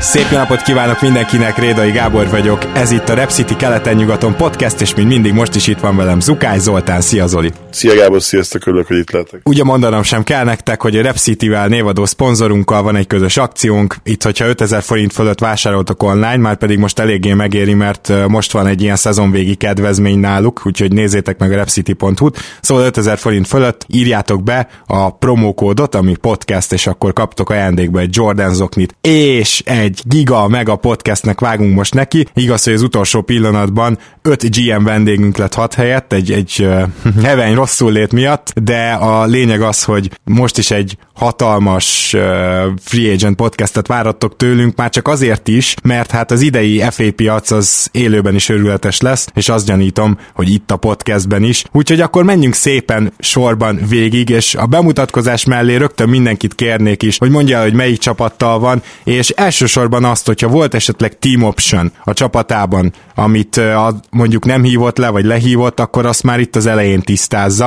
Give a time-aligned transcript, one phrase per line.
[0.00, 2.62] Szép jó napot kívánok mindenkinek, Rédai Gábor vagyok.
[2.74, 6.20] Ez itt a Rep City keleten-nyugaton podcast, és mint mindig most is itt van velem
[6.20, 7.00] Zukály Zoltán.
[7.00, 7.52] Szia Zoli!
[7.70, 9.40] Szia Gábor, sziasztok, örülök, hogy itt lehetek.
[9.44, 13.96] Ugye mondanom sem kell nektek, hogy a Rep City-vel névadó szponzorunkkal van egy közös akciónk.
[14.02, 18.66] Itt, hogyha 5000 forint fölött vásároltok online, már pedig most eléggé megéri, mert most van
[18.66, 22.38] egy ilyen szezonvégi kedvezmény náluk, úgyhogy nézzétek meg a repcity.hu-t.
[22.60, 28.16] Szóval 5000 forint fölött írjátok be a promókódot, ami podcast, és akkor kaptok ajándékba egy
[28.16, 32.26] Jordan zoknit, és egy giga mega podcastnek vágunk most neki.
[32.34, 36.68] Igaz, hogy az utolsó pillanatban 5 GM vendégünk lett 6 helyett, egy, egy
[37.22, 42.20] heveny rosszul lét miatt, de a lényeg az, hogy most is egy hatalmas uh,
[42.80, 47.50] free agent podcastet várattok tőlünk, már csak azért is, mert hát az idei FA piac
[47.50, 51.64] az élőben is örületes lesz, és azt gyanítom, hogy itt a podcastben is.
[51.72, 57.30] Úgyhogy akkor menjünk szépen sorban végig, és a bemutatkozás mellé rögtön mindenkit kérnék is, hogy
[57.30, 62.92] mondja, hogy melyik csapattal van, és elsősorban azt, hogyha volt esetleg team option a csapatában,
[63.14, 63.60] amit
[64.10, 67.66] mondjuk nem hívott le, vagy lehívott, akkor azt már itt az elején tisztázza.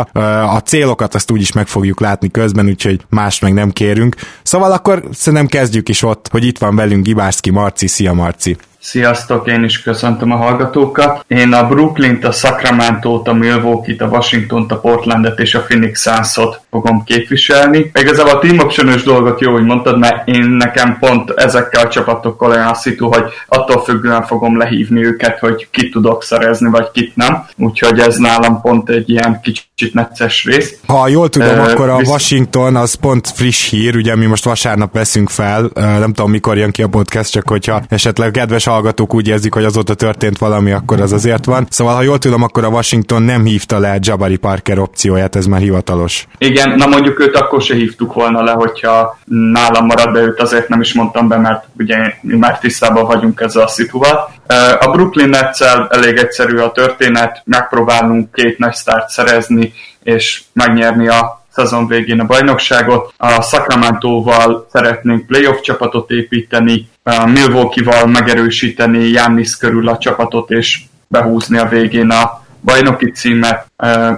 [0.56, 4.16] A célokat azt úgyis meg fogjuk látni közben, úgyhogy más meg nem kérünk.
[4.44, 7.88] Szóval akkor szerintem kezdjük is ott, hogy itt van velünk Gibárszki Marci.
[7.88, 8.58] Szia Marci!
[8.84, 11.26] Sziasztok, én is köszöntöm a hallgatókat.
[11.28, 16.62] Én a Brooklyn-t, a Sacramento-t, a Milwaukee-t, a Washington-t, a Portlandet és a Phoenix Suns-ot
[16.70, 17.92] fogom képviselni.
[17.94, 22.50] Igazából a team option dolgot jó, hogy mondtad, mert én nekem pont ezekkel a csapatokkal
[22.50, 27.16] olyan a szitu, hogy attól függően fogom lehívni őket, hogy kit tudok szerezni, vagy kit
[27.16, 27.46] nem.
[27.58, 30.76] Úgyhogy ez nálam pont egy ilyen kicsit necces rész.
[30.88, 32.10] Ha jól tudom, uh, akkor a visz...
[32.10, 36.58] Washington az pont friss hír, ugye mi most vasárnap veszünk fel, uh, nem tudom mikor
[36.58, 40.72] jön ki a podcast, csak hogyha esetleg kedves hallgatók úgy érzik, hogy azóta történt valami,
[40.72, 41.68] akkor az azért van.
[41.70, 45.60] Szóval, ha jól tudom, akkor a Washington nem hívta le Jabari Parker opcióját, ez már
[45.62, 46.28] hivatalos.
[46.38, 50.68] Igen, na mondjuk őt akkor se hívtuk volna le, hogyha nálam marad, de őt azért
[50.68, 54.34] nem is mondtam be, mert ugye mi már tisztában vagyunk ezzel a szituval.
[54.80, 61.44] A Brooklyn nets elég egyszerű a történet, megpróbálunk két nagy sztárt szerezni, és megnyerni a
[61.54, 63.14] szezon végén a bajnokságot.
[63.18, 71.58] A Sacramento-val szeretnénk playoff csapatot építeni, a Milwaukee-val megerősíteni Jannis körül a csapatot, és behúzni
[71.58, 73.72] a végén a bajnoki címet.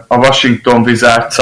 [0.07, 1.37] A Washington wizards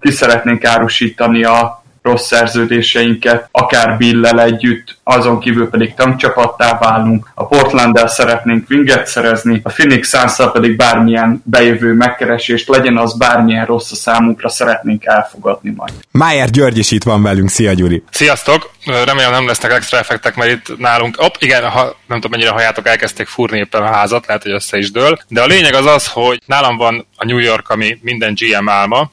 [0.00, 7.46] ki szeretnénk árusítani a rossz szerződéseinket, akár Billel együtt, azon kívül pedig tankcsapattá válunk, a
[7.46, 13.92] portland szeretnénk winget szerezni, a Phoenix suns pedig bármilyen bejövő megkeresést, legyen az bármilyen rossz
[13.92, 15.92] a számunkra, szeretnénk elfogadni majd.
[16.10, 18.02] Májer György is itt van velünk, szia Gyuri!
[18.10, 18.70] Sziasztok!
[18.84, 22.88] Remélem nem lesznek extra effektek, mert itt nálunk, op, igen, ha, nem tudom mennyire halljátok,
[22.88, 26.06] elkezdték fúrni éppen a házat, lehet, hogy össze is dől, de a lényeg az az,
[26.06, 29.10] hogy nálam van a New York, ami minden GM álma,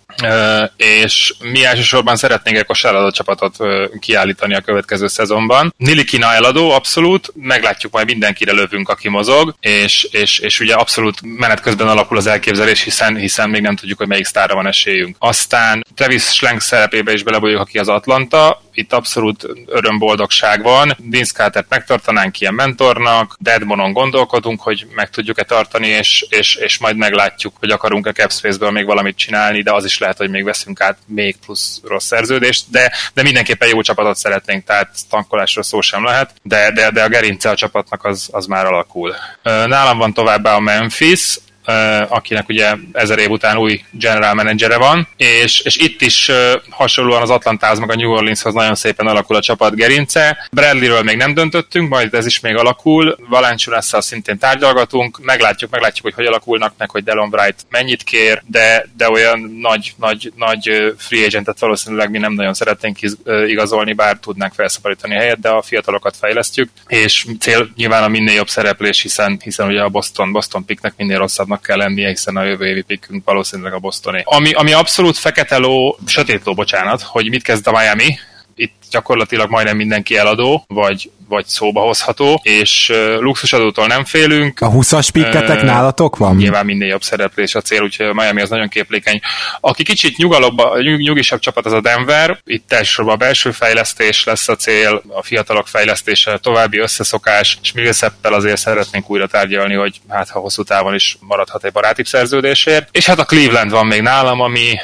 [0.77, 3.55] és mi elsősorban szeretnénk egy kosárlabda csapatot
[3.99, 5.73] kiállítani a következő szezonban.
[5.77, 11.59] Nilikina eladó, abszolút, meglátjuk, majd mindenkire lövünk, aki mozog, és, és, és ugye abszolút menet
[11.59, 15.15] közben alakul az elképzelés, hiszen, hiszen még nem tudjuk, hogy melyik sztárra van esélyünk.
[15.19, 20.97] Aztán Travis Schlenk szerepébe is belebújjuk, aki az Atlanta, itt abszolút örömboldogság van.
[21.09, 26.97] Vince carter megtartanánk ilyen mentornak, Deadmonon gondolkodunk, hogy meg tudjuk-e tartani, és, és, és majd
[26.97, 30.97] meglátjuk, hogy akarunk-e Capspace-ből még valamit csinálni, de az is lehet, hogy még veszünk át
[31.05, 36.33] még plusz rossz szerződést, de, de mindenképpen jó csapatot szeretnénk, tehát tankolásra szó sem lehet,
[36.41, 39.15] de, de, de a gerince a csapatnak az, az már alakul.
[39.43, 41.39] Nálam van továbbá a Memphis,
[42.07, 46.31] akinek ugye ezer év után új general managere van, és, és itt is
[46.69, 50.47] hasonlóan az Atlantához meg a New Orleanshoz nagyon szépen alakul a csapat gerince.
[50.51, 53.17] Bradleyről még nem döntöttünk, majd ez is még alakul.
[53.29, 58.89] Valanciunasszal szintén tárgyalgatunk, meglátjuk, meglátjuk, hogy hogy alakulnak meg, hogy Delon Bright mennyit kér, de,
[58.97, 62.97] de olyan nagy, nagy, nagy free agentet valószínűleg mi nem nagyon szeretnénk
[63.47, 68.35] igazolni, bár tudnánk felszabadítani a helyet, de a fiatalokat fejlesztjük, és cél nyilván a minél
[68.35, 72.37] jobb szereplés, hiszen, hiszen ugye a Boston, Boston picknek minél rosszabb Bostonnak kell lennie, hiszen
[72.37, 74.21] a jövő évi pickünk valószínűleg a Bostoni.
[74.25, 78.17] Ami, ami abszolút fekete ló, sötét ló, bocsánat, hogy mit kezd a Miami,
[78.91, 84.59] gyakorlatilag majdnem mindenki eladó, vagy, vagy szóba hozható, és uh, luxusadótól nem félünk.
[84.61, 86.35] A 20-as pikketek uh, nálatok van?
[86.35, 89.19] Nyilván minél jobb szereplés a cél, úgyhogy Miami az nagyon képlékeny.
[89.59, 94.47] Aki kicsit nyugalobba, nyug, nyugisabb csapat az a Denver, itt elsősorban a belső fejlesztés lesz
[94.47, 100.29] a cél, a fiatalok fejlesztése, további összeszokás, és Millsappel azért szeretnénk újra tárgyalni, hogy hát
[100.29, 102.89] ha hosszú távon is maradhat egy baráti szerződésért.
[102.91, 104.75] És hát a Cleveland van még nálam, ami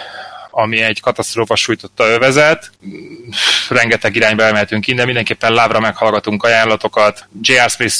[0.55, 2.71] ami egy katasztrófa sújtotta övezet.
[3.69, 7.27] Rengeteg irányba elmehetünk innen, mindenképpen lábra meghallgatunk ajánlatokat.
[7.41, 7.69] J.R.
[7.69, 7.95] Smith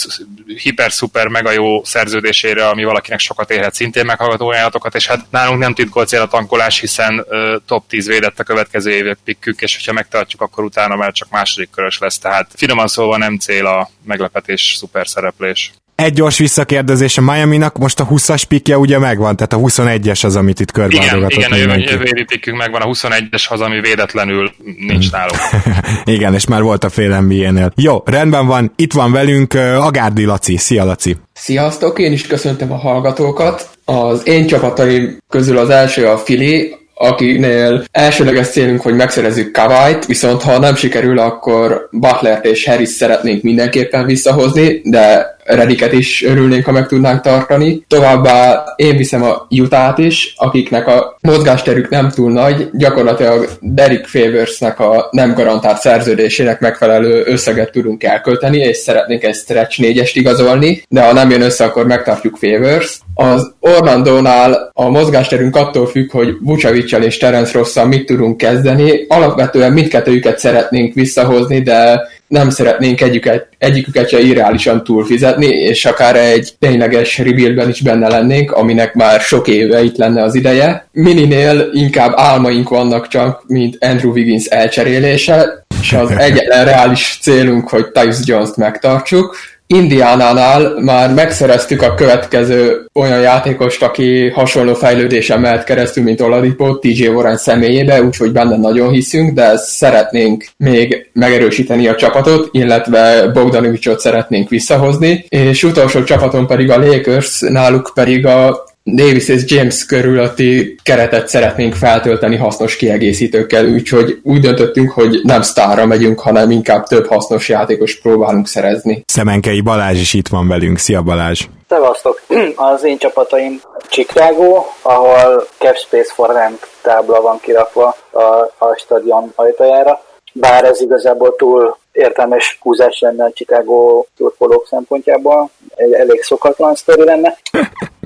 [0.45, 5.73] hiper-szuper mega jó szerződésére, ami valakinek sokat érhet, szintén meghallgató ajánlatokat, és hát nálunk nem
[5.73, 9.94] titkolt cél a tankolás, hiszen uh, top 10 védett a következő évek pikkük, és hogyha
[9.94, 14.75] megtartjuk, akkor utána már csak második körös lesz, tehát finoman szólva nem cél a meglepetés
[14.77, 15.71] szuper szereplés.
[16.03, 20.35] Egy gyors visszakérdezés a Miami-nak, most a 20-as pikje ugye megvan, tehát a 21-es az,
[20.35, 21.31] amit itt körbeadogatott.
[21.31, 25.19] Igen, igen, a jövő megvan, a 21-es az, ami védetlenül nincs hmm.
[25.19, 25.39] nálunk.
[26.17, 27.71] igen, és már volt a fél NBA-nél.
[27.75, 30.57] Jó, rendben van, itt van velünk Agárdi Laci.
[30.57, 31.17] Szia Laci!
[31.33, 33.69] Sziasztok, én is köszöntöm a hallgatókat.
[33.85, 40.41] Az én csapataim közül az első a Fili, akinél elsőleges célunk, hogy megszerezzük Kavajt, viszont
[40.41, 46.72] ha nem sikerül, akkor Butler és Harris szeretnénk mindenképpen visszahozni, de Rediket is örülnénk, ha
[46.72, 47.86] meg tudnánk tartani.
[47.88, 54.80] Továbbá én viszem a Utah-t is, akiknek a mozgásterük nem túl nagy, gyakorlatilag Derek Favorsnek
[54.80, 61.01] a nem garantált szerződésének megfelelő összeget tudunk elkölteni, és szeretnénk egy stretch négyest igazolni, de
[61.01, 63.00] ha nem jön össze, akkor megtartjuk Favors.
[63.16, 69.06] Az Orlandónál a mozgásterünk attól függ, hogy vucevic és Terence Rosszal mit tudunk kezdeni.
[69.07, 72.01] Alapvetően mindkettőjüket szeretnénk visszahozni, de
[72.33, 78.51] nem szeretnénk együket, egyiküket se irreálisan túlfizetni, és akár egy tényleges rebuildben is benne lennénk,
[78.51, 80.88] aminek már sok éve itt lenne az ideje.
[80.91, 87.91] Mininél inkább álmaink vannak csak, mint Andrew Wiggins elcserélése, és az egyetlen reális célunk, hogy
[87.91, 89.36] Tyus Jones-t megtartsuk,
[89.74, 97.08] Indiánánál már megszereztük a következő olyan játékost, aki hasonló fejlődésen mehet keresztül, mint Oladipo, TJ
[97.08, 104.50] Warren személyébe, úgyhogy benne nagyon hiszünk, de szeretnénk még megerősíteni a csapatot, illetve Bogdanovicsot szeretnénk
[104.50, 111.27] visszahozni, és utolsó csapaton pedig a Lakers, náluk pedig a Davis és James körülötti keretet
[111.27, 117.50] szeretnénk feltölteni hasznos kiegészítőkkel, úgyhogy úgy döntöttünk, hogy nem sztárra megyünk, hanem inkább több hasznos
[117.50, 119.03] játékos próbálunk szerezni.
[119.07, 120.77] Szemenkei Balázs is itt van velünk.
[120.77, 121.45] Szia Balázs!
[121.69, 122.21] Szevasztok!
[122.56, 128.21] Az én csapataim Chicago, ahol Cap Space for Rent tábla van kirakva a,
[128.57, 130.01] a stadion ajtajára.
[130.33, 137.03] Bár ez igazából túl értelmes húzás lenne a Chicago turkolók szempontjából, egy elég szokatlan sztori
[137.03, 137.38] lenne.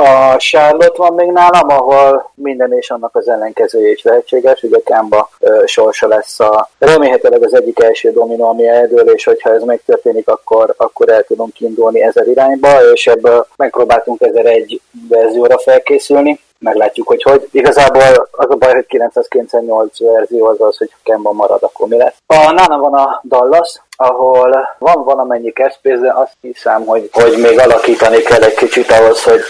[0.00, 5.30] A Charlotte van még nálam, ahol minden és annak az ellenkezője is lehetséges, ugye Kámba
[5.64, 10.74] sorsa lesz a remélhetőleg az egyik első dominó, ami eldől, és hogyha ez megtörténik, akkor,
[10.76, 17.22] akkor el tudunk kiindulni ezer irányba, és ebből megpróbáltunk ezer egy verzióra felkészülni meglátjuk, hogy
[17.22, 17.48] hogy.
[17.50, 22.14] Igazából az a baj, hogy 998 verzió az az, hogy Kemba marad, akkor mi lesz.
[22.26, 27.58] A, nálam van a Dallas, ahol van valamennyi keszpész, de azt hiszem, hogy, hogy még
[27.58, 29.40] alakítani kell egy kicsit ahhoz, hogy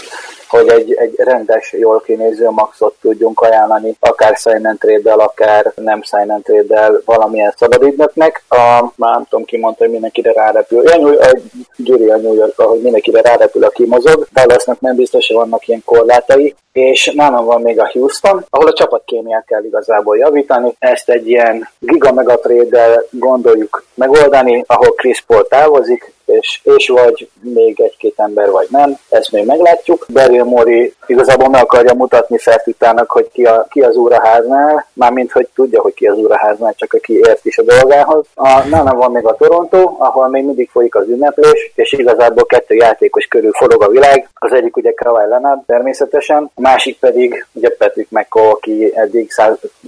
[0.51, 4.37] hogy egy, egy rendes, jól kinéző maxot tudjunk ajánlani, akár
[4.79, 6.01] trade akár nem
[6.41, 8.43] trade valamilyen szabadügynöknek.
[8.49, 10.83] A, már nem tudom ki mondta, hogy mindenkire rárepül.
[10.83, 11.39] Ja, a
[11.77, 14.27] Gyuri a New York, hogy mindenkire rárepül, aki mozog.
[14.33, 16.55] Dallasnak nem biztos, hogy vannak ilyen korlátai.
[16.71, 20.75] És nálam van még a Houston, ahol a csapatkémiát kell igazából javítani.
[20.79, 27.81] Ezt egy ilyen giga megatrade gondoljuk megoldani, ahol Chris Paul távozik, és, és vagy még
[27.81, 30.05] egy-két ember, vagy nem, ezt még meglátjuk.
[30.09, 35.47] Beryl Mori igazából meg akarja mutatni Fertitának, hogy ki, a, ki az úraháznál, mármint hogy
[35.55, 38.25] tudja, hogy ki az úraháznál, csak aki ért is a dolgához.
[38.33, 42.75] A, nálam van még a Toronto, ahol még mindig folyik az ünneplés, és igazából kettő
[42.75, 44.29] játékos körül forog a világ.
[44.33, 49.31] Az egyik ugye Kawhi Leonard természetesen, a másik pedig ugye Patrick McCall, aki eddig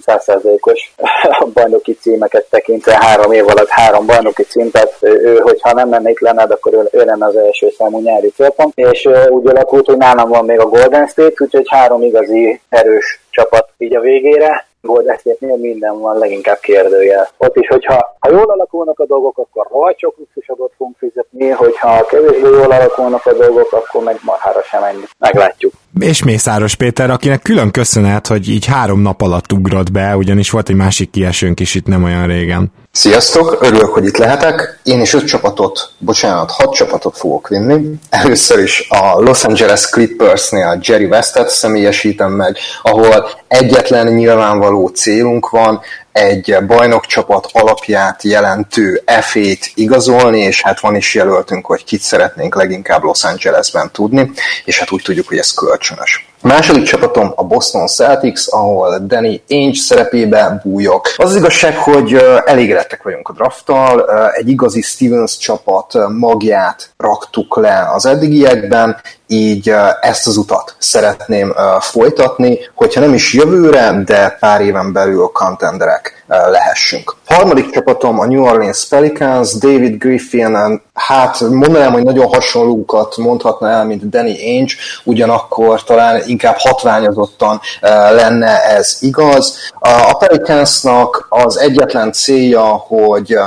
[0.01, 0.93] százszázalékos
[1.53, 6.51] bajnoki címeket tekintve három év alatt három bajnoki címet, ő, hogyha nem lenne itt Leonard,
[6.51, 10.45] akkor ő, ő lenne az első számú nyári célpont, és úgy alakult, hogy nálam van
[10.45, 14.65] még a Golden State, úgyhogy három igazi erős csapat így a végére.
[14.81, 17.29] Golden State-nél minden van, leginkább kérdőjel.
[17.37, 22.05] Ott is, hogyha ha jól alakulnak a dolgok, akkor rohadt sok luxusadót fogunk fizetni, hogyha
[22.05, 25.03] kevésbé jól alakulnak a dolgok, akkor meg marhára sem ennyi.
[25.19, 30.49] Meglátjuk és Mészáros Péter, akinek külön köszönhet, hogy így három nap alatt ugrott be, ugyanis
[30.49, 32.71] volt egy másik kiesőnk is itt nem olyan régen.
[32.91, 34.79] Sziasztok, örülök, hogy itt lehetek.
[34.83, 37.93] Én is öt csapatot, bocsánat, hat csapatot fogok vinni.
[38.09, 45.81] Először is a Los Angeles Clippersnél Jerry Westet személyesítem meg, ahol egyetlen nyilvánvaló célunk van,
[46.13, 53.03] egy bajnokcsapat alapját jelentő F-ét igazolni, és hát van is jelöltünk, hogy kit szeretnénk leginkább
[53.03, 54.31] Los Angelesben tudni,
[54.65, 56.32] és hát úgy tudjuk, hogy ez kölcsönös.
[56.43, 61.13] A második csapatom a Boston Celtics, ahol Danny Ainge szerepébe bújok.
[61.17, 62.13] Az, az igazság, hogy
[62.45, 68.97] elégedettek vagyunk a drafttal, egy igazi Stevens csapat magját raktuk le az eddigiekben,
[69.27, 76.23] így ezt az utat szeretném folytatni, hogyha nem is jövőre, de pár éven belül contenderek
[76.27, 77.15] lehessünk.
[77.33, 83.85] Harmadik csapatom a New Orleans Pelicans, David Griffin, hát mondanám, hogy nagyon hasonlókat mondhatna el,
[83.85, 84.73] mint Danny Ainge,
[85.03, 87.59] ugyanakkor talán inkább hatványozottan
[88.11, 89.57] lenne ez igaz.
[89.79, 93.37] A Pelicansnak az egyetlen célja, hogy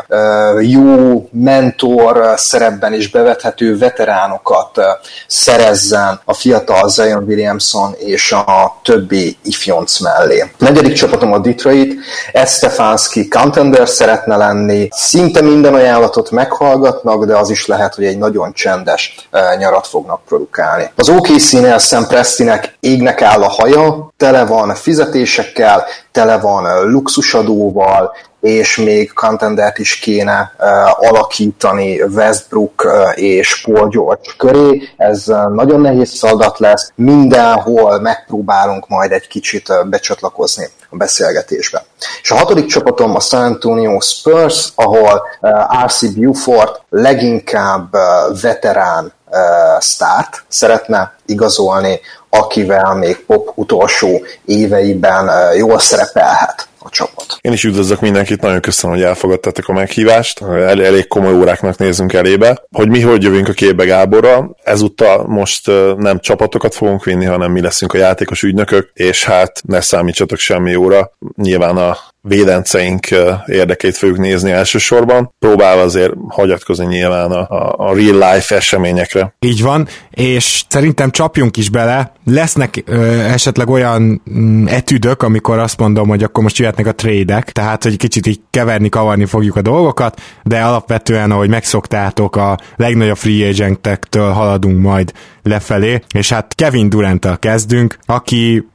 [0.61, 4.81] jó mentor szerepben is bevethető veteránokat
[5.27, 10.41] szerezzen a fiatal Zion Williamson és a többi ifjonc mellé.
[10.41, 11.95] A negyedik csapatom a Detroit,
[12.33, 18.53] Estefanski contender szeretne lenni, szinte minden ajánlatot meghallgatnak, de az is lehet, hogy egy nagyon
[18.53, 19.29] csendes
[19.59, 20.91] nyarat fognak produkálni.
[20.97, 28.77] Az OKC-nél Sam Prestinek égnek áll a haja, tele van fizetésekkel, tele van luxusadóval, és
[28.77, 34.89] még contendert is kéne uh, alakítani Westbrook uh, és Paul George köré.
[34.97, 36.93] Ez uh, nagyon nehéz feladat lesz.
[36.95, 41.85] Mindenhol megpróbálunk majd egy kicsit uh, becsatlakozni a beszélgetésbe.
[42.23, 49.13] És a hatodik csapatom a San Antonio Spurs, ahol uh, RC Buford leginkább uh, veterán
[49.31, 52.01] uh, start szeretne igazolni,
[52.31, 57.39] akivel még pop utolsó éveiben uh, jól szerepelhet a csapat.
[57.41, 60.41] Én is üdvözlök mindenkit, nagyon köszönöm, hogy elfogadtátok a meghívást.
[60.41, 62.65] El, elég komoly óráknak nézünk elébe.
[62.71, 65.67] Hogy mi hogy jövünk a képbe Gáborra, ezúttal most
[65.97, 70.75] nem csapatokat fogunk vinni, hanem mi leszünk a játékos ügynökök, és hát ne számítsatok semmi
[70.75, 71.13] óra.
[71.37, 71.97] Nyilván a
[72.29, 73.07] védenceink
[73.47, 79.35] érdekeit fogjuk nézni elsősorban, próbálva azért hagyatkozni nyilván a, a real life eseményekre.
[79.39, 85.79] Így van, és szerintem csapjunk is bele, lesznek ö, esetleg olyan mm, etüdök, amikor azt
[85.79, 89.63] mondom, hogy akkor most jöhetnek a trédek, tehát hogy kicsit így keverni, kavarni fogjuk a
[89.63, 96.89] dolgokat, de alapvetően, ahogy megszoktátok, a legnagyobb free agentektől haladunk majd lefelé, és hát Kevin
[96.89, 98.67] durant kezdünk, aki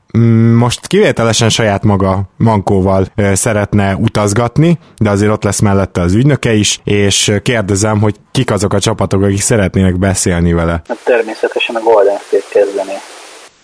[0.58, 6.80] most kivételesen saját maga mankóval szeretne utazgatni, de azért ott lesz mellette az ügynöke is,
[6.84, 10.82] és kérdezem, hogy kik azok a csapatok, akik szeretnének beszélni vele.
[10.88, 12.94] Hát természetesen a Golden State kezdeni.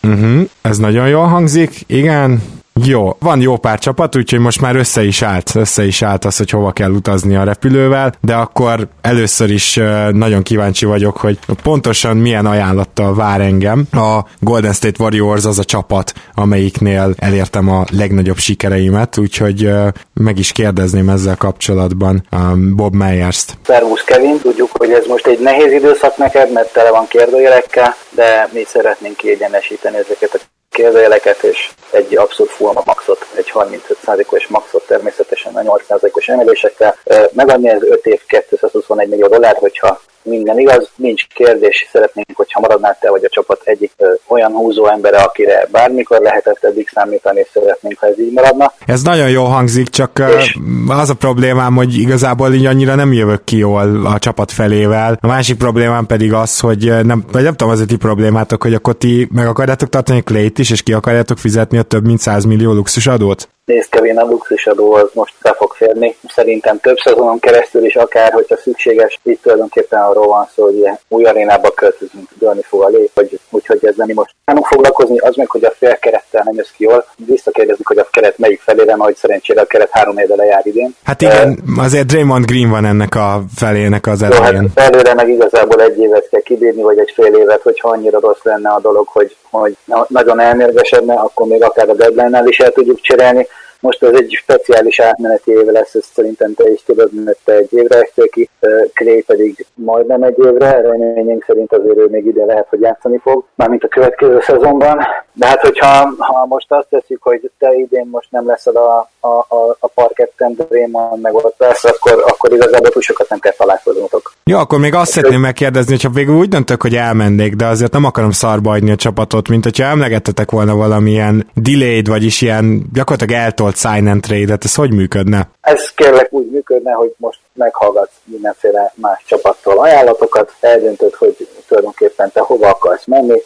[0.03, 2.41] Uh-huh, ez nagyon jól hangzik, igen.
[2.85, 6.37] Jó, van jó pár csapat, úgyhogy most már össze is állt, össze is állt az,
[6.37, 9.79] hogy hova kell utazni a repülővel, de akkor először is
[10.11, 13.87] nagyon kíváncsi vagyok, hogy pontosan milyen ajánlattal vár engem.
[13.91, 19.71] A Golden State Warriors az a csapat, amelyiknél elértem a legnagyobb sikereimet, úgyhogy
[20.13, 22.27] meg is kérdezném ezzel kapcsolatban
[22.75, 23.57] Bob Meyers-t.
[23.65, 28.49] Szervusz Kevin, tudjuk, hogy ez most egy nehéz időszak neked, mert tele van kérdőjelekkel, de
[28.53, 35.55] mi szeretnénk kiegyenesíteni ezeket a kérdőjeleket, és egy abszolút full maxot, egy 35%-os maxot természetesen
[35.55, 36.97] a 8%-os emelésekkel.
[37.31, 42.97] Megadni, ez 5 év 221 millió dollár, hogyha minden igaz, nincs kérdés, szeretnénk, hogyha maradnál
[42.99, 43.91] te vagy a csapat egyik
[44.27, 48.73] olyan húzó embere, akire bármikor lehetett eddig számítani, és szeretnénk, ha ez így maradna.
[48.85, 50.57] Ez nagyon jó hangzik, csak és...
[50.87, 55.17] az a problémám, hogy igazából így annyira nem jövök ki jól a csapat felével.
[55.21, 58.73] A másik problémám pedig az, hogy nem, vagy nem tudom, az a ti problémátok, hogy
[58.73, 62.45] akkor ti meg akarjátok tartani Clayt is, és ki akarjátok fizetni a több mint 100
[62.45, 63.49] millió luxusadót?
[63.67, 66.15] Nézd Kevin, a luxusadó az most be fog férni.
[66.27, 71.23] Szerintem több szezonon keresztül is akár, hogyha szükséges, itt tulajdonképpen arról van szó, hogy új
[71.23, 75.49] arénába költözünk, dőlni fog a lép, hogy, úgyhogy ez nem most nem foglalkozni, az meg,
[75.49, 77.05] hogy a félkerettel nem jössz ki jól.
[77.25, 80.95] Visszakérdezik, hogy a keret melyik felére, majd szerencsére a keret három éve lejár idén.
[81.03, 84.61] Hát igen, uh, azért Draymond Green van ennek a felének az elején.
[84.61, 88.19] Jó, hát felére meg igazából egy évet kell kibírni, vagy egy fél évet, hogyha annyira
[88.19, 89.77] rossz lenne a dolog, hogy, hogy
[90.07, 93.47] nagyon elmérgesedne, akkor még akár a deadline-nál is el tudjuk cserélni
[93.87, 97.73] most ez egy speciális átmeneti éve lesz, ezt szerintem te is tudod, mert te egy
[97.73, 98.49] évre estél ki,
[98.93, 103.43] Clay pedig majdnem egy évre, reményénk szerint azért ő még ide lehet, hogy játszani fog,
[103.55, 104.97] mármint a következő szezonban.
[105.33, 109.27] De hát, hogyha ha most azt teszik, hogy te idén most nem lesz a, a,
[109.27, 114.33] a, a parketten Draymond meg ott lesz, akkor, akkor igazából túl sokat nem kell találkoznotok.
[114.43, 118.03] Jó, akkor még azt szeretném megkérdezni, hogyha végül úgy döntök, hogy elmennék, de azért nem
[118.03, 123.75] akarom szarba adni a csapatot, mint hogyha emlegettetek volna valamilyen delayed, vagyis ilyen gyakorlatilag eltolt
[123.77, 125.49] sign and trade-et, ez hogy működne?
[125.61, 132.39] Ez kérlek úgy működne, hogy most meghallgatsz mindenféle más csapattól ajánlatokat, eldöntöd, hogy tulajdonképpen te
[132.39, 133.41] hova akarsz menni,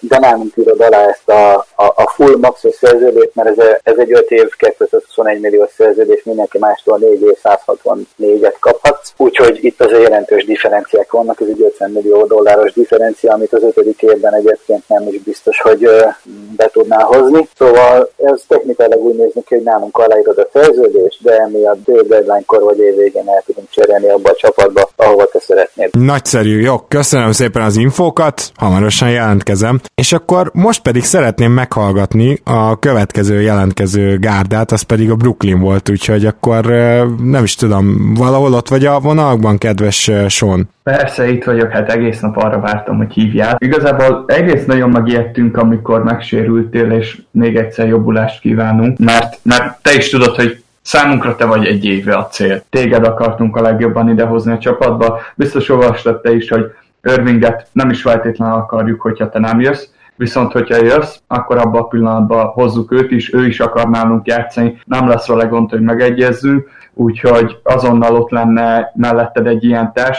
[0.00, 4.12] de nálunk írod alá ezt a, a, a full maxos szerződés, mert ez, ez egy
[4.12, 10.44] 5 év 221 millió szerződés, mindenki mástól 4 év 164-et kaphatsz, úgyhogy itt azért jelentős
[10.44, 15.22] differenciák vannak, ez egy 50 millió dolláros differencia, amit az ötödik évben egyébként nem is
[15.22, 15.88] biztos, hogy
[16.56, 17.48] be tudná hozni.
[17.56, 22.62] Szóval ez technikailag úgy néz ki, hogy nálunk aláírod a szerződés, de mi a deadline-kor
[22.62, 25.90] vagy év végén el tudunk cserélni abba a csapatba, ahova te szeretnéd.
[25.92, 29.80] Nagyszerű, jó, köszönöm szépen az infókat, hamarosan jelentkezem.
[29.94, 35.90] És akkor most pedig szeretném meghallgatni a következő jelentkező gárdát, az pedig a Brooklyn volt,
[35.90, 36.64] úgyhogy akkor
[37.22, 40.68] nem is tudom, valahol ott vagy a vonalakban, kedves Sean?
[40.82, 43.56] Persze, itt vagyok, hát egész nap arra vártam, hogy hívjál.
[43.58, 50.08] Igazából egész nagyon megijedtünk, amikor megsérültél, és még egyszer jobbulást kívánunk, mert, mert te is
[50.08, 52.62] tudod, hogy Számunkra te vagy egy éve a cél.
[52.70, 55.20] Téged akartunk a legjobban idehozni a csapatba.
[55.34, 56.72] Biztos olvastad te is, hogy
[57.02, 59.88] Irvinget nem is feltétlenül akarjuk, hogyha te nem jössz,
[60.20, 64.80] viszont hogyha jössz, akkor abban a pillanatban hozzuk őt is, ő is akar nálunk játszani,
[64.84, 70.18] nem lesz vele gond, hogy megegyezzünk, úgyhogy azonnal ott lenne melletted egy ilyen társ.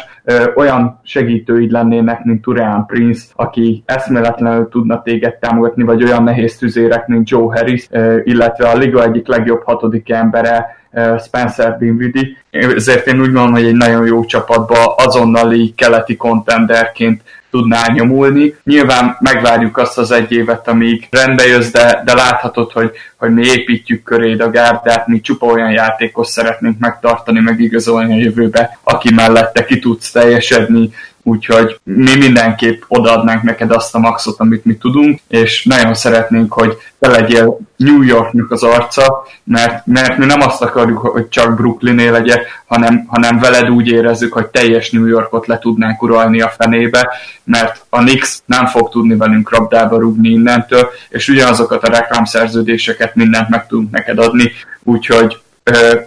[0.55, 7.08] Olyan segítőid lennének, mint Turian Prince, aki eszméletlenül tudna téged támogatni, vagy olyan nehéz tüzérek,
[7.08, 7.88] mint Joe Harris,
[8.24, 10.79] illetve a liga egyik legjobb hatodik embere,
[11.20, 12.27] Spencer Dinwiddie.
[12.50, 18.55] Ezért én úgy gondolom, hogy egy nagyon jó csapatba azonnali keleti kontenderként tudná nyomulni.
[18.63, 23.46] Nyilván megvárjuk azt az egy évet, amíg rendbe jössz, de, de láthatod, hogy, hogy mi
[23.46, 29.65] építjük köréd a gárdát, mi csupa olyan játékos szeretnénk megtartani, megigazolni a jövőbe, aki mellette
[29.65, 30.89] ki tudsz teljesedni,
[31.24, 36.78] úgyhogy mi mindenképp odaadnánk neked azt a maxot, amit mi tudunk, és nagyon szeretnénk, hogy
[37.00, 42.08] te legyél New Yorknak az arca, mert, mert mi nem azt akarjuk, hogy csak Brooklyné
[42.08, 47.10] legyek, hanem, hanem veled úgy érezzük, hogy teljes New Yorkot le tudnánk uralni a fenébe,
[47.44, 53.50] mert a Knicks nem fog tudni velünk rabdába rúgni innentől, és ugyanazokat a reklámszerződéseket mindent
[53.50, 54.51] meg tudunk neked adni,
[54.84, 55.42] úgyhogy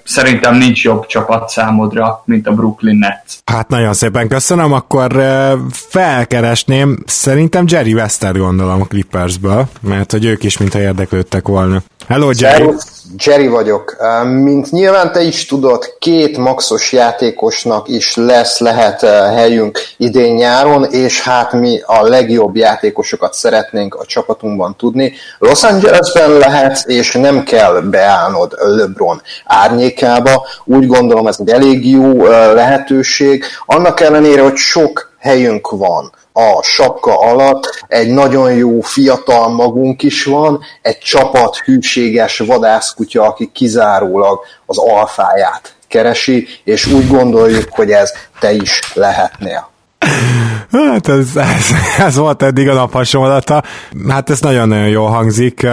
[0.05, 3.33] szerintem nincs jobb csapat számodra, mint a Brooklyn Nets.
[3.45, 5.23] Hát nagyon szépen köszönöm, akkor
[5.71, 11.83] felkeresném, szerintem Jerry Wester gondolom a Clippersből, mert hogy ők is mintha érdeklődtek volna.
[12.09, 12.63] Hello Jerry!
[12.65, 13.03] Szervusz.
[13.25, 13.97] Jerry vagyok.
[14.25, 19.01] Mint nyilván te is tudod, két maxos játékosnak is lesz, lehet
[19.35, 25.13] helyünk idén nyáron, és hát mi a legjobb játékosokat szeretnénk a csapatunkban tudni.
[25.39, 30.47] Los Angelesben lehet, és nem kell beállnod LeBron árnyékába.
[30.65, 33.45] Úgy gondolom ez egy elég jó lehetőség.
[33.67, 40.25] Annak ellenére, hogy sok helyünk van a sapka alatt egy nagyon jó fiatal magunk is
[40.25, 48.13] van, egy csapat hűséges vadászkutya, aki kizárólag az alfáját keresi, és úgy gondoljuk, hogy ez
[48.41, 49.71] te is lehetnél.
[50.71, 51.67] Hát ez, ez,
[51.99, 53.63] ez volt eddig a nap hasonlata.
[54.09, 55.67] Hát ez nagyon-nagyon jól hangzik,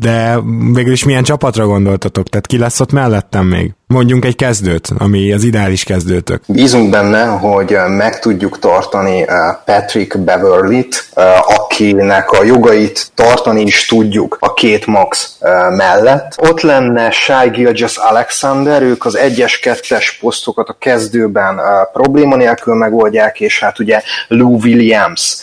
[0.00, 0.38] de
[0.72, 2.28] végül is milyen csapatra gondoltatok?
[2.28, 3.72] Tehát ki lesz ott mellettem még?
[3.86, 6.42] Mondjunk egy kezdőt, ami az ideális kezdőtök.
[6.46, 9.24] Bízunk benne, hogy meg tudjuk tartani
[9.64, 11.08] Patrick Beverly-t,
[11.56, 15.38] akinek a jogait tartani is tudjuk a két max
[15.76, 16.34] mellett.
[16.36, 21.60] Ott lenne Shai Gilgis Alexander, ők az egyes-kettes posztokat a kezdőben
[21.92, 25.36] probléma nélkül megoldják, és hát ugye Lou Williams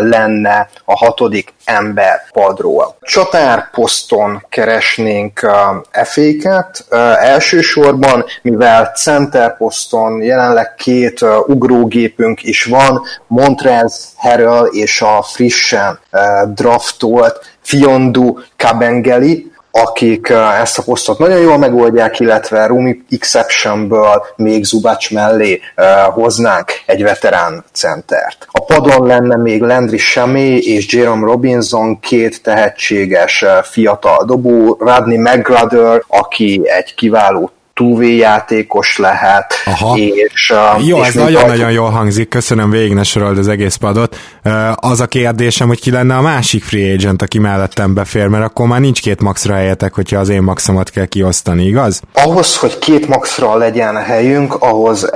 [0.00, 2.96] lenne a hatodik ember padról.
[3.00, 5.50] Csatár poszton keresnénk
[5.90, 6.84] eféket,
[7.20, 15.98] elsősorban, mivel center poszton jelenleg két ugrógépünk is van, Montrez Harrell és a frissen
[16.54, 20.28] draftolt Fiondu Kabengeli, akik
[20.60, 25.60] ezt a posztot nagyon jól megoldják, illetve Rumi Exceptionből még Zubac mellé
[26.12, 28.46] hoznánk egy veterán centert.
[28.50, 36.02] A padon lenne még Landry Samé és Jerome Robinson, két tehetséges fiatal dobó, Rodney McGrather,
[36.06, 39.54] aki egy kiváló túvé játékos lehet.
[39.64, 39.96] Aha.
[39.96, 44.16] És, Jó, és ez nagyon-nagyon jól hangzik, köszönöm végig ne sorold az egész padot.
[44.74, 48.66] Az a kérdésem, hogy ki lenne a másik free agent, aki mellettem befér, mert akkor
[48.66, 52.00] már nincs két maxra helyetek, hogyha az én maxomat kell kiosztani, igaz?
[52.12, 55.10] Ahhoz, hogy két maxra legyen helyünk, ahhoz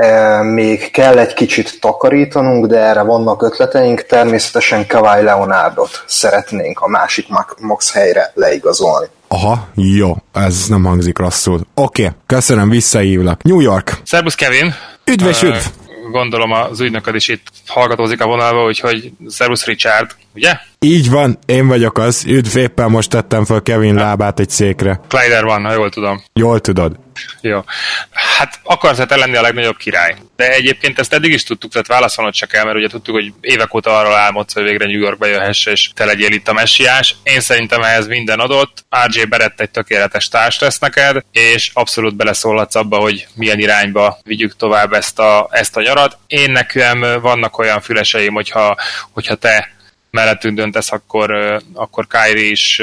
[0.55, 7.27] még kell egy kicsit takarítanunk, de erre vannak ötleteink, természetesen Kawhi Leonardot szeretnénk a másik
[7.61, 9.07] max helyre leigazolni.
[9.35, 11.61] Aha, jó, ez nem hangzik rosszul.
[11.75, 13.43] Oké, okay, köszönöm, visszahívlak.
[13.43, 14.01] New York.
[14.03, 14.75] Szerbusz Kevin.
[15.05, 15.65] Üdv és üdv.
[16.11, 20.59] Gondolom az ügynököd is itt hallgatózik a vonalba, úgyhogy Szerbusz Richard, ugye?
[20.79, 22.25] Így van, én vagyok az.
[22.27, 25.01] Üdv, éppen most tettem fel Kevin lábát egy székre.
[25.09, 26.23] Kleider van, ha jól tudom.
[26.33, 26.97] Jól tudod.
[27.41, 27.65] Jó.
[28.11, 30.17] Hát akarsz te lenni a legnagyobb király.
[30.37, 33.75] De egyébként ezt eddig is tudtuk, tehát válaszolnod csak el, mert ugye tudtuk, hogy évek
[33.75, 37.15] óta arról álmodsz, hogy végre New Yorkba jöhess, és te legyél itt a messiás.
[37.23, 38.85] Én szerintem ehhez minden adott.
[39.07, 44.57] RJ Berett egy tökéletes társ lesz neked, és abszolút beleszólhatsz abba, hogy milyen irányba vigyük
[44.57, 46.19] tovább ezt a, ezt a nyarat.
[46.27, 48.77] Én nekem vannak olyan füleseim, hogyha,
[49.13, 49.74] hogyha te
[50.15, 52.83] mellettünk döntesz, akkor, akkor Kyrie is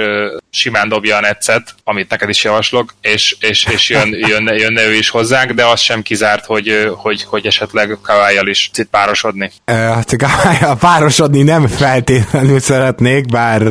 [0.50, 4.94] simán dobja a netszet, amit neked is javaslok, és, és, és jön, jönne, jönne ő
[4.94, 9.52] is hozzánk, de az sem kizárt, hogy, hogy, hogy esetleg kawhi is cit párosodni.
[9.66, 13.62] Hát kawhi párosodni nem feltétlenül szeretnék, bár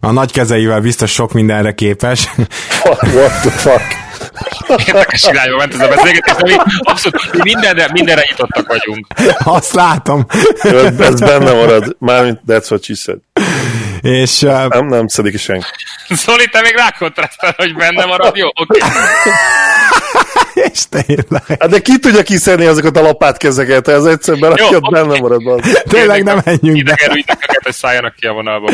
[0.00, 2.28] a nagy kezeivel biztos sok mindenre képes.
[2.84, 4.07] What the fuck?
[4.86, 9.06] Érdekes irányba ment ez a beszélgetés, de mi abszolút mi mindenre, mindenre nyitottak vagyunk.
[9.44, 10.26] Azt látom.
[10.98, 13.18] Ez benne marad, mármint that's what she said.
[14.00, 14.68] És, uh...
[14.68, 15.66] Nem, nem szedik ki senki.
[16.08, 18.48] Zoli, te még rákontrasztál, hogy benne marad, jó?
[18.54, 18.78] Oké.
[18.78, 18.90] Okay.
[20.72, 21.42] És tényleg.
[21.46, 25.46] Hát de ki tudja kiszedni azokat a lapátkezeket, ez egyszerűen berakja, benne marad.
[25.46, 25.82] Az.
[25.88, 26.92] Tényleg nem menjünk be.
[26.92, 28.70] Idegerültek hogy szálljanak ki a vonalból.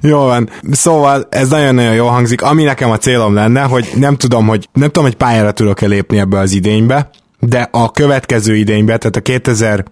[0.00, 0.50] Jó van.
[0.70, 2.42] Szóval ez nagyon-nagyon jó hangzik.
[2.42, 6.18] Ami nekem a célom lenne, hogy nem tudom, hogy nem tudom, hogy pályára tudok-e lépni
[6.18, 9.20] ebbe az idénybe, de a következő idénybe, tehát a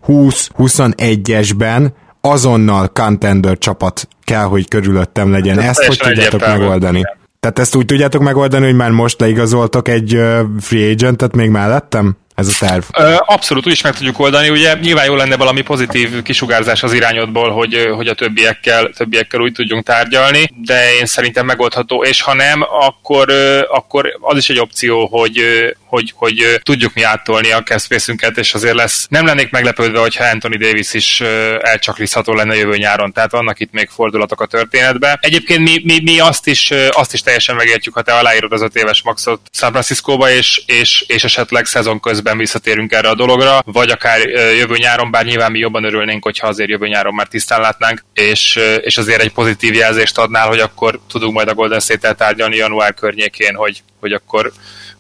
[0.09, 1.89] 2020-21-esben
[2.21, 5.59] azonnal contender csapat kell, hogy körülöttem legyen.
[5.59, 7.03] Ez Ezt hogy tudjátok megoldani?
[7.41, 10.21] Tehát ezt úgy tudjátok megoldani, hogy már most leigazoltok egy
[10.59, 12.17] free agentet még mellettem?
[12.41, 12.83] Ez a terv.
[13.19, 14.51] Abszolút úgy is meg tudjuk oldani.
[14.51, 19.53] Ugye nyilván jó lenne valami pozitív kisugárzás az irányodból, hogy, hogy a többiekkel, többiekkel úgy
[19.53, 23.33] tudjunk tárgyalni, de én szerintem megoldható, és ha nem, akkor,
[23.71, 25.45] akkor az is egy opció, hogy,
[25.87, 29.07] hogy, hogy tudjuk mi áttolni a kezdfészünket, és azért lesz.
[29.09, 31.21] Nem lennék meglepődve, hogyha Anthony Davis is
[31.61, 35.19] elcsaklizható lenne jövő nyáron, tehát vannak itt még fordulatok a történetbe.
[35.21, 38.77] Egyébként mi, mi, mi azt, is, azt is teljesen megértjük, ha te aláírod az öt
[38.77, 43.91] éves maxot San Francisco-ba, és, és, és esetleg szezon közben visszatérünk erre a dologra, vagy
[43.91, 44.19] akár
[44.59, 48.59] jövő nyáron, bár nyilván mi jobban örülnénk, hogyha azért jövő nyáron már tisztán látnánk, és,
[48.81, 52.95] és azért egy pozitív jelzést adnál, hogy akkor tudunk majd a Golden State-tel tárgyalni január
[52.95, 54.53] környékén, hogy, hogy akkor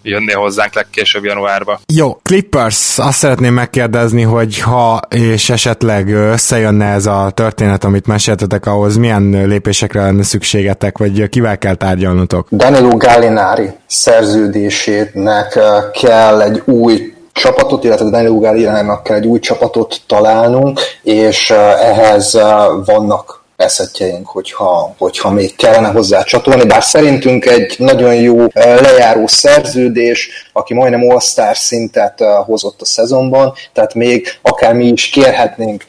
[0.02, 1.80] jönni hozzánk legkésőbb januárba.
[1.94, 8.66] Jó, Clippers, azt szeretném megkérdezni, hogy ha és esetleg összejönne ez a történet, amit meséltetek,
[8.66, 12.48] ahhoz milyen lépésekre lenne szükségetek, vagy kivel kell tárgyalnotok?
[12.50, 15.58] Danilo Gallinari szerződésének
[16.00, 22.38] kell egy új csapatot, illetve Danilo Gallinari-nak kell egy új csapatot találnunk, és ehhez
[22.84, 30.48] vannak eszetjeink, hogyha, hogyha még kellene hozzá csatolni, bár szerintünk egy nagyon jó lejáró szerződés,
[30.52, 35.84] aki majdnem all szintet hozott a szezonban, tehát még akár mi is kérhetnénk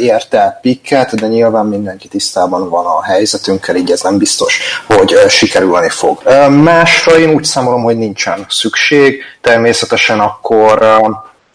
[0.00, 5.88] érte pikket, de nyilván mindenki tisztában van a helyzetünkkel, így ez nem biztos, hogy sikerülni
[5.88, 6.22] fog.
[6.50, 10.86] Másra én úgy számolom, hogy nincsen szükség, természetesen akkor,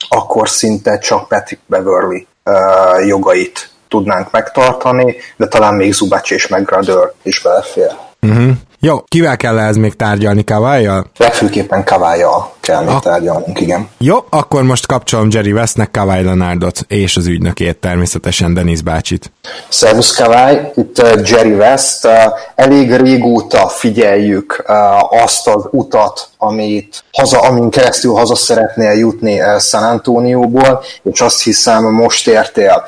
[0.09, 2.27] akkor szinte csak Patrick Beverly
[3.07, 7.91] jogait tudnánk megtartani, de talán még Zubac és McGrader is belefér.
[8.21, 8.51] Uh-huh.
[8.81, 11.05] Jó, kivel kell ez még tárgyalni, Kavályjal?
[11.17, 12.99] Legfőképpen Kavályjal kell még a...
[12.99, 13.89] tárgyalnunk, igen.
[13.97, 19.31] Jó, akkor most kapcsolom Jerry Westnek Kavály Leonardot és az ügynökét, természetesen Denis bácsit.
[19.69, 22.05] Szervusz Kavály, itt uh, Jerry West.
[22.05, 22.11] Uh,
[22.55, 29.83] elég régóta figyeljük uh, azt az utat, amit haza, amin keresztül haza szeretnél jutni San
[29.83, 32.83] Antonioból, és azt hiszem most értél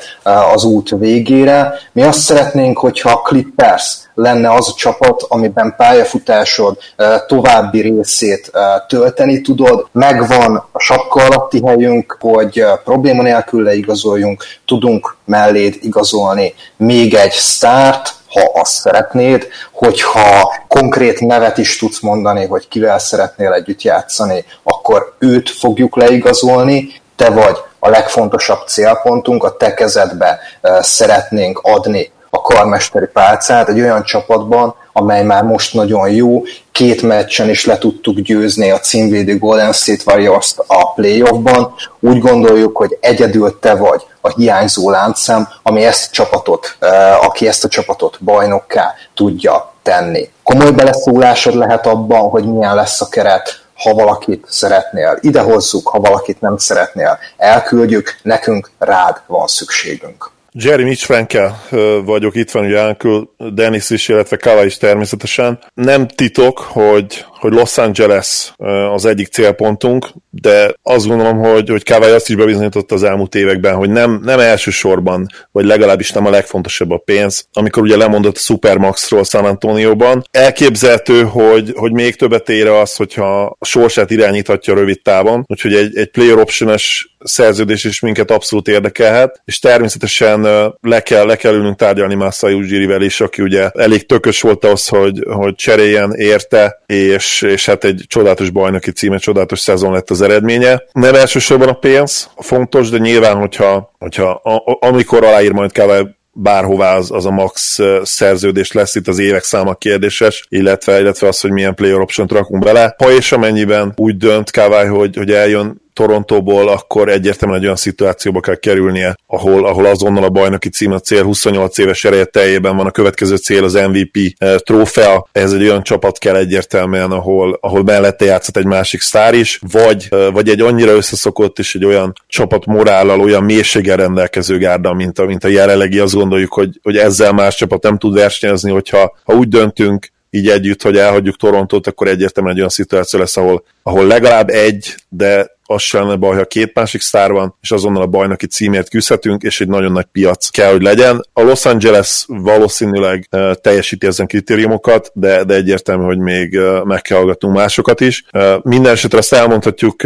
[0.54, 1.74] az út végére.
[1.92, 6.78] Mi azt szeretnénk, hogyha a Clippers lenne az a csapat, amiben pályafutásod
[7.26, 8.50] további részét
[8.88, 9.86] tölteni tudod.
[9.92, 18.14] Megvan a sapka alatti helyünk, hogy probléma nélkül leigazoljunk, tudunk melléd igazolni még egy sztárt,
[18.28, 25.14] ha azt szeretnéd, hogyha konkrét nevet is tudsz mondani, hogy kivel szeretnél együtt játszani, akkor
[25.18, 30.38] őt fogjuk leigazolni, te vagy a legfontosabb célpontunk, a te kezedbe
[30.80, 37.48] szeretnénk adni a karmesteri pálcát egy olyan csapatban, amely már most nagyon jó, két meccsen
[37.48, 41.74] is le tudtuk győzni a címvédő Golden State warriors a playoffban.
[42.00, 46.76] Úgy gondoljuk, hogy egyedül te vagy a hiányzó láncszem, ami ezt a csapatot,
[47.20, 50.30] aki ezt a csapatot bajnokká tudja tenni.
[50.42, 56.40] Komoly beleszólásod lehet abban, hogy milyen lesz a keret, ha valakit szeretnél, idehozzuk, ha valakit
[56.40, 60.30] nem szeretnél, elküldjük, nekünk rád van szükségünk.
[60.54, 61.62] Jerry Mitch Frankel
[62.04, 65.58] vagyok, itt van ugye Uncle Dennis is, illetve Kava is természetesen.
[65.74, 68.52] Nem titok, hogy hogy Los Angeles
[68.94, 73.74] az egyik célpontunk, de azt gondolom, hogy, hogy Kawai azt is bebizonyította az elmúlt években,
[73.74, 77.46] hogy nem, nem elsősorban, vagy legalábbis nem a legfontosabb a pénz.
[77.52, 83.56] Amikor ugye lemondott a Supermaxról San Antonioban, elképzelhető, hogy, hogy még többet ér az, hogyha
[83.58, 89.42] a sorsát irányíthatja rövid távon, úgyhogy egy, egy player option-es szerződés is minket abszolút érdekelhet,
[89.44, 90.42] és természetesen
[90.80, 94.88] le kell, le kell ülnünk tárgyalni Masai Ujirivel is, aki ugye elég tökös volt az,
[94.88, 100.22] hogy, hogy cseréljen érte, és, és hát egy csodálatos bajnoki címe, csodálatos szezon lett az
[100.22, 100.82] eredménye.
[100.92, 106.96] Nem elsősorban a pénz fontos, de nyilván, hogyha, hogyha a, amikor aláír majd kell bárhová
[106.96, 111.50] az, az a max szerződés lesz, itt az évek száma kérdéses, illetve, illetve az, hogy
[111.50, 112.94] milyen player option rakunk bele.
[112.98, 118.40] Ha és amennyiben úgy dönt Kawai, hogy, hogy eljön Torontóból, akkor egyértelműen egy olyan szituációba
[118.40, 122.86] kell kerülnie, ahol, ahol azonnal a bajnoki cím a cél 28 éves ereje teljében van,
[122.86, 127.82] a következő cél az MVP eh, trófea, ez egy olyan csapat kell egyértelműen, ahol, ahol
[127.82, 132.12] mellette játszott egy másik sztár is, vagy, eh, vagy egy annyira összeszokott és egy olyan
[132.26, 136.96] csapat morállal, olyan mélységgel rendelkező gárda, mint a, mint a jelenlegi, azt gondoljuk, hogy, hogy
[136.96, 141.86] ezzel más csapat nem tud versenyezni, hogyha ha úgy döntünk, így együtt, hogy elhagyjuk Torontót,
[141.86, 146.36] akkor egyértelműen egy olyan szituáció lesz, ahol, ahol legalább egy, de az sem lenne baj,
[146.36, 150.06] ha két másik sztár van, és azonnal a bajnoki címért küzdhetünk, és egy nagyon nagy
[150.12, 151.26] piac kell, hogy legyen.
[151.32, 157.02] A Los Angeles valószínűleg uh, teljesíti ezen kritériumokat, de, de egyértelmű, hogy még uh, meg
[157.02, 158.24] kell hallgatnunk másokat is.
[158.32, 159.96] Uh, minden esetre azt elmondhatjuk,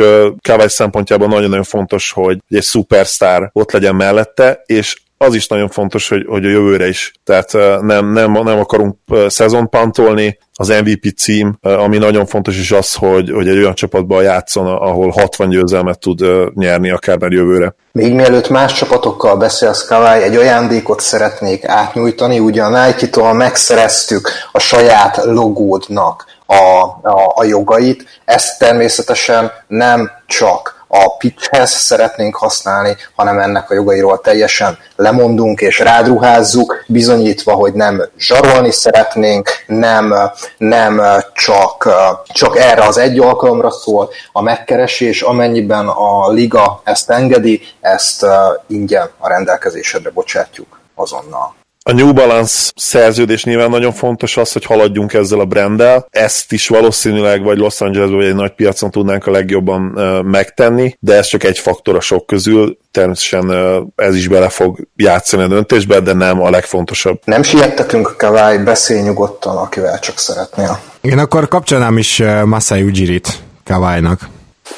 [0.42, 6.08] Kawai szempontjából nagyon-nagyon fontos, hogy egy szupersztár ott legyen mellette, és az is nagyon fontos,
[6.08, 7.12] hogy, hogy a jövőre is.
[7.24, 12.94] Tehát nem, nem, nem akarunk szezon pantolni, az MVP cím, ami nagyon fontos is az,
[12.94, 16.24] hogy, hogy egy olyan csapatban játszon, ahol 60 győzelmet tud
[16.54, 17.74] nyerni akár már jövőre.
[17.92, 22.38] Még mielőtt más csapatokkal beszélsz, Kawai, egy ajándékot szeretnék átnyújtani.
[22.38, 26.54] Ugye a Nike-tól megszereztük a saját logódnak a,
[27.02, 28.04] a, a jogait.
[28.24, 35.78] Ezt természetesen nem csak a pitchhez szeretnénk használni, hanem ennek a jogairól teljesen lemondunk és
[35.78, 40.14] rádruházzuk, bizonyítva, hogy nem zsarolni szeretnénk, nem,
[40.58, 41.02] nem
[41.34, 41.88] csak,
[42.26, 48.26] csak erre az egy alkalomra szól a megkeresés, amennyiben a liga ezt engedi, ezt
[48.66, 51.54] ingyen a rendelkezésedre bocsátjuk azonnal.
[51.88, 56.06] A New Balance szerződés nyilván nagyon fontos az, hogy haladjunk ezzel a branddel.
[56.10, 60.96] Ezt is valószínűleg vagy Los Angelesben vagy egy nagy piacon tudnánk a legjobban uh, megtenni,
[61.00, 62.78] de ez csak egy faktor a sok közül.
[62.90, 67.20] Természetesen uh, ez is bele fog játszani a döntésbe, de nem a legfontosabb.
[67.24, 70.78] Nem siettetünk, Kawai, beszélj nyugodtan, akivel csak szeretnél.
[71.00, 73.28] Én akkor kapcsolnám is Masai Ujirit
[73.64, 74.20] Kawai-nak.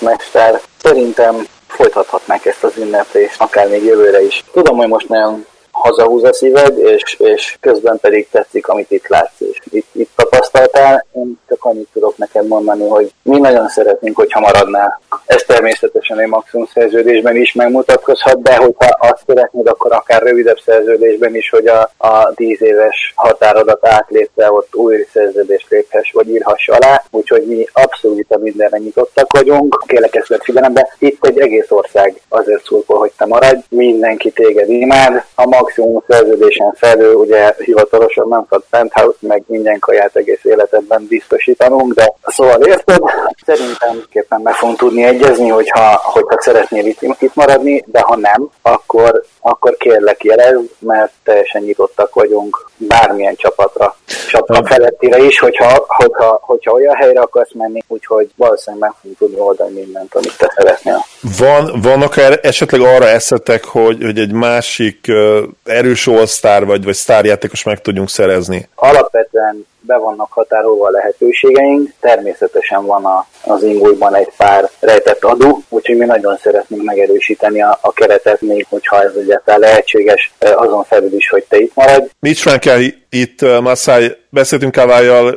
[0.00, 1.34] Mester, szerintem
[1.66, 4.44] folytathatnák ezt az ünneplést, akár még jövőre is.
[4.52, 5.46] Tudom, hogy most nagyon
[5.78, 11.06] hazahúz a szíved, és, és közben pedig tetszik, amit itt látsz, és itt, itt tapasztaltál.
[11.12, 15.00] Én csak annyit tudok neked mondani, hogy mi nagyon szeretnénk, hogyha maradnál.
[15.28, 21.34] Ez természetesen egy maximum szerződésben is megmutatkozhat, de hogyha azt szeretnéd, akkor akár rövidebb szerződésben
[21.34, 27.02] is, hogy a, a 10 éves határodat átlépve ott új szerződést léphess, vagy írhass alá.
[27.10, 29.84] Úgyhogy mi abszolút a mindenre nyitottak vagyunk.
[29.86, 30.88] Kérlek ezt vett figyelembe.
[30.98, 33.60] Itt egy egész ország azért szurkol, hogy te maradj.
[33.68, 35.24] Mindenki téged imád.
[35.34, 41.94] A maximum szerződésen felül ugye hivatalosan nem tud penthouse, meg minden kaját egész életedben biztosítanunk,
[41.94, 42.98] de szóval érted,
[43.46, 48.48] szerintem képpen meg fogunk tudni egyezni, hogyha, hogyha szeretnél itt, itt maradni, de ha nem,
[48.62, 53.96] akkor, akkor kérlek jelez, mert teljesen nyitottak vagyunk bármilyen csapatra,
[54.28, 59.40] csapat felettire is, hogyha, hogyha, hogyha olyan helyre akarsz menni, úgyhogy valószínűleg meg fogunk tudni
[59.40, 61.04] oldani mindent, amit te szeretnél.
[61.38, 66.94] Van, van akár esetleg arra eszetek, hogy, hogy egy másik uh, erős all vagy, vagy
[66.94, 68.68] sztárjátékos meg tudjunk szerezni?
[68.74, 75.62] Alapvetően be vannak határolva a lehetőségeink, természetesen van a, az ingújban egy pár rejtett adó,
[75.68, 81.12] úgyhogy mi nagyon szeretnénk megerősíteni a, a keretet, még hogyha ez egyáltalán lehetséges, azon felül
[81.12, 82.06] is, hogy te itt maradj.
[82.20, 85.36] Mit kell itt, Massai, beszéltünk Kávályjal,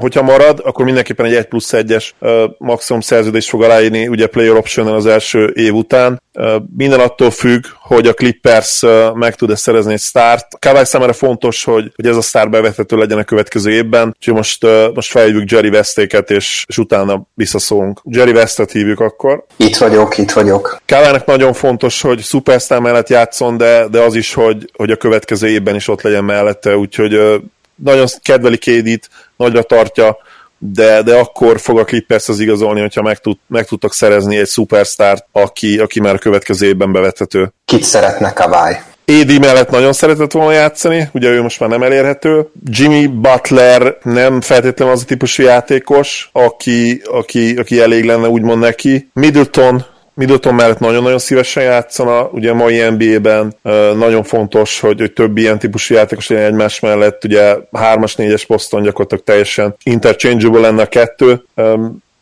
[0.00, 4.56] hogyha marad, akkor mindenképpen egy 1 plusz 1-es uh, maximum szerződést fog aláírni, ugye player
[4.56, 6.22] option az első év után.
[6.32, 10.46] Uh, minden attól függ, hogy a Clippers uh, meg tud-e szerezni egy sztárt.
[10.58, 14.66] Kawai számára fontos, hogy, hogy ez a sztár bevethető legyen a következő évben, úgyhogy most,
[14.94, 18.00] most felhívjuk Jerry Westéket, és, és utána visszaszólunk.
[18.04, 19.44] Jerry Westet hívjuk akkor.
[19.56, 20.80] Itt vagyok, itt vagyok.
[20.86, 25.48] Kawainak nagyon fontos, hogy szupersztár mellett játszon, de, de az is, hogy, hogy a következő
[25.48, 27.20] évben is ott legyen mellette, úgyhogy
[27.76, 30.16] nagyon kedveli Kédit, nagyra tartja,
[30.58, 34.46] de, de akkor fog a Clippers az igazolni, hogyha meg, tud, meg tudtak szerezni egy
[34.46, 37.52] szupersztárt, aki, aki már a következő évben bevethető.
[37.64, 38.74] Kit szeretne Kawai?
[39.08, 42.48] AD mellett nagyon szeretett volna játszani, ugye ő most már nem elérhető.
[42.64, 49.10] Jimmy Butler nem feltétlenül az a típusú játékos, aki, aki, aki elég lenne úgymond neki.
[49.12, 49.84] Middleton
[50.16, 53.56] Middleton mellett nagyon-nagyon szívesen játszana, ugye a mai NBA-ben
[53.96, 58.82] nagyon fontos, hogy, hogy több ilyen típusú játékos legyen egymás mellett, ugye 3-as, 4-es poszton
[58.82, 61.44] gyakorlatilag teljesen interchangeable lenne a kettő.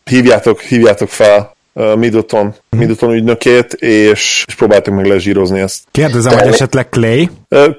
[0.03, 2.79] Hívjátok, hívjátok fel Middleton, mhm.
[2.79, 5.83] Middleton ügynökét, és, és próbáltuk meg lezsírozni ezt.
[5.91, 7.29] Kérdezem, hogy esetleg Clay?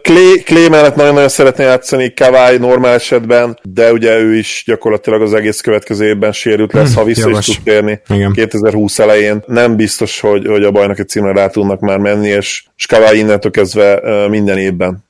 [0.03, 5.35] Clay, Clay mellett nagyon-nagyon szeretné játszani Kawai normál esetben, de ugye ő is gyakorlatilag az
[5.35, 7.49] egész következő évben sérült lesz, hmm, ha vissza jogos.
[7.49, 8.33] is tud térni Igen.
[8.33, 9.43] 2020 elején.
[9.47, 13.51] Nem biztos, hogy, hogy a bajnoki címre rá tudnak már menni, és, és Kawai innentől
[13.51, 15.05] kezdve minden évben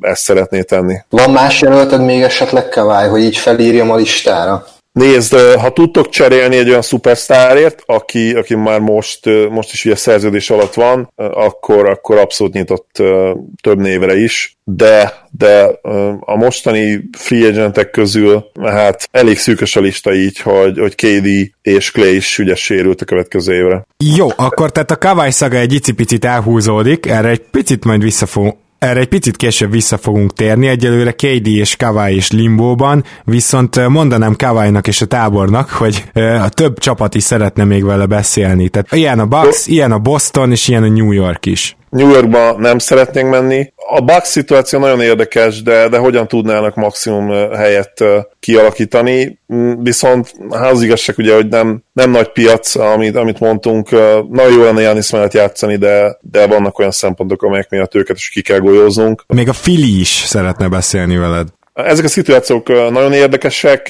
[0.00, 0.94] ezt szeretné tenni.
[1.08, 4.64] Van más jelölted még esetleg Kawai, hogy így felírjam a listára?
[4.92, 10.50] Nézd, ha tudtok cserélni egy olyan szupersztárért, aki, aki már most, most is ugye szerződés
[10.50, 13.02] alatt van, akkor, akkor abszolút nyitott
[13.62, 15.78] több névre is, de, de
[16.20, 21.90] a mostani free agentek közül hát elég szűkös a lista így, hogy, hogy KD és
[21.90, 23.86] Clay is ügyes sérült a következő évre.
[24.16, 28.56] Jó, akkor tehát a Kawai szaga egy icipicit elhúzódik, erre egy picit majd vissza fogunk,
[28.82, 34.36] erre egy picit később vissza fogunk térni, egyelőre KD és Kawai is limbóban, viszont mondanám
[34.36, 38.68] Kawai-nak és a tábornak, hogy a több csapat is szeretne még vele beszélni.
[38.68, 41.76] Tehát ilyen a Bucks, ilyen a Boston, és ilyen a New York is.
[41.92, 43.72] New Yorkba nem szeretnénk menni.
[43.76, 48.04] A Bucks szituáció nagyon érdekes, de, de hogyan tudnának maximum helyet
[48.40, 53.90] kialakítani, mm, viszont hát az igazság ugye, hogy nem, nem nagy piac, amit, amit mondtunk,
[54.30, 58.28] nagyon jó lenne Janis mellett játszani, de, de vannak olyan szempontok, amelyek miatt őket is
[58.28, 59.24] ki kell golyóznunk.
[59.26, 61.48] Még a Fili is szeretne beszélni veled.
[61.72, 63.88] Ezek a szituációk nagyon érdekesek,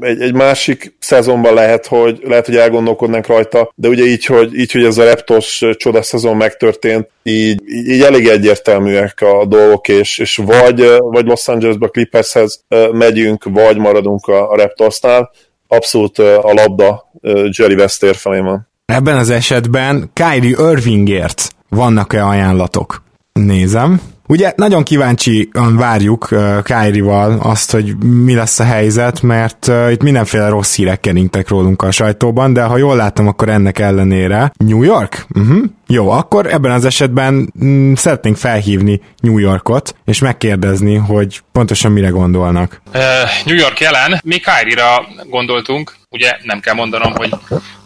[0.00, 4.72] egy, egy másik szezonban lehet, hogy lehet, hogy elgondolkodnánk rajta, de ugye így, hogy, így,
[4.72, 10.36] hogy ez a Reptos csoda szezon megtörtént, így, így elég egyértelműek a dolgok, és, és
[10.36, 15.30] vagy, vagy Los Angelesbe Clippershez megyünk, vagy maradunk a, a Raptorsnál.
[15.68, 17.10] Abszolút a labda
[17.56, 18.68] Jerry Wester felé van.
[18.86, 23.02] Ebben az esetben Kyrie Irvingért vannak-e ajánlatok?
[23.32, 24.00] Nézem.
[24.30, 30.02] Ugye nagyon kíváncsian várjuk uh, Kyrie-val azt, hogy mi lesz a helyzet, mert uh, itt
[30.02, 34.82] mindenféle rossz hírek keringtek rólunk a sajtóban, de ha jól látom, akkor ennek ellenére New
[34.82, 35.26] York?
[35.34, 35.64] Uh-huh.
[35.86, 42.08] Jó, akkor ebben az esetben mm, szeretnénk felhívni New Yorkot, és megkérdezni, hogy pontosan mire
[42.08, 42.80] gondolnak.
[42.86, 43.02] Uh,
[43.44, 47.34] New York jelen, mi Kyrie-ra gondoltunk, ugye nem kell mondanom, hogy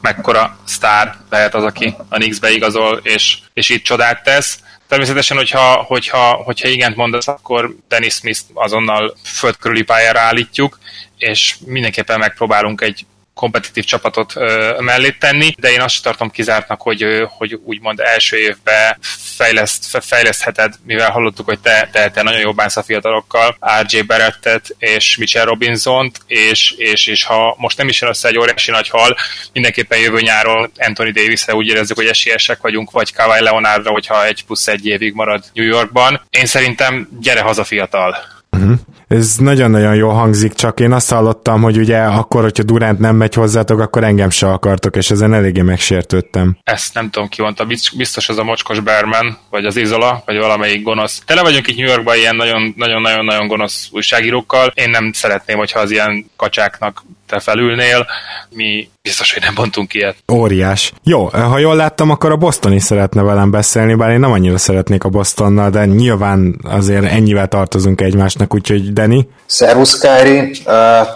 [0.00, 4.58] mekkora sztár lehet az, aki a Knicks-be igazol, és, és itt csodát tesz.
[4.92, 10.78] Természetesen, hogyha, hogyha, hogyha igent mondasz, akkor Dennis Smith azonnal földkörüli pályára állítjuk,
[11.18, 13.06] és mindenképpen megpróbálunk egy
[13.42, 14.34] kompetitív csapatot
[14.78, 18.98] mellé tenni, de én azt tartom kizártnak, hogy, hogy úgymond első évben
[19.36, 24.76] fejleszt, fejlesztheted, mivel hallottuk, hogy te, te, te nagyon jobb bánsz a fiatalokkal, RJ Barrettet
[24.78, 28.88] és Mitchell Robinson-t, és, és, és ha most nem is jön össze egy óriási nagy
[28.88, 29.16] hal,
[29.52, 34.44] mindenképpen jövő nyáron Anthony davis úgy érezzük, hogy esélyesek vagyunk, vagy Kawhi Leonardra, hogyha egy
[34.44, 36.20] plusz egy évig marad New Yorkban.
[36.30, 38.16] Én szerintem gyere haza fiatal.
[38.50, 38.78] Uh-huh.
[39.12, 43.34] Ez nagyon-nagyon jó hangzik, csak én azt hallottam, hogy ugye akkor, hogyha Durant nem megy
[43.34, 46.56] hozzátok, akkor engem se akartok, és ezen eléggé megsértődtem.
[46.64, 50.82] Ezt nem tudom ki mondta, biztos az a mocskos Berman, vagy az Izola, vagy valamelyik
[50.82, 51.22] gonosz.
[51.26, 52.36] Tele vagyunk itt New Yorkban ilyen
[52.76, 54.72] nagyon-nagyon-nagyon gonosz újságírókkal.
[54.74, 58.06] Én nem szeretném, hogyha az ilyen kacsáknak te felülnél,
[58.50, 60.16] mi biztos, hogy nem bontunk ilyet.
[60.32, 60.92] Óriás.
[61.02, 64.58] Jó, ha jól láttam, akkor a Boston is szeretne velem beszélni, bár én nem annyira
[64.58, 69.28] szeretnék a Bostonnal, de nyilván azért ennyivel tartozunk egymásnak, úgyhogy Deni.
[69.46, 70.38] Szervusz, Kári.
[70.66, 70.74] Uh,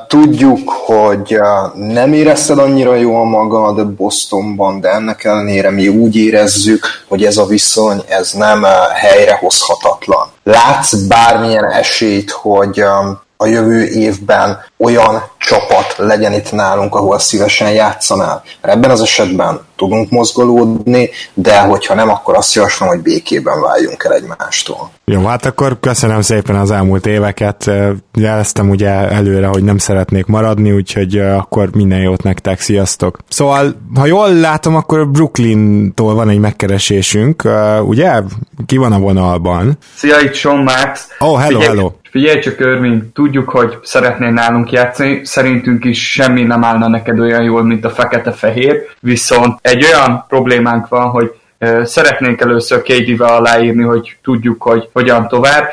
[0.09, 6.87] tudjuk, hogy uh, nem érezted annyira jól magad Bostonban, de ennek ellenére mi úgy érezzük,
[7.09, 10.29] hogy ez a viszony, ez nem uh, helyrehozhatatlan.
[10.43, 17.71] Látsz bármilyen esélyt, hogy um, a jövő évben olyan csapat legyen itt nálunk, ahol szívesen
[17.71, 18.43] játszanál.
[18.61, 24.05] Mert ebben az esetben tudunk mozgolódni, de hogyha nem, akkor azt javaslom, hogy békében váljunk
[24.05, 24.91] el egymástól.
[25.05, 27.71] Jó, hát akkor köszönöm szépen az elmúlt éveket.
[28.15, 33.19] Jeleztem ugye előre, hogy nem szeretnék maradni, úgyhogy akkor minden jót nektek, sziasztok.
[33.29, 37.49] Szóval, ha jól látom, akkor Brooklyn-tól van egy megkeresésünk,
[37.83, 38.23] ugye?
[38.67, 39.79] Ki van a vonalban?
[39.97, 41.07] Szia, itt Sean Max.
[41.19, 41.91] Oh, hello, Figyelj, hello.
[42.17, 47.43] Figyelj csak, Irving, tudjuk, hogy szeretnél nálunk játszani, szerintünk is semmi nem állna neked olyan
[47.43, 51.35] jól, mint a fekete-fehér, viszont egy olyan problémánk van, hogy
[51.83, 55.69] Szeretnénk először KD-vel aláírni, hogy tudjuk, hogy hogyan tovább,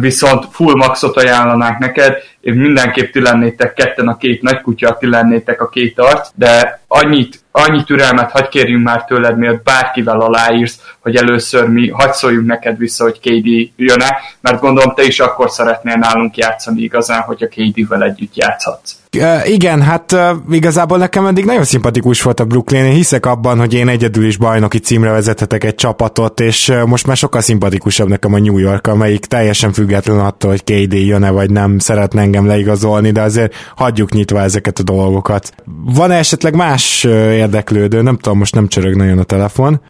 [0.00, 5.60] viszont full maxot ajánlanánk neked, mindenképp ti lennétek ketten a két nagy kutya, ti lennétek
[5.60, 11.16] a két arc, de annyit, annyi türelmet hagy kérjünk már tőled, miért bárkivel aláírsz, hogy
[11.16, 15.94] először mi hagy szóljunk neked vissza, hogy KD jön-e, mert gondolom te is akkor szeretnél
[15.94, 18.96] nálunk játszani igazán, hogy a KD-vel együtt játszhatsz.
[19.44, 20.16] Igen, hát
[20.50, 24.36] igazából nekem eddig nagyon szimpatikus volt a Brooklyn, én hiszek abban, hogy én egyedül is
[24.36, 29.26] bajnoki címre vezethetek egy csapatot, és most már sokkal szimpatikusabb nekem a New York, amelyik
[29.26, 34.40] teljesen független attól, hogy KD jön-e vagy nem szeretne engem leigazolni, de azért hagyjuk nyitva
[34.40, 35.54] ezeket a dolgokat.
[35.94, 38.02] Van esetleg más érdeklődő?
[38.02, 39.80] Nem tudom, most nem csörög nagyon a telefon.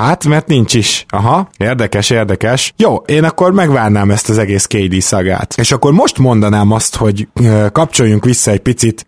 [0.00, 1.06] Hát, mert nincs is.
[1.08, 2.72] Aha, érdekes, érdekes.
[2.76, 5.54] Jó, én akkor megvárnám ezt az egész KD szagát.
[5.56, 7.28] És akkor most mondanám azt, hogy
[7.72, 9.06] kapcsoljunk vissza egy picit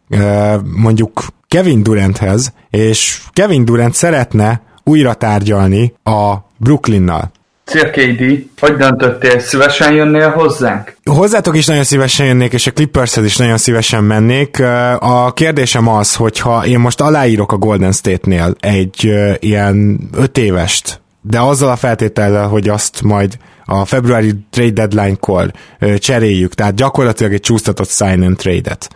[0.76, 7.30] mondjuk Kevin Duranthez, és Kevin Durant szeretne újra tárgyalni a Brooklynnal.
[7.74, 9.38] KD, hogy döntöttél?
[9.38, 10.96] Szívesen jönnél hozzánk?
[11.04, 14.60] Hozzátok is nagyon szívesen jönnék, és a Clippershez is nagyon szívesen mennék.
[14.98, 21.40] A kérdésem az, hogyha én most aláírok a Golden State-nél egy ilyen öt évest, de
[21.40, 25.50] azzal a feltétellel, hogy azt majd a februári trade deadline-kor
[25.96, 28.88] cseréljük, tehát gyakorlatilag egy csúsztatott sign and trade-et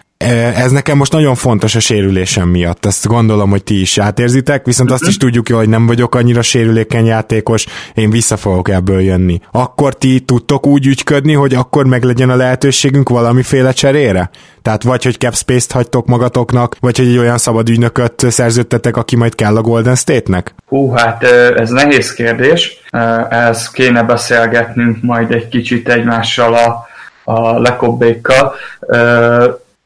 [0.56, 2.86] ez nekem most nagyon fontos a sérülésem miatt.
[2.86, 7.06] Ezt gondolom, hogy ti is átérzitek, viszont azt is tudjuk hogy nem vagyok annyira sérülékeny
[7.06, 9.40] játékos, én vissza fogok ebből jönni.
[9.50, 14.30] Akkor ti tudtok úgy ügyködni, hogy akkor meg legyen a lehetőségünk valamiféle cserére?
[14.62, 19.16] Tehát vagy, hogy cap space-t hagytok magatoknak, vagy, hogy egy olyan szabad ügynököt szerződtetek, aki
[19.16, 20.54] majd kell a Golden State-nek?
[20.66, 21.22] Hú, hát
[21.56, 22.80] ez nehéz kérdés.
[23.28, 26.86] Ez kéne beszélgetnünk majd egy kicsit egymással a,
[27.32, 28.54] a lekobbékkal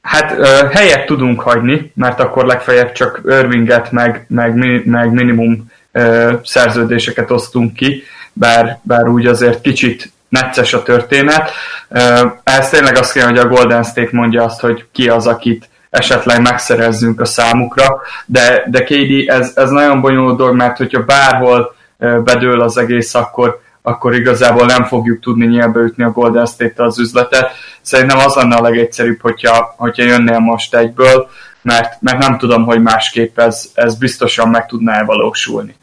[0.06, 4.54] Hát uh, helyet tudunk hagyni, mert akkor legfeljebb csak Irvinget meg, meg,
[4.86, 8.02] meg minimum uh, szerződéseket osztunk ki,
[8.32, 11.50] bár, bár úgy azért kicsit necces a történet.
[11.88, 15.68] Uh, ehhez tényleg azt kell, hogy a Golden State mondja azt, hogy ki az, akit
[15.90, 21.74] esetleg megszerezzünk a számukra, de, de KD, ez, ez nagyon bonyolult dolog, mert hogyha bárhol
[21.98, 27.50] bedől az egész, akkor, akkor igazából nem fogjuk tudni nyilbeütni a Golden State az üzletet.
[27.86, 31.28] Szerintem az lenne a legegyszerűbb, hogyha, hogyha jönnél most egyből,
[31.62, 35.76] mert, mert nem tudom, hogy másképp ez, ez biztosan meg tudná valósulni.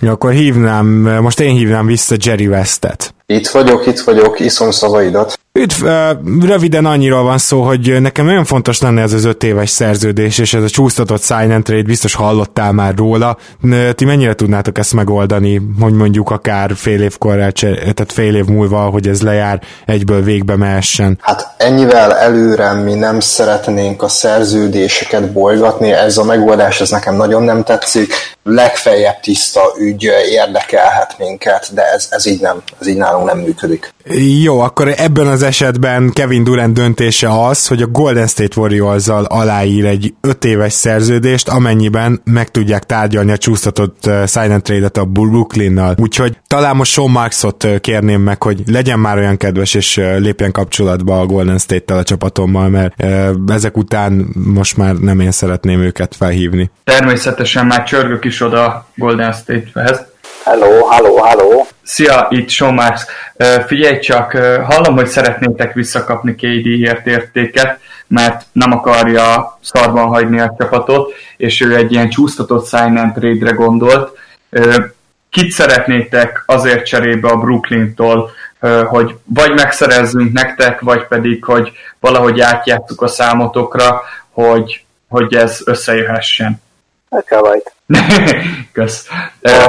[0.00, 0.86] Ja, akkor hívnám,
[1.20, 3.14] most én hívnám vissza Jerry Westet.
[3.26, 5.40] Itt vagyok, itt vagyok, iszom szavaidat.
[5.54, 5.86] Üdv,
[6.46, 10.54] röviden annyira van szó, hogy nekem nagyon fontos lenne ez az öt éves szerződés, és
[10.54, 13.36] ez a csúsztatott and trade, biztos hallottál már róla.
[13.94, 19.08] Ti mennyire tudnátok ezt megoldani, hogy mondjuk akár fél évkor, tehát fél év múlva, hogy
[19.08, 21.18] ez lejár, egyből végbe mehessen?
[21.20, 27.42] Hát ennyivel előre mi nem szeretnénk a szerződéseket bolygatni, ez a megoldás, ez nekem nagyon
[27.42, 28.12] nem tetszik.
[28.44, 33.94] Legfeljebb tiszta ügy érdekelhet minket, de ez, ez így nem, ez így nálunk nem működik.
[34.42, 39.84] Jó, akkor ebben az esetben Kevin Durant döntése az, hogy a Golden State warriors aláír
[39.84, 45.94] egy 5 éves szerződést, amennyiben meg tudják tárgyalni a csúsztatott and trade-et a Brooklynnal.
[45.98, 51.20] Úgyhogy talán most Sean Marksot kérném meg, hogy legyen már olyan kedves, és lépjen kapcsolatba
[51.20, 53.04] a Golden State-tel a csapatommal, mert
[53.48, 56.70] ezek után most már nem én szeretném őket felhívni.
[56.84, 60.10] Természetesen már csörgök is oda Golden State-hez,
[60.44, 61.66] Hello, hello, hello.
[61.82, 63.04] Szia, itt Sean Marks.
[63.66, 64.32] Figyelj csak,
[64.64, 71.76] hallom, hogy szeretnétek visszakapni KD-ért értéket, mert nem akarja szarban hagyni a csapatot, és ő
[71.76, 74.18] egy ilyen csúsztatott sign and trade-re gondolt.
[75.30, 78.30] Kit szeretnétek azért cserébe a Brooklyn-tól,
[78.86, 86.62] hogy vagy megszerezzünk nektek, vagy pedig, hogy valahogy átjátszuk a számotokra, hogy, hogy ez összejöhessen.
[87.08, 87.72] A kavajt.
[88.72, 89.08] Kösz.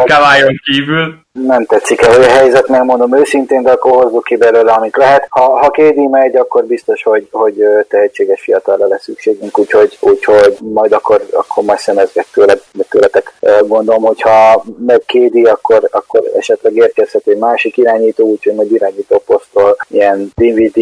[0.05, 4.97] Kavályon kívül nem tetszik el, a helyzet, megmondom őszintén, de akkor hozzuk ki belőle, amit
[4.97, 5.28] lehet.
[5.30, 10.91] Ha, ha kédi megy, akkor biztos, hogy, hogy tehetséges fiatalra lesz szükségünk, úgyhogy, úgyhogy majd
[10.91, 12.53] akkor, akkor majd szemezget tőle,
[12.89, 13.34] tőletek.
[13.68, 19.76] Gondolom, hogyha meg kédi, akkor, akkor esetleg érkezhet egy másik irányító, úgyhogy majd irányító posztól
[19.89, 20.80] ilyen DVD,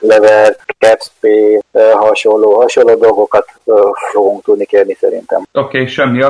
[0.00, 3.48] lever, capspace, hasonló, hasonló dolgokat
[4.12, 5.42] fogunk tudni kérni szerintem.
[5.52, 6.22] Oké, okay, semmi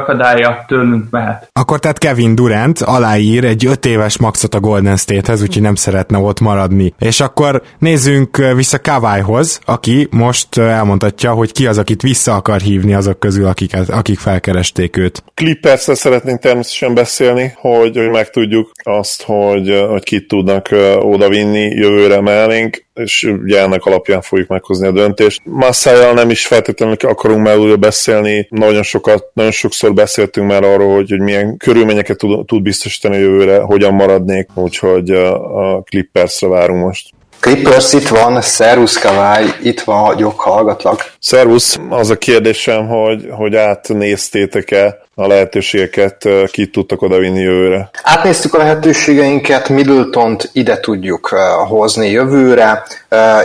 [0.42, 1.50] akadálya, tőlünk mehet.
[1.52, 6.18] Akkor tehát Kevin Durant aláír egy öt éves maxot a Golden State-hez, úgyhogy nem szeretne
[6.18, 6.94] ott maradni.
[6.98, 12.94] És akkor nézzünk vissza Kavályhoz, aki most elmondhatja, hogy ki az, akit vissza akar hívni
[12.94, 15.22] azok közül, akiket, akik felkeresték őt.
[15.34, 20.68] clippers szeretnénk természetesen beszélni, hogy, hogy megtudjuk azt, hogy, hogy kit tudnak
[20.98, 25.40] odavinni jövőre mellénk és ugye ennek alapján fogjuk meghozni a döntést.
[25.44, 30.94] Massájjal nem is feltétlenül akarunk már újra beszélni, nagyon sokat, nagyon sokszor beszéltünk már arról,
[30.94, 36.84] hogy, hogy milyen körülményeket tud, tud biztosítani jövőre, hogyan maradnék, úgyhogy a, a Clippersre várunk
[36.84, 37.10] most.
[37.40, 41.12] Clippers itt van, Szerusz Kavály, itt van, vagyok, hallgatlak.
[41.18, 47.90] Szervusz, az a kérdésem, hogy, hogy átnéztétek-e a lehetőségeket, ki tudtak odavinni jövőre?
[48.02, 51.28] Átnéztük a lehetőségeinket, middleton ide tudjuk
[51.68, 52.82] hozni jövőre,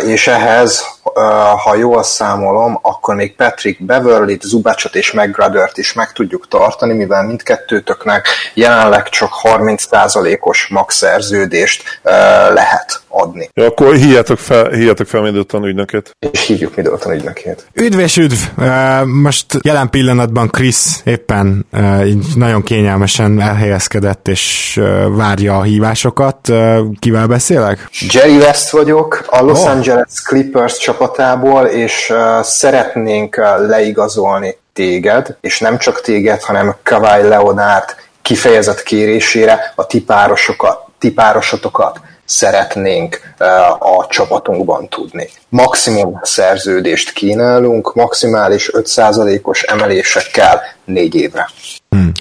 [0.06, 0.86] és ehhez,
[1.64, 7.24] ha jól számolom, akkor még Patrick Beverly-t, Zubacot és McGruddert is meg tudjuk tartani, mivel
[7.24, 12.00] mindkettőtöknek jelenleg csak 30%-os max szerződést
[12.54, 13.50] lehet adni.
[13.54, 16.12] Ja, akkor hívjátok fel, hívjátok fel Middleton ügynöket.
[16.32, 17.68] És hívjuk Middleton ügynökét.
[17.74, 18.38] Üdv és üdv!
[19.06, 21.65] Most jelen pillanatban Chris éppen
[22.36, 26.52] nagyon kényelmesen elhelyezkedett és várja a hívásokat.
[27.00, 27.90] Kivel beszélek?
[28.12, 29.70] Jerry West vagyok, a Los oh.
[29.70, 33.36] Angeles Clippers csapatából, és szeretnénk
[33.68, 43.22] leigazolni téged, és nem csak téged, hanem Kawhi Leonard kifejezett kérésére a tipárosokat, tipárosotokat szeretnénk
[43.80, 45.30] a csapatunkban tudni.
[45.50, 51.50] Maximum szerződést kínálunk, maximális 5%-os emelésekkel négy évre.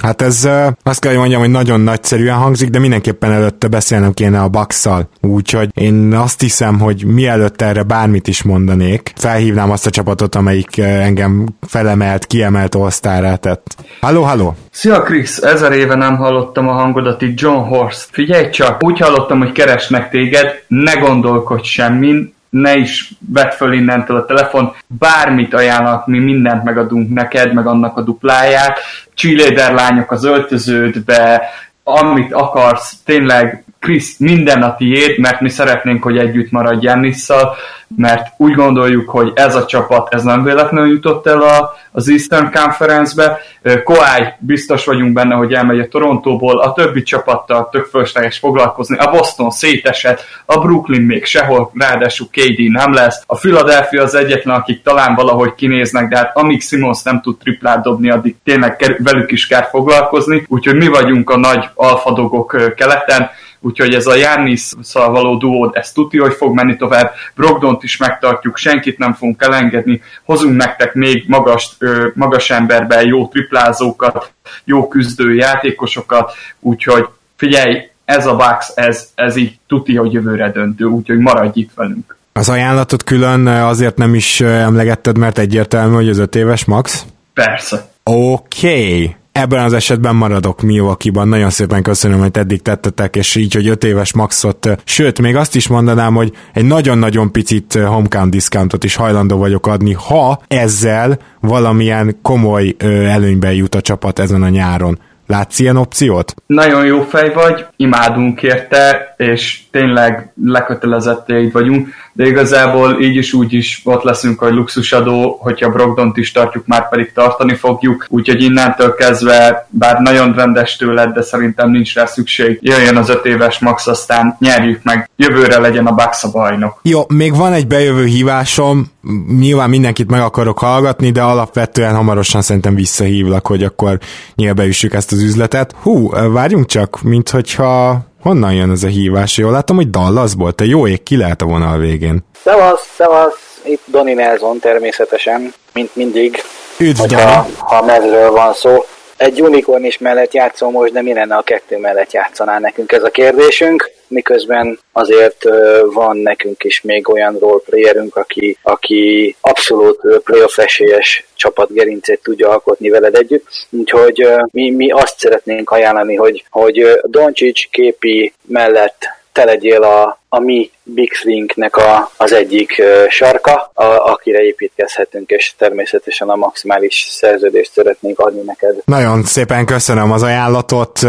[0.05, 0.49] Hát ez
[0.83, 5.09] azt kell, hogy mondjam, hogy nagyon nagyszerűen hangzik, de mindenképpen előtte beszélnem kéne a Bakszal.
[5.21, 10.79] Úgyhogy én azt hiszem, hogy mielőtt erre bármit is mondanék, felhívnám azt a csapatot, amelyik
[10.79, 13.77] engem felemelt, kiemelt osztára tett.
[14.01, 14.57] Halló, halló!
[14.71, 18.09] Szia Krisz, ezer éve nem hallottam a hangodat itt John Horst.
[18.11, 24.17] Figyelj csak, úgy hallottam, hogy keresnek téged, ne gondolkodj semmin, ne is vedd föl innentől
[24.17, 28.79] a telefon, bármit ajánlak, mi mindent megadunk neked, meg annak a dupláját,
[29.15, 31.43] cheerleader lányok az öltöződbe,
[31.85, 37.57] amit akarsz, tényleg Krisz, minden a tiéd, mert mi szeretnénk, hogy együtt maradj Jannisszal,
[37.97, 42.51] mert úgy gondoljuk, hogy ez a csapat, ez nem véletlenül jutott el a, az Eastern
[42.53, 43.39] Conference-be.
[43.85, 49.11] Koály, biztos vagyunk benne, hogy elmegy a Torontóból, a többi csapattal tök fölösleges foglalkozni, a
[49.11, 54.83] Boston szétesett, a Brooklyn még sehol, ráadásul KD nem lesz, a Philadelphia az egyetlen, akik
[54.83, 59.47] talán valahogy kinéznek, de hát amíg Simons nem tud triplát dobni, addig tényleg velük is
[59.47, 63.31] kell foglalkozni, úgyhogy mi vagyunk a nagy alfadogok keleten,
[63.65, 68.57] úgyhogy ez a Jannis való duó, ez tudja, hogy fog menni tovább, Brogdont is megtartjuk,
[68.57, 71.77] senkit nem fogunk elengedni, hozunk nektek még magas,
[72.15, 74.33] magas emberben jó triplázókat,
[74.65, 77.07] jó küzdő játékosokat, úgyhogy
[77.37, 82.17] figyelj, ez a Bucks, ez, ez így tuti, hogy jövőre döntő, úgyhogy maradj itt velünk.
[82.33, 87.05] Az ajánlatot külön azért nem is emlegetted, mert egyértelmű, hogy az öt éves max?
[87.35, 87.89] Persze.
[88.03, 88.69] Oké.
[88.69, 89.17] Okay.
[89.41, 91.29] Ebben az esetben maradok Milwaukee-ban.
[91.29, 95.55] Nagyon szépen köszönöm, hogy eddig tettetek, és így, hogy 5 éves maxot, sőt, még azt
[95.55, 102.19] is mondanám, hogy egy nagyon-nagyon picit homecount discountot is hajlandó vagyok adni, ha ezzel valamilyen
[102.23, 102.77] komoly
[103.09, 104.99] előnybe jut a csapat ezen a nyáron.
[105.27, 106.35] Látsz ilyen opciót?
[106.47, 113.53] Nagyon jó fej vagy, imádunk érte, és tényleg lekötelezetteid vagyunk, de igazából így is úgy
[113.53, 118.95] is ott leszünk, hogy luxusadó, hogyha Brogdont is tartjuk, már pedig tartani fogjuk, úgyhogy innentől
[118.95, 123.87] kezdve, bár nagyon rendes tőled, de szerintem nincs rá szükség, jöjjön az öt éves max,
[123.87, 126.81] aztán nyerjük meg, jövőre legyen a Bucks a bajnok.
[126.83, 128.93] Jó, még van egy bejövő hívásom,
[129.39, 133.99] nyilván mindenkit meg akarok hallgatni, de alapvetően hamarosan szerintem visszahívlak, hogy akkor
[134.35, 135.75] nyilván ezt az üzletet.
[135.83, 139.37] Hú, várjunk csak, mint hogyha Honnan jön ez a hívás?
[139.37, 140.53] Jól láttam, hogy Dallasból.
[140.53, 142.25] Te jó ég, ki lehet a vonal végén?
[142.43, 143.61] Szevasz, szevasz.
[143.65, 146.43] Itt Doni Nelson természetesen, mint mindig.
[146.79, 148.85] Üdv, ha, ha mezről van szó.
[149.17, 153.03] Egy unicorn is mellett játszom most, de mi lenne a kettő mellett játszaná nekünk ez
[153.03, 155.45] a kérdésünk, miközben azért
[155.93, 163.15] van nekünk is még olyan roleplayerünk, aki, aki abszolút playoff esélyes csapatgerincét tudja alkotni veled
[163.15, 169.03] együtt, úgyhogy mi, mi azt szeretnénk ajánlani, hogy, hogy Doncsics képi mellett
[169.33, 175.55] te legyél a, a mi Big Thing-nek a, az egyik sarka, a, akire építkezhetünk, és
[175.59, 178.75] természetesen a maximális szerződést szeretnénk adni neked.
[178.85, 181.01] Nagyon szépen köszönöm az ajánlatot,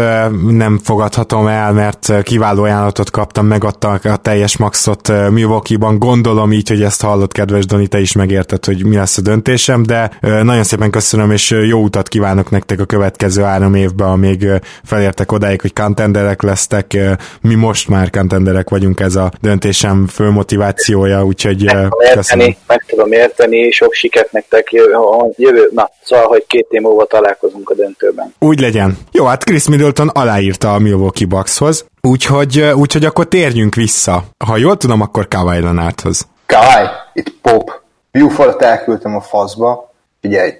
[0.48, 6.82] nem fogadhatom el, mert kiváló ajánlatot kaptam, megadta a teljes maxot Milwaukee-ban, gondolom így, hogy
[6.82, 10.90] ezt hallott, kedves Dani, te is megérted, hogy mi lesz a döntésem, de nagyon szépen
[10.90, 14.48] köszönöm, és jó utat kívánok nektek a következő három évben, amíg
[14.84, 16.96] felértek odáig, hogy contenderek lesztek,
[17.40, 22.46] mi most már contenderek vagyunk ez ez a döntésem fő motivációja, úgyhogy meg tudom köszönöm.
[22.46, 24.94] érteni, meg tudom érteni, sok sikert nektek jövő,
[25.36, 28.34] jövő, na, szóval, hogy két év múlva találkozunk a döntőben.
[28.38, 28.98] Úgy legyen.
[29.12, 34.24] Jó, hát Chris Middleton aláírta a Milwaukee Buckshoz, úgyhogy, úgyhogy akkor térjünk vissza.
[34.44, 36.26] Ha jól tudom, akkor Kawhi Leonardhoz.
[36.46, 37.70] Kawhi, itt Pop.
[38.12, 39.92] Bufordot elküldtem a faszba.
[40.20, 40.52] Figyelj,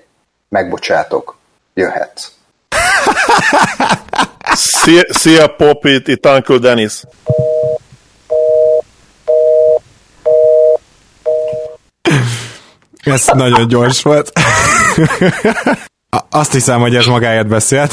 [0.49, 1.37] megbocsátok.
[1.75, 2.29] Jöhetsz.
[4.57, 7.03] Szia, szia Pop, itt, itt Uncle Dennis.
[13.05, 14.33] Ez nagyon gyors volt.
[16.31, 17.93] Azt hiszem, hogy ez magáért beszélt.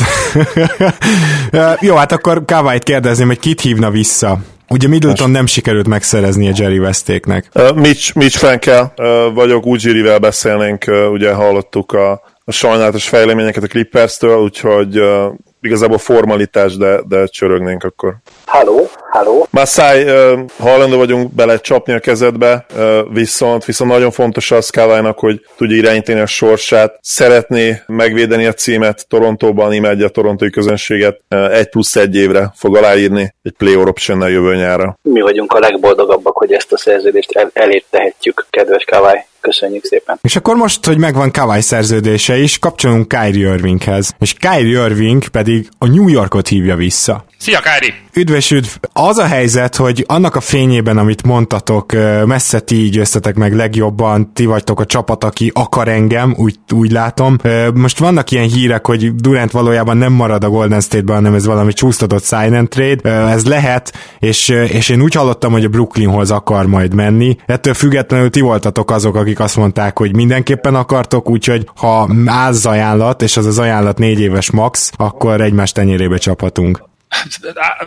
[1.80, 4.38] Jó, hát akkor Kawait kérdezném, hogy kit hívna vissza.
[4.70, 7.50] Ugye Middleton nem sikerült megszerezni a Jerry Westéknek.
[7.56, 12.12] Uh, Mitch, Mitch Frankel uh, vagyok, Ujirivel beszélnénk, uh, ugye hallottuk a,
[12.46, 18.16] a sajnálatos fejleményeket a Clippers-től, úgyhogy uh, igazából formalitás, de, de csörögnénk akkor.
[18.46, 19.48] Halló, halló.
[19.50, 22.66] Masai, uh, hajlandó vagyunk bele csapni a kezedbe,
[23.14, 29.06] viszont, viszont nagyon fontos az Kawai-nak, hogy tudja irányítani a sorsát, szeretné megvédeni a címet
[29.08, 31.20] Torontóban, imádja a torontói közönséget,
[31.52, 34.98] egy plusz egy évre fog aláírni egy play option jövő nyára.
[35.02, 39.26] Mi vagyunk a legboldogabbak, hogy ezt a szerződést el, elét tehetjük, kedves Kavály.
[39.42, 40.20] Köszönjük szépen.
[40.22, 44.14] És akkor most, hogy megvan Kawai szerződése is, kapcsolunk Kyrie Irvinghez.
[44.20, 47.26] És Kyrie Irving pedig a New Yorkot hívja vissza.
[47.44, 47.94] Szia, Kári!
[48.14, 48.70] Üdv és üdv!
[48.94, 51.92] Az a helyzet, hogy annak a fényében, amit mondtatok,
[52.26, 56.92] messze ti így győztetek meg legjobban, ti vagytok a csapat, aki akar engem, úgy, úgy
[56.92, 57.38] látom.
[57.74, 61.74] Most vannak ilyen hírek, hogy Durant valójában nem marad a Golden State-ben, hanem ez valami
[61.74, 63.10] csúsztatott sign and trade.
[63.10, 67.36] Ez lehet, és, és én úgy hallottam, hogy a Brooklynhoz akar majd menni.
[67.46, 73.22] Ettől függetlenül ti voltatok azok, akik azt mondták, hogy mindenképpen akartok, úgyhogy ha az ajánlat,
[73.22, 76.92] és az az ajánlat négy éves max, akkor egymás tenyérébe csaphatunk.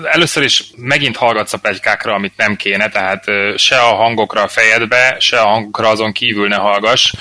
[0.04, 3.24] Először is megint hallgatsz a plegykákra, amit nem kéne, tehát
[3.56, 7.12] se a hangokra a fejedbe, se a hangokra azon kívül ne hallgass.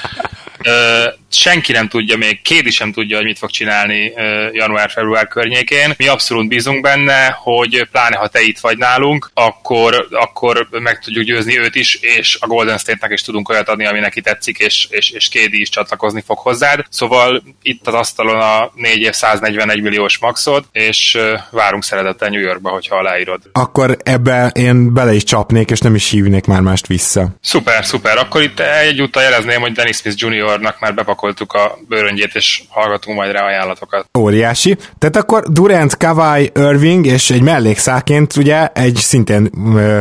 [1.35, 4.13] Senki nem tudja még, Kédi sem tudja, hogy mit fog csinálni
[4.51, 5.93] január-február környékén.
[5.97, 11.23] Mi abszolút bízunk benne, hogy pláne ha te itt vagy nálunk, akkor, akkor meg tudjuk
[11.23, 14.87] győzni őt is, és a Golden State-nek is tudunk olyat adni, ami neki tetszik, és,
[14.89, 16.85] és, és Kédi is csatlakozni fog hozzád.
[16.89, 21.17] Szóval itt az asztalon a 4 év 141 milliós maxod, és
[21.51, 23.41] várunk szeretettel New Yorkba, hogyha aláírod.
[23.51, 27.35] Akkor ebbe én bele is csapnék, és nem is hívnék már mást vissza.
[27.41, 28.17] Szuper, szuper.
[28.17, 30.93] Akkor itt egyúttal jelezném, hogy Dennis Smith Jr.-nak már
[31.25, 34.09] bepakoltuk a bőröngyét, és hallgatunk majd rá ajánlatokat.
[34.19, 34.77] Óriási.
[34.97, 39.49] Tehát akkor Durant, Kawhi, Irving, és egy mellékszáként ugye egy szintén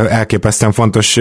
[0.09, 1.12] elképesztően fontos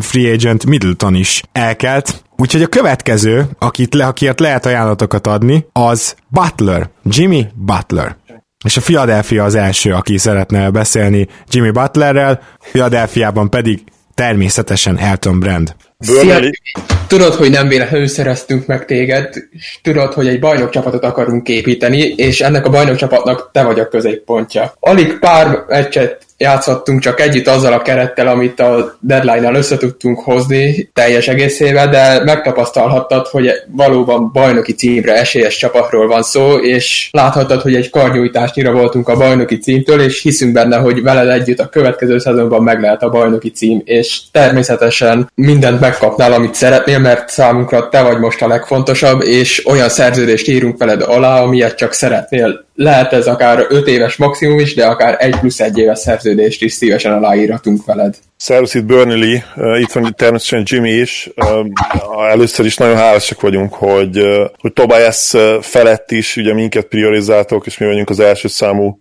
[0.00, 2.22] free agent Middleton is elkelt.
[2.36, 8.16] Úgyhogy a következő, akit le, akiért lehet ajánlatokat adni, az Butler, Jimmy Butler.
[8.64, 13.82] És a Philadelphia az első, aki szeretne beszélni Jimmy Butlerrel, Philadelphiában pedig
[14.14, 15.74] természetesen Elton Brand.
[15.98, 16.50] Szia!
[17.06, 22.40] Tudod, hogy nem véletlenül szereztünk meg téged, és tudod, hogy egy bajnokcsapatot akarunk építeni, és
[22.40, 24.74] ennek a bajnokcsapatnak te vagy a középpontja.
[24.80, 30.90] Alig pár meccset játszottunk csak együtt azzal a kerettel, amit a deadline-nal össze tudtunk hozni
[30.94, 37.74] teljes egészével, de megtapasztalhattad, hogy valóban bajnoki címre esélyes csapatról van szó, és láthattad, hogy
[37.74, 42.62] egy karnyújtásnyira voltunk a bajnoki címtől, és hiszünk benne, hogy veled együtt a következő szezonban
[42.62, 48.18] meg lehet a bajnoki cím, és természetesen mindent megkapnál, amit szeretnél, mert számunkra te vagy
[48.18, 52.66] most a legfontosabb, és olyan szerződést írunk veled alá, amilyet csak szeretnél.
[52.80, 56.72] Lehet ez akár 5 éves maximum is, de akár 1 plusz 1 éves szerződést is
[56.72, 58.16] szívesen aláírhatunk veled.
[58.40, 61.30] Szervusz itt Burnley, uh, itt van természetesen Jimmy is.
[61.36, 61.66] Uh,
[62.30, 67.78] először is nagyon hálásak vagyunk, hogy, uh, hogy Tobias felett is ugye minket priorizáltok, és
[67.78, 69.00] mi vagyunk az első számú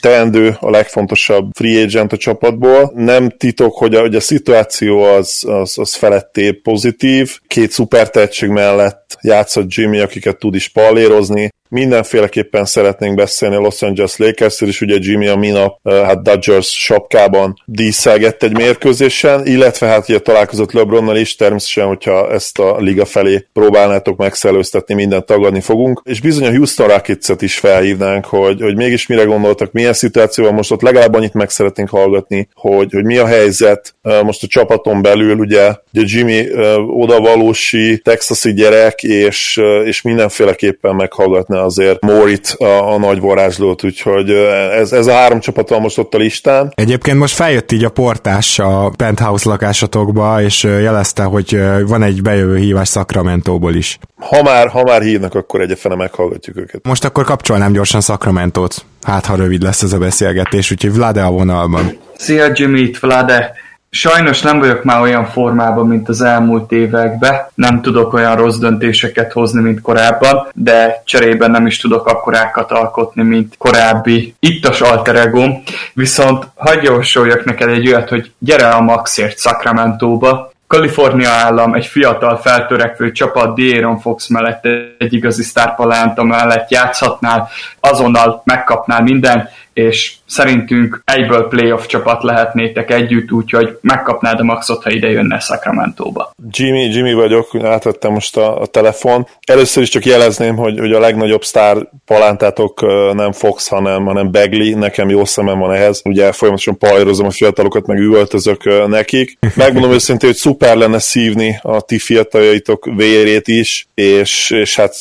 [0.00, 2.92] teendő, a legfontosabb free agent a csapatból.
[2.94, 7.38] Nem titok, hogy a, hogy a szituáció az, az, az feletté pozitív.
[7.46, 11.52] Két szuper tehetség mellett játszott Jimmy, akiket tud is pallérozni.
[11.68, 17.54] Mindenféleképpen szeretnénk beszélni a Los Angeles lakers és ugye Jimmy a minap hát Dodgers sapkában
[17.64, 23.46] díszelgett egy mérkőzésen, illetve hát ugye találkozott LeBronnal is, természetesen, hogyha ezt a liga felé
[23.52, 29.06] próbálnátok megszellőztetni, mindent tagadni fogunk, és bizony a Houston Rockets-et is felhívnánk, hogy, hogy mégis
[29.06, 33.26] mire gondoltak, milyen szituációval most ott legalább annyit meg szeretnénk hallgatni, hogy, hogy mi a
[33.26, 36.46] helyzet most a csapaton belül, ugye, ugye Jimmy
[36.86, 44.92] odavalósi texasi gyerek, és, és mindenféleképpen meghallgatná azért Morit, a, a nagy varázslót, úgyhogy ez,
[44.92, 46.72] ez a három csapat van most ott a listán.
[46.74, 52.56] Egyébként most feljött így a portás a penthouse lakásatokba, és jelezte, hogy van egy bejövő
[52.56, 53.98] hívás Sacramento-ból is.
[54.16, 56.86] Ha már, ha már hívnak, akkor egyefene meghallgatjuk őket.
[56.86, 58.84] Most akkor kapcsolnám gyorsan Sacramento-t.
[59.02, 61.98] Hát, ha rövid lesz ez a beszélgetés, úgyhogy Vlade a vonalban.
[62.16, 63.54] Szia Jimmy, itt Vlade.
[63.94, 69.32] Sajnos nem vagyok már olyan formában, mint az elmúlt években, nem tudok olyan rossz döntéseket
[69.32, 75.62] hozni, mint korábban, de cserében nem is tudok akkorákat alkotni, mint korábbi ittas alter egóm.
[75.92, 82.36] Viszont hagyj javasoljak neked egy olyat, hogy gyere a Maxért Sacramento-ba, Kalifornia állam egy fiatal
[82.36, 84.64] feltörekvő csapat D'Aaron Fox mellett
[84.98, 87.48] egy igazi sztárpalánta mellett játszhatnál,
[87.80, 94.90] azonnal megkapnál minden, és szerintünk egyből playoff csapat lehetnétek együtt, úgyhogy megkapnád a maxot, ha
[94.90, 96.30] ide jönne Sacramento-ba.
[96.50, 99.26] Jimmy, Jimmy vagyok, átvettem most a, a telefon.
[99.46, 102.80] Először is csak jelezném, hogy, hogy a legnagyobb sztár palántátok
[103.14, 106.00] nem Fox, hanem, hanem Bagley, nekem jó szemem van ehhez.
[106.04, 109.38] Ugye folyamatosan pajrozom a fiatalokat, meg üvöltözök nekik.
[109.54, 114.94] Megmondom őszintén, hogy szuper lenne szívni a ti fiataljaitok vérét is, és, és hát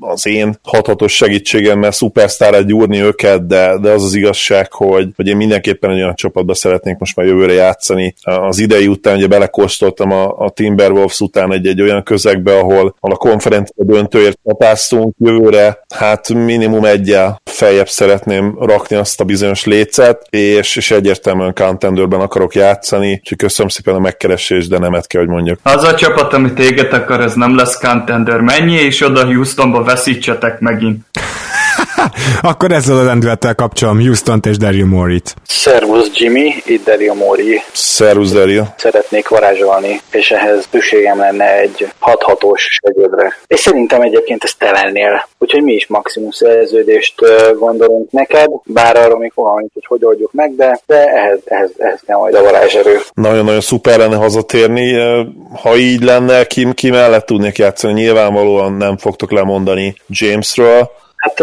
[0.00, 5.36] az én hathatos segítségemmel szupersztárra gyúrni őket, de, de az az igazság, hogy, hogy én
[5.36, 8.14] mindenképpen egy olyan csapatba szeretnék most már jövőre játszani.
[8.22, 13.14] Az idei után ugye belekóstoltam a, a Timberwolves után egy, egy olyan közegbe, ahol, ahol
[13.14, 20.26] a konferencia döntőért csapáztunk jövőre, hát minimum egyel feljebb szeretném rakni azt a bizonyos lécet,
[20.30, 25.30] és, és egyértelműen contenderben akarok játszani, úgyhogy köszönöm szépen a megkeresést, de nemet kell, hogy
[25.30, 25.58] mondjuk.
[25.62, 28.40] Az a csapat, amit téged akar, ez nem lesz contender.
[28.40, 31.04] Mennyi és oda Houstonba veszítsetek megint.
[32.50, 35.34] Akkor ezzel a lendülettel kapcsolom Houston-t és Daryl Morey-t.
[35.42, 37.62] Szervusz Jimmy, itt Daryl Morey.
[37.72, 38.74] Szervusz Daryl.
[38.76, 43.34] Szeretnék varázsolni, és ehhez szükségem lenne egy 6-6-os segédre.
[43.46, 45.28] És szerintem egyébként ezt te lennél.
[45.38, 47.14] Úgyhogy mi is maximum szerződést
[47.58, 52.00] gondolunk neked, bár arról még fogalmunk, hogy hogy oldjuk meg, de, de ehhez, ehhez, ehhez
[52.06, 53.00] kell majd a varázserő.
[53.14, 54.98] Nagyon-nagyon szuper lenne hazatérni.
[55.62, 57.92] Ha így lenne, ki, ki mellett tudnék játszani?
[57.92, 60.90] Nyilvánvalóan nem fogtok lemondani Jamesről,
[61.20, 61.42] Hát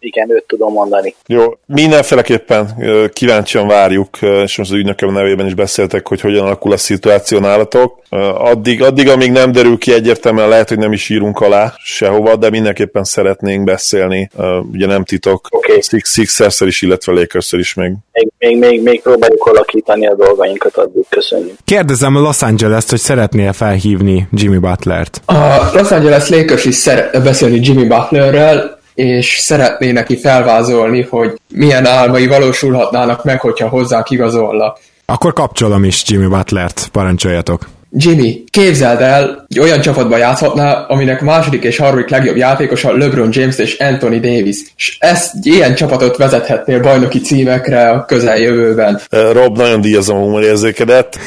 [0.00, 1.14] igen, őt tudom mondani.
[1.26, 2.68] Jó, mindenféleképpen
[3.12, 7.98] kíváncsian várjuk, és most az ügynököm nevében is beszéltek, hogy hogyan alakul a szituáció nálatok.
[8.34, 12.50] Addig, addig, amíg nem derül ki egyértelműen, lehet, hogy nem is írunk alá sehova, de
[12.50, 14.30] mindenképpen szeretnénk beszélni.
[14.72, 15.80] Ugye nem titok, okay.
[15.80, 17.92] Six, sixers is, illetve lakers is még.
[18.12, 21.56] Még, még, még, még próbáljuk alakítani a dolgainkat, addig köszönjük.
[21.64, 25.20] Kérdezem a Los Angeles-t, hogy szeretnél felhívni Jimmy Butlert?
[25.24, 31.86] A Los Angeles Lakers is szeret beszélni Jimmy Butlerrel, és szeretné neki felvázolni, hogy milyen
[31.86, 34.78] álmai valósulhatnának meg, hogyha hozzá igazolnak.
[35.04, 37.68] Akkor kapcsolom is Jimmy Butlert, parancsoljatok.
[37.92, 43.58] Jimmy, képzeld el, hogy olyan csapatban játszhatnál, aminek második és harmadik legjobb játékosa LeBron James
[43.58, 44.56] és Anthony Davis.
[44.76, 49.00] És ezt ilyen csapatot vezethetnél bajnoki címekre a közeljövőben.
[49.32, 51.18] Rob, nagyon díjazom a humorérzékedet,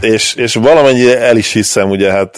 [0.00, 2.36] és, és valamennyire el is hiszem, ugye hát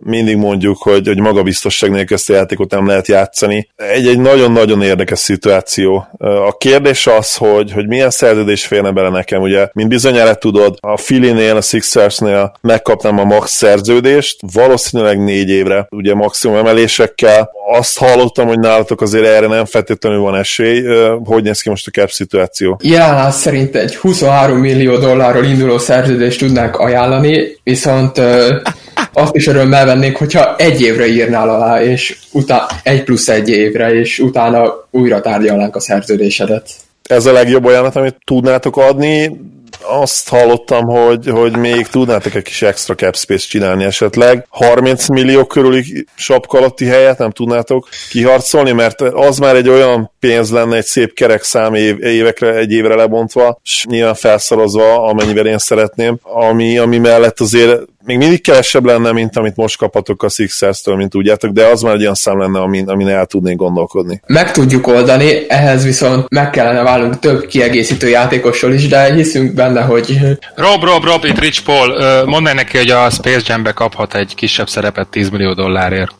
[0.00, 3.68] mindig mondjuk, hogy, hogy magabiztosság nélkül ezt a játékot nem lehet játszani.
[3.76, 6.08] Egy, egy nagyon-nagyon érdekes szituáció.
[6.46, 10.94] A kérdés az, hogy, hogy milyen szerződés férne bele nekem, ugye, mint bizonyára tudod, a
[10.94, 17.50] Philly-nél, a Sixersnél megkaptam a max szerződést, valószínűleg négy évre, ugye maximum emelésekkel.
[17.70, 20.82] Azt hallottam, hogy nálatok azért erre nem feltétlenül van esély.
[21.24, 22.80] Hogy néz ki most a cap szituáció?
[22.82, 28.18] Jelenleg szerint egy 23 millió dollárról induló szerződést tudnánk ajánlani, viszont
[29.12, 33.94] azt is örömmel vennénk, hogyha egy évre írnál alá, és utána egy plusz egy évre,
[33.94, 36.68] és utána újra tárgyalnánk a szerződésedet.
[37.02, 39.40] Ez a legjobb ajánlat, amit tudnátok adni
[39.82, 44.46] azt hallottam, hogy, hogy még tudnátok egy kis extra cap space csinálni esetleg.
[44.48, 50.50] 30 millió körüli sapka alatti helyet nem tudnátok kiharcolni, mert az már egy olyan pénz
[50.50, 55.58] lenne egy szép kerek szám év, évekre, egy évre lebontva, és nyilván felszorozva, amennyivel én
[55.58, 60.96] szeretném, ami, ami mellett azért még mindig kevesebb lenne, mint amit most kaphatok a Sixers-től,
[60.96, 64.20] mint tudjátok, de az már egy olyan szám lenne, amin, amin el tudnék gondolkodni.
[64.26, 69.80] Meg tudjuk oldani, ehhez viszont meg kellene válnunk több kiegészítő játékosról is, de hiszünk benne,
[69.80, 70.18] hogy...
[70.54, 74.68] Rob, Rob, Rob, itt Rich Paul, mondd neki, hogy a Space Jam-be kaphat egy kisebb
[74.68, 76.14] szerepet 10 millió dollárért.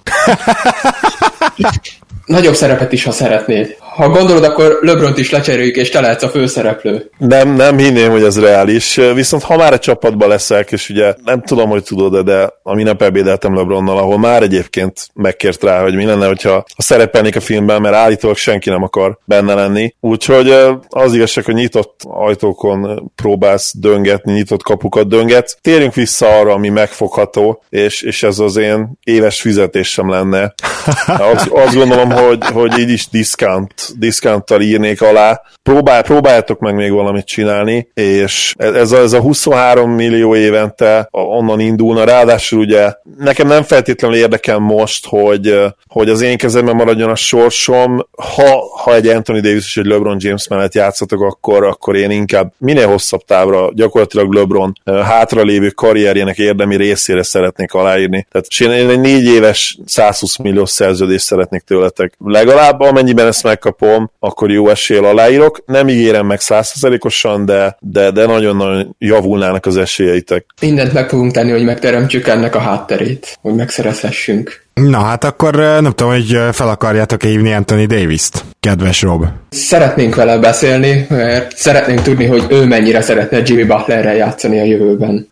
[2.29, 6.29] Nagyobb szerepet is, ha szeretnéd ha gondolod, akkor LeBron-t is lecseréljük, és te lehetsz a
[6.29, 7.11] főszereplő.
[7.19, 9.01] Nem, nem hinném, hogy ez reális.
[9.15, 13.03] Viszont ha már a csapatban leszek, és ugye nem tudom, hogy tudod de a minap
[13.03, 17.81] ebédeltem LeBronnal, ahol már egyébként megkért rá, hogy mi lenne, hogyha a szerepelnék a filmben,
[17.81, 19.95] mert állítólag senki nem akar benne lenni.
[20.01, 20.55] Úgyhogy
[20.89, 25.59] az igazság, hogy nyitott ajtókon próbálsz döngetni, nyitott kapukat dönget.
[25.63, 30.55] Térjünk vissza arra, ami megfogható, és, és ez az én éves fizetésem lenne.
[31.35, 35.43] Azt, azt gondolom, hogy, hogy így is discount diszkánttal írnék alá.
[35.63, 41.61] Próbál, próbáljátok meg még valamit csinálni, és ez a, ez a 23 millió évente onnan
[41.61, 47.15] indulna, ráadásul ugye nekem nem feltétlenül érdekel most, hogy, hogy az én kezemben maradjon a
[47.15, 52.11] sorsom, ha, ha egy Anthony Davis és egy LeBron James mellett játszatok, akkor, akkor én
[52.11, 58.27] inkább minél hosszabb távra gyakorlatilag LeBron hátralévő karrierjének érdemi részére szeretnék aláírni.
[58.31, 62.08] Tehát én egy négy éves 120 milliós szerződést szeretnék tőletek.
[62.25, 65.63] Legalább amennyiben ezt megkapom, akkor jó esél aláírok.
[65.67, 70.47] Nem ígérem meg százszerzelékosan, de, de, de nagyon-nagyon javulnának az esélyeitek.
[70.61, 74.67] Mindent meg fogunk tenni, hogy megteremtsük ennek a hátterét, hogy megszerezhessünk.
[74.75, 79.25] Na hát akkor nem tudom, hogy fel akarjátok hívni Anthony Davis-t, kedves Rob.
[79.51, 85.29] Szeretnénk vele beszélni, mert szeretnénk tudni, hogy ő mennyire szeretne Jimmy Butlerrel játszani a jövőben.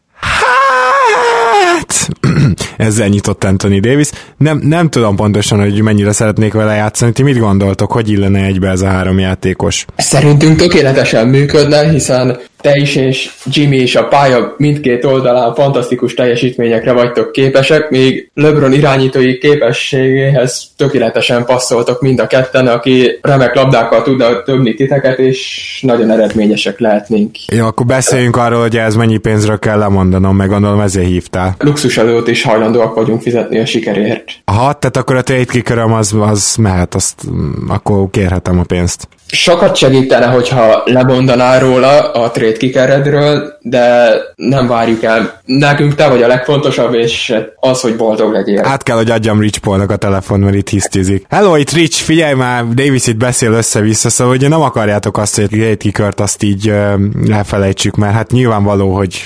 [1.76, 2.08] Hát,
[2.88, 4.10] ezzel nyitott Anthony Davis.
[4.36, 7.12] Nem, nem tudom pontosan, hogy mennyire szeretnék vele játszani.
[7.12, 9.84] Ti mit gondoltok, hogy illene egybe ez a három játékos?
[9.96, 16.92] Szerintünk tökéletesen működne, hiszen te is és Jimmy is a pálya mindkét oldalán fantasztikus teljesítményekre
[16.92, 24.42] vagytok képesek, még LeBron irányítói képességéhez tökéletesen passzoltok mind a ketten, aki remek labdákkal tudna
[24.42, 27.30] töbni titeket, és nagyon eredményesek lehetnénk.
[27.52, 31.54] Jó, akkor beszéljünk arról, hogy ez mennyi pénzről kell lemondanom, meg gondolom ezért hívtál.
[31.58, 34.24] Luxus előtt is hajlandóak vagyunk fizetni a sikerért.
[34.44, 39.08] Aha, tehát akkor a trade kickerem az, az mehet, azt mm, akkor kérhetem a pénzt.
[39.26, 45.40] Sokat segítene, hogyha lemondanál róla a trade kickeredről, de nem várjuk el.
[45.44, 48.64] Nekünk te vagy a legfontosabb, és az, hogy boldog legyél.
[48.64, 51.26] Át kell, hogy adjam Rich Paulnak a telefon, mert itt hisztizik.
[51.28, 55.48] Hello, itt Rich, figyelj már, Davis itt beszél össze-vissza, szóval ugye nem akarjátok azt, hogy
[55.48, 56.92] trade kickert azt így uh,
[57.30, 59.22] elfelejtsük, mert hát nyilvánvaló, hogy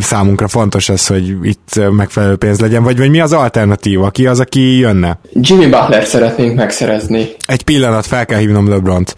[0.00, 4.10] számunkra fontos az, hogy itt megfelelő pénz legyen, vagy, vagy mi az alternatíva?
[4.10, 5.18] Ki az, aki jönne?
[5.32, 7.28] Jimmy Butler szeretnénk megszerezni.
[7.46, 9.14] Egy pillanat, fel kell hívnom LeBron-t.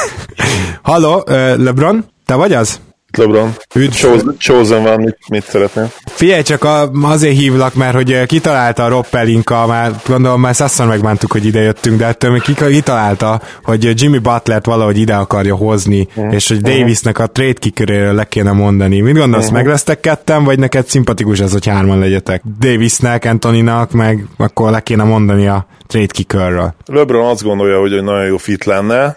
[0.82, 1.24] Halló,
[1.56, 2.04] LeBron?
[2.24, 2.80] Te vagy az?
[3.16, 3.56] LeBron.
[3.90, 5.90] Chosen, chosen van, mit, mit szeretnél?
[6.04, 10.86] Figyelj, csak a, azért hívlak, mert hogy kitalálta a Rob Pelinka, már gondolom már szaszor
[10.86, 16.08] megmántuk, hogy ide jöttünk, de ettől még kitalálta, hogy Jimmy Butlert valahogy ide akarja hozni,
[16.14, 16.34] uh-huh.
[16.34, 19.00] és hogy Davisnek a trade kickeréről le kéne mondani.
[19.00, 19.58] Mit gondolsz, uh-huh.
[19.58, 22.42] meg lesztek ketten, vagy neked szimpatikus ez, hogy hárman legyetek?
[22.60, 26.74] Davisnek, Antoninak, meg akkor le kéne mondani a trade kickerről.
[26.86, 29.16] LeBron azt gondolja, hogy nagyon jó fit lenne,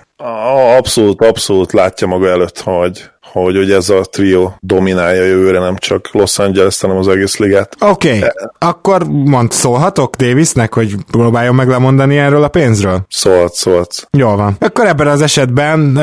[0.77, 6.09] Abszolút, abszolút látja maga előtt, hogy, hogy, hogy ez a trio dominálja jövőre nem csak
[6.11, 7.75] Los Angeles, hanem az egész ligát.
[7.79, 8.21] Oké, okay.
[8.21, 13.05] E- akkor mond, szólhatok Davisnek, hogy próbáljon meg lemondani erről a pénzről?
[13.09, 14.07] Szólhat, szólhat.
[14.11, 14.55] Jól van.
[14.59, 15.99] Akkor ebben az esetben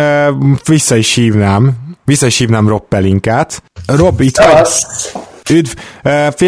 [0.65, 1.73] vissza is hívnám,
[2.05, 3.63] vissza is hívnám Rob Pelinkát.
[3.87, 4.69] Rob, itt vagy?
[5.51, 5.71] Üdv!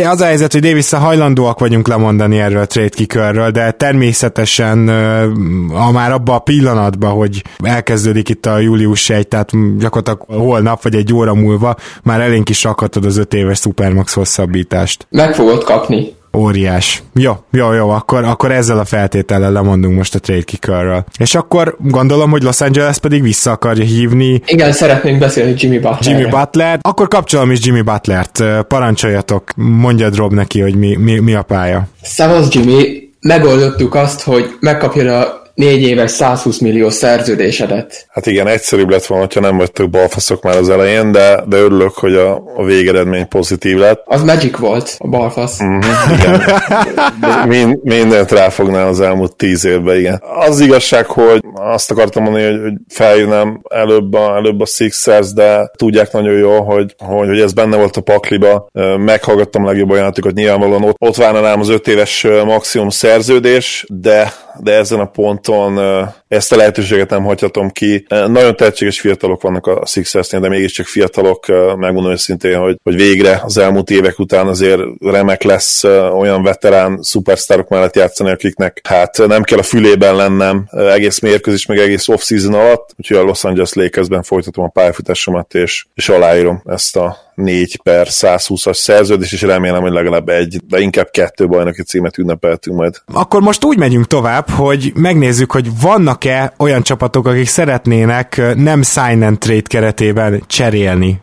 [0.07, 4.89] Az a helyzet, hogy davis hajlandóak vagyunk lemondani erről a trade kickerről, de természetesen
[5.69, 10.95] a már abban a pillanatban, hogy elkezdődik itt a július 1, tehát gyakorlatilag holnap vagy
[10.95, 15.07] egy óra múlva már elénk is rakhatod az 5 éves Supermax hosszabbítást.
[15.11, 16.19] Meg fogod kapni.
[16.37, 17.03] Óriás.
[17.15, 21.05] Jó, jó, jó, akkor, akkor ezzel a feltétellel lemondunk most a trade kickerről.
[21.19, 24.43] És akkor gondolom, hogy Los Angeles pedig vissza akarja hívni.
[24.47, 26.19] Igen, szeretnénk beszélni Jimmy Butler.
[26.19, 26.79] Jimmy Butler.
[26.83, 28.45] Akkor kapcsolom is Jimmy Butlert.
[28.69, 31.89] Parancsoljatok, mondjad Rob neki, hogy mi, mi, mi a pálya.
[32.03, 38.07] Szevasz Jimmy, megoldottuk azt, hogy megkapja a négy éves 120 millió szerződésedet.
[38.09, 41.95] Hát igen, egyszerűbb lett volna, ha nem vagytok balfaszok már az elején, de, de örülök,
[41.95, 44.03] hogy a, a végeredmény pozitív lett.
[44.05, 45.63] Az Magic volt, a balfasz.
[45.63, 45.79] Mm-hmm,
[46.15, 46.43] igen.
[47.49, 50.23] Mind, mindent ráfognál az elmúlt tíz évben, igen.
[50.47, 55.71] Az igazság, hogy azt akartam mondani, hogy, hogy feljönnem előbb a, előbb a Sixers, de
[55.77, 58.69] tudják nagyon jól, hogy, hogy, hogy ez benne volt a pakliba.
[58.99, 64.33] Meghallgattam a legjobb ajánlatokat, nyilvánvalóan ott, ott várna rám az öt éves maximum szerződés, de,
[64.63, 65.79] de ezen a ponton
[66.29, 68.07] ezt a lehetőséget nem hagyhatom ki.
[68.09, 71.47] Nagyon tehetséges fiatalok vannak a Sixersnél, de mégiscsak fiatalok,
[71.77, 77.69] megmondom őszintén, hogy, hogy végre az elmúlt évek után azért remek lesz olyan veterán szupersztárok
[77.69, 82.95] mellett játszani, akiknek hát nem kell a fülében lennem egész mérkőzés, meg egész off-season alatt,
[82.99, 88.07] úgyhogy a Los Angeles Lakersben folytatom a pályafutásomat, és, és aláírom ezt a 4 per
[88.11, 92.95] 120-as szerződés, és remélem, hogy legalább egy, de inkább kettő bajnoki címet ünnepeltünk majd.
[93.13, 99.23] Akkor most úgy megyünk tovább, hogy megnézzük, hogy vannak-e olyan csapatok, akik szeretnének nem sign
[99.23, 101.21] and trade keretében cserélni,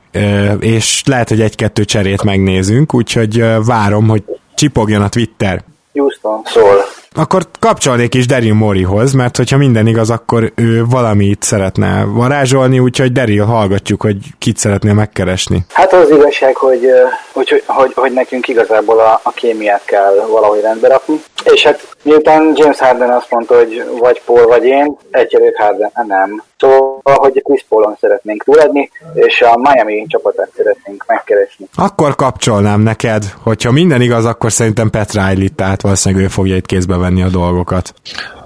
[0.60, 4.24] és lehet, hogy egy-kettő cserét megnézünk, úgyhogy várom, hogy
[4.56, 5.64] csipogjon a Twitter.
[5.94, 6.76] Houston szól.
[7.18, 13.12] Akkor kapcsolnék is Daryl Morihoz, mert hogyha minden igaz, akkor ő valamit szeretne varázsolni, úgyhogy
[13.12, 15.66] Daryl hallgatjuk, hogy kit szeretnél megkeresni.
[15.74, 16.92] Hát az igazság, hogy,
[17.34, 21.22] hogy, hogy, hogy, nekünk igazából a, a kémiát kell valahogy rendbe rakni.
[21.44, 26.44] És hát miután James Harden azt mondta, hogy vagy Paul, vagy én, egyelőtt Harden nem.
[26.58, 31.66] Szóval, hogy Chris Paulon szeretnénk túladni, és a Miami csapatát szeretnénk megkeresni.
[31.76, 36.66] Akkor kapcsolnám neked, hogyha minden igaz, akkor szerintem Pat Riley, tehát valószínűleg ő fogja itt
[36.66, 37.94] kézbe venni a dolgokat.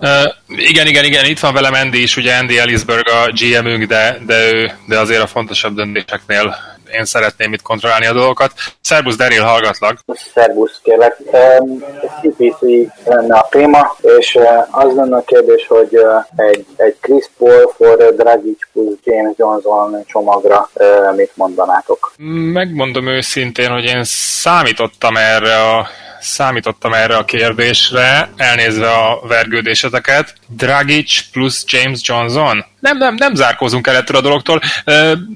[0.01, 0.09] Uh,
[0.47, 4.51] igen, igen, igen, itt van velem Andy is, ugye Andy Ellisberg a GM-ünk, de, de,
[4.53, 6.55] ő, de azért a fontosabb döntéseknél
[6.93, 8.51] én szeretném itt kontrollálni a dolgokat.
[8.81, 9.99] Szerbusz Daryl, hallgatlak.
[10.33, 11.17] Szerbusz, kérlek.
[12.21, 12.59] CPC
[13.05, 14.37] lenne a téma, és
[14.71, 15.97] az lenne a kérdés, hogy
[16.35, 20.69] egy, egy Chris Paul for Dragic plus James Johnson csomagra
[21.15, 22.13] mit mondanátok?
[22.53, 25.87] Megmondom őszintén, hogy én számítottam erre a
[26.21, 30.33] számítottam erre a kérdésre, elnézve a vergődéseteket.
[30.57, 32.65] Dragic plusz James Johnson?
[32.79, 34.61] Nem, nem, nem zárkózunk el ettől a dologtól.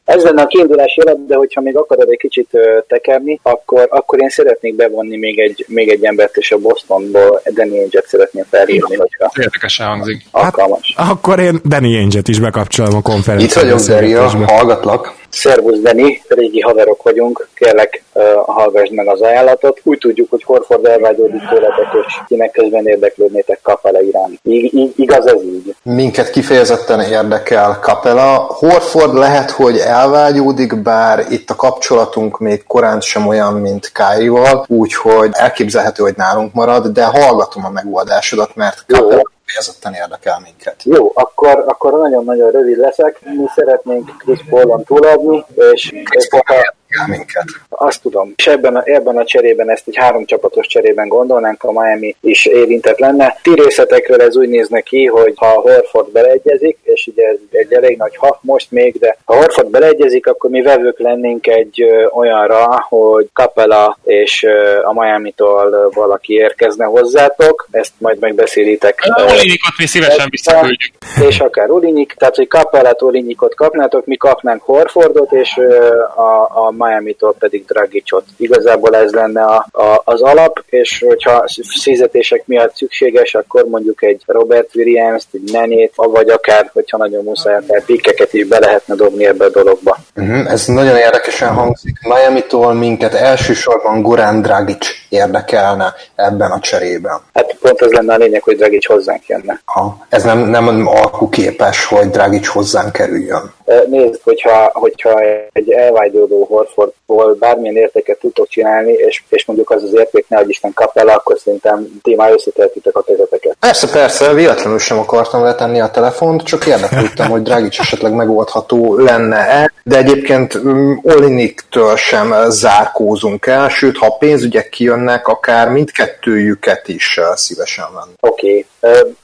[0.06, 2.50] Ez lenne a kiindulási alap, de hogyha még akarod egy kicsit
[2.88, 7.78] tekerni, akkor, akkor én szeretnék bevonni még egy, még egy embert, és a Bostonból Danny
[7.78, 10.24] Ainge-et szeretném felhívni, hogyha Érdekesen hangzik.
[10.32, 10.94] alkalmas.
[10.98, 13.68] Hát, akkor én Danny Ainge-et is bekapcsolom a konferenciára.
[13.68, 15.14] Itt vagyok, Daria, hallgatlak.
[15.36, 19.80] Szervusz, Dani, régi haverok vagyunk, kérlek uh, hallgassd meg az ajánlatot.
[19.84, 24.40] Úgy tudjuk, hogy Horford elvágyódik tőletek, és kinek közben érdeklődnétek Kapela iránt.
[24.44, 25.76] I- I- igaz ez így?
[25.84, 28.38] Minket kifejezetten érdekel Kapela.
[28.38, 35.30] Horford lehet, hogy elvágyódik, bár itt a kapcsolatunk még korán sem olyan, mint Káival, úgyhogy
[35.32, 40.84] elképzelhető, hogy nálunk marad, de hallgatom a megoldásodat, mert Kapela kifejezetten érdekel minket.
[40.84, 43.20] Jó, akkor, akkor nagyon-nagyon rövid leszek.
[43.22, 46.56] Mi szeretnénk Chris Paulon túladni, és, és ha
[46.96, 47.46] Érdekel minket.
[47.70, 48.34] azt tudom.
[48.36, 52.46] És ebben a, ebben a cserében, ezt egy három csapatos cserében gondolnánk, a Miami is
[52.46, 53.38] érintett lenne.
[53.42, 57.98] Ti részletekről ez úgy nézne ki, hogy ha Horford beleegyezik, és ugye ez egy elég
[57.98, 62.86] nagy ha most még, de ha Horford beleegyezik, akkor mi vevők lennénk egy ö, olyanra,
[62.90, 69.00] hogy Capella és ö, a Miami-tól ö, valaki érkezne hozzátok, ezt majd megbeszélitek.
[69.02, 70.94] A Olinikot mi szívesen visszaküldjük.
[71.28, 76.72] És akár Olinik, tehát hogy Capellát, Olinikot kapnátok, mi kapnánk Horfordot, és ö, a, a
[76.86, 78.24] Miami-tól pedig Dragicot.
[78.38, 81.46] Igazából ez lenne a, a, az alap, és hogyha
[81.82, 87.56] fizetések miatt szükséges, akkor mondjuk egy Robert Williams-t, egy Nenét, vagy akár, hogyha nagyon muszáj,
[87.56, 89.98] akár pikkeket is be lehetne dobni ebbe a dologba.
[90.16, 91.98] Uh-huh, ez nagyon érdekesen hangzik.
[92.02, 97.20] Miami-tól minket elsősorban Goran Dragic érdekelne ebben a cserében.
[97.34, 99.62] Hát pont az lenne a lényeg, hogy Dragic hozzánk jönne.
[99.66, 103.54] Ha, ez nem, nem alkuképes, hogy Dragic hozzánk kerüljön.
[103.88, 109.94] Nézd, hogyha, hogyha egy elvágyódó Horfordból bármilyen értéket tudtok csinálni, és, és mondjuk az az
[109.94, 113.58] érték ne, hogy Isten kap el, akkor szerintem ti már összeteltitek a kezeteket.
[113.60, 119.72] Persze, persze, véletlenül sem akartam letenni a telefont, csak érdeklődtem, hogy Dragic esetleg megoldható lenne-e,
[119.84, 127.20] de egyébként um, Oliniktől sem zárkózunk el, sőt, ha a pénzügyek kijönnek, akár mindkettőjüket is
[127.36, 128.14] szívesen venni.
[128.20, 128.48] Oké.
[128.48, 128.66] Okay.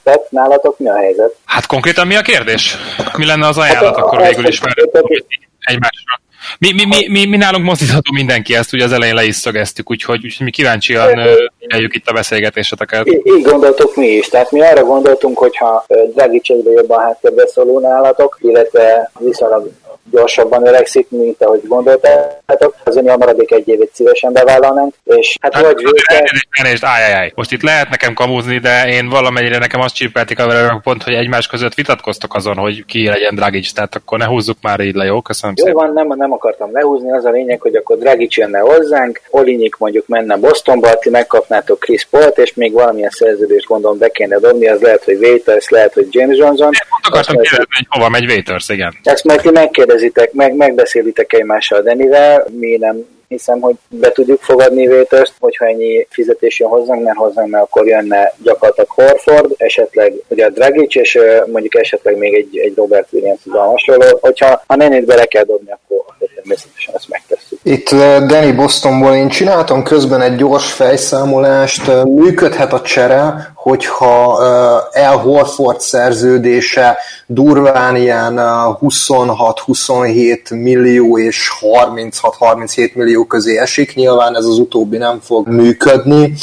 [0.02, 1.34] Pet, nálatok mi a helyzet?
[1.44, 2.76] Hát konkrétan mi a kérdés?
[3.16, 5.26] Mi lenne az ajánlat Hát, akkor végül is, mondjuk,
[5.60, 6.20] egymásra.
[6.58, 9.90] Mi, mi, mi, mi, mi nálunk mozdítható mindenki ezt, ugye az elején le is szögeztük,
[9.90, 11.28] úgyhogy, úgyhogy mi kíváncsian
[11.58, 13.06] figyeljük itt a beszélgetéseteket.
[13.06, 14.28] Í- így gondoltuk mi is.
[14.28, 19.70] Tehát mi arra gondoltunk, hogyha Dragic egyre jobban háttérbe szóló nálatok, illetve viszonylag
[20.10, 25.64] gyorsabban öregszik, mint ahogy gondoltátok, az a maradék egy évét szívesen bevállalnánk, és hát, Hát,
[25.64, 27.34] vagy vétel, elnézést.
[27.34, 31.14] Most itt lehet nekem kamúzni, de én valamennyire nekem azt csípelték a velem pont, hogy
[31.14, 35.04] egymás között vitatkoztok azon, hogy ki legyen Dragic, tehát akkor ne húzzuk már így le,
[35.04, 35.20] jó?
[35.20, 35.84] Köszönöm Jó szépen.
[35.84, 40.06] van, nem, nem akartam lehúzni, az a lényeg, hogy akkor Dragic jönne hozzánk, Olinik mondjuk
[40.06, 44.80] menne Bostonba, ti megkapnátok Chris Paul-t, és még valamilyen szerződést gondolom be kéne dobni, az
[44.80, 46.70] lehet, hogy Waiters, lehet, hogy James Johnson.
[46.72, 48.98] Én akartam kérdezni, hogy hova megy Waiters, igen.
[49.02, 49.50] Ezt majd ti
[49.86, 56.06] megkérdezitek, meg, megbeszélitek egymással Denivel, mi nem hiszem, hogy be tudjuk fogadni Waiters-t, hogyha ennyi
[56.10, 61.18] fizetés jön hozzánk, mert hozzánk, mert akkor jönne gyakorlatilag Horford, esetleg ugye a Dragic, és
[61.46, 64.18] mondjuk esetleg még egy, egy Robert Williams az hasonló.
[64.20, 67.51] Hogyha a nenét bele kell dobni, akkor, akkor természetesen ezt megtesszük.
[67.64, 67.90] Itt
[68.26, 74.42] Danny Bostonból én csináltam közben egy gyors fejszámolást, működhet a csere, hogyha
[74.92, 84.44] El Horford szerződése durván ilyen uh, 26-27 millió és 36-37 millió közé esik, nyilván ez
[84.44, 86.34] az utóbbi nem fog működni.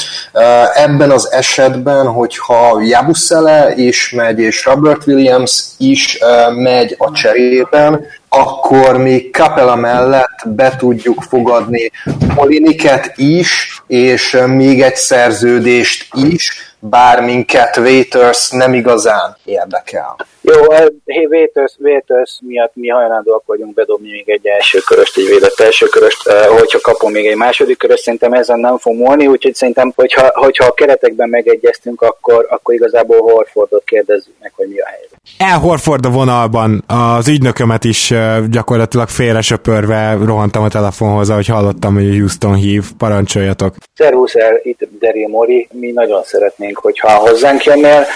[0.74, 6.18] Ebben az esetben, hogyha Jabusele is megy, és Robert Williams is
[6.54, 11.90] megy a cserében, akkor mi Capella mellett be tudjuk fogadni
[12.34, 20.16] Moliniket is, és még egy szerződést is, bár minket Waiters nem igazán érdekel.
[20.40, 25.26] Jó, eh, hey, Waiters, Waiters miatt mi hajlandóak vagyunk bedobni még egy első köröst, egy
[25.28, 29.26] védett első köröst, eh, hogyha kapom még egy második köröst, szerintem ezen nem fog múlni,
[29.26, 34.78] úgyhogy szerintem, hogyha, hogyha a keretekben megegyeztünk, akkor, akkor igazából Horfordot kérdezzük meg, hogy mi
[34.78, 35.18] a helyzet.
[35.38, 41.46] El Horford a vonalban, az ügynökömet is eh, gyakorlatilag félre söpörve rohantam a telefonhoz, ahogy
[41.46, 43.74] hallottam, hogy Houston hív, parancsoljatok.
[43.94, 48.06] Szervusz el, itt Daryl Mori, mi nagyon szeretnénk, hogyha hozzánk jönnél,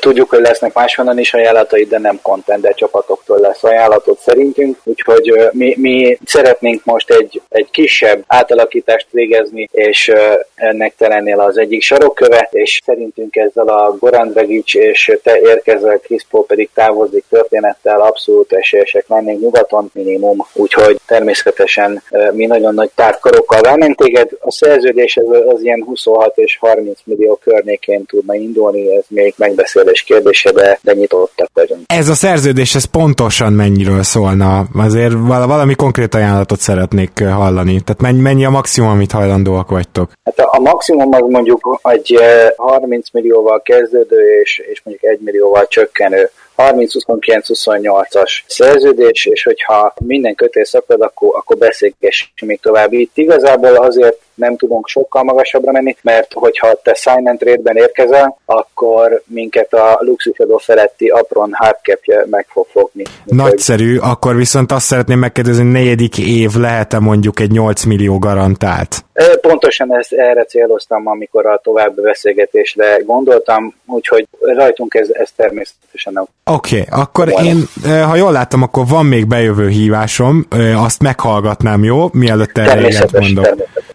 [0.00, 5.74] Tudjuk, hogy lesznek máshonnan is ajánlatai, de nem contender csapatoktól lesz ajánlatot szerintünk, úgyhogy mi,
[5.78, 10.12] mi szeretnénk most egy, egy kisebb átalakítást végezni, és
[10.54, 15.98] ennek te lennél az egyik sarokköve, és szerintünk ezzel a Goran Dragic és te érkezel,
[15.98, 22.02] Chris Paul pedig távozik történettel, abszolút esélyesek lennénk nyugaton minimum, úgyhogy természetesen
[22.32, 24.30] mi nagyon nagy tárkarokkal várnánk téged.
[24.40, 29.54] A szerződés az, az ilyen 26 és 30 millió környékén tudna indulni, ez még meg
[29.58, 31.80] megbeszélés kérdése, de, de nyitottak vagyunk.
[31.86, 34.64] Ez a szerződés, ez pontosan mennyiről szólna?
[34.74, 37.80] Azért valami konkrét ajánlatot szeretnék hallani.
[37.80, 40.10] Tehát mennyi, mennyi a maximum, amit hajlandóak vagytok?
[40.24, 42.18] Hát a, a maximum az mondjuk egy
[42.56, 50.34] 30 eh, millióval kezdődő és, és mondjuk 1 millióval csökkenő 30-29-28-as szerződés, és hogyha minden
[50.34, 52.92] kötél szakad, akkor, akkor beszélgessünk még tovább.
[52.92, 58.38] Itt igazából azért nem tudunk sokkal magasabbra menni, mert hogyha te sign and trade-ben érkezel,
[58.44, 63.02] akkor minket a luxusadó feletti apron hardcapje meg fog fogni.
[63.24, 69.04] Nagyszerű, akkor viszont azt szeretném megkérdezni, negyedik év lehet-e mondjuk egy 8 millió garantált?
[69.40, 76.26] Pontosan ezt erre céloztam, amikor a további beszélgetésre gondoltam, úgyhogy rajtunk ez, ez természetesen nem.
[76.44, 77.64] Oké, okay, akkor én,
[78.02, 82.08] ha jól láttam, akkor van még bejövő hívásom, azt meghallgatnám, jó?
[82.12, 83.46] Mielőtt elvéget mondok.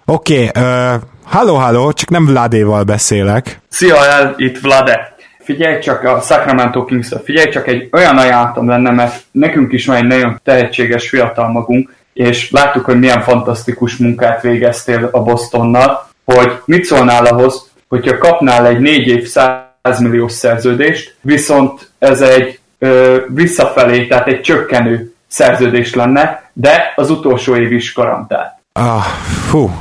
[0.05, 3.59] Oké, okay, uh, halló, csak nem Vladéval beszélek.
[3.69, 5.15] Szia, el, itt Vlade.
[5.39, 9.95] Figyelj csak a Sacramento kings figyelj csak egy olyan ajánlatom lenne, mert nekünk is van
[9.95, 16.51] egy nagyon tehetséges fiatal magunk, és láttuk, hogy milyen fantasztikus munkát végeztél a Bostonnal, hogy
[16.65, 23.17] mit szólnál ahhoz, hogyha kapnál egy négy év 100 milliós szerződést, viszont ez egy ö,
[23.27, 28.62] visszafelé, tehát egy csökkenő szerződés lenne, de az utolsó év is garantált.
[28.79, 29.03] Ah,
[29.49, 29.71] fú,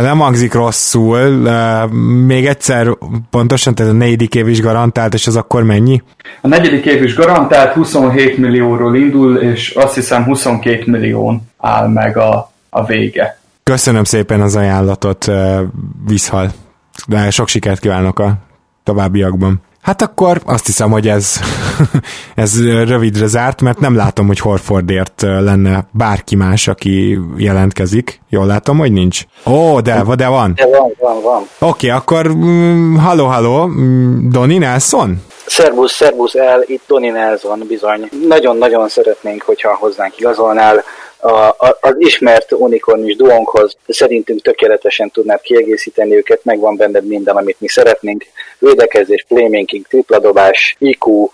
[0.00, 1.28] nem hangzik rosszul.
[2.26, 2.96] Még egyszer
[3.30, 6.02] pontosan, tehát a negyedik év is garantált, és az akkor mennyi?
[6.40, 12.16] A negyedik év is garantált, 27 millióról indul, és azt hiszem 22 millión áll meg
[12.16, 13.38] a, a vége.
[13.62, 15.30] Köszönöm szépen az ajánlatot,
[16.06, 16.52] Viszhal.
[17.06, 18.34] De sok sikert kívánok a
[18.82, 19.60] továbbiakban.
[19.86, 21.32] Hát akkor azt hiszem, hogy ez,
[22.34, 28.20] ez rövidre zárt, mert nem látom, hogy Horfordért lenne bárki más, aki jelentkezik.
[28.28, 29.20] Jól látom, hogy nincs?
[29.44, 30.52] Ó, de, de van.
[30.56, 31.42] De van, van, van.
[31.58, 35.24] Oké, okay, akkor mm, halló, halló, mm, Donny Nelson?
[35.46, 38.08] Szerbusz, szerbusz el, itt Donny Nelson bizony.
[38.28, 40.84] Nagyon-nagyon szeretnénk, hogyha hozzánk igazolnál
[41.18, 47.60] a, a, az ismert unikornis duónkhoz szerintünk tökéletesen tudnád kiegészíteni őket, megvan benned minden, amit
[47.60, 48.24] mi szeretnénk.
[48.58, 51.28] Védekezés, playmaking, tripladobás, IQ,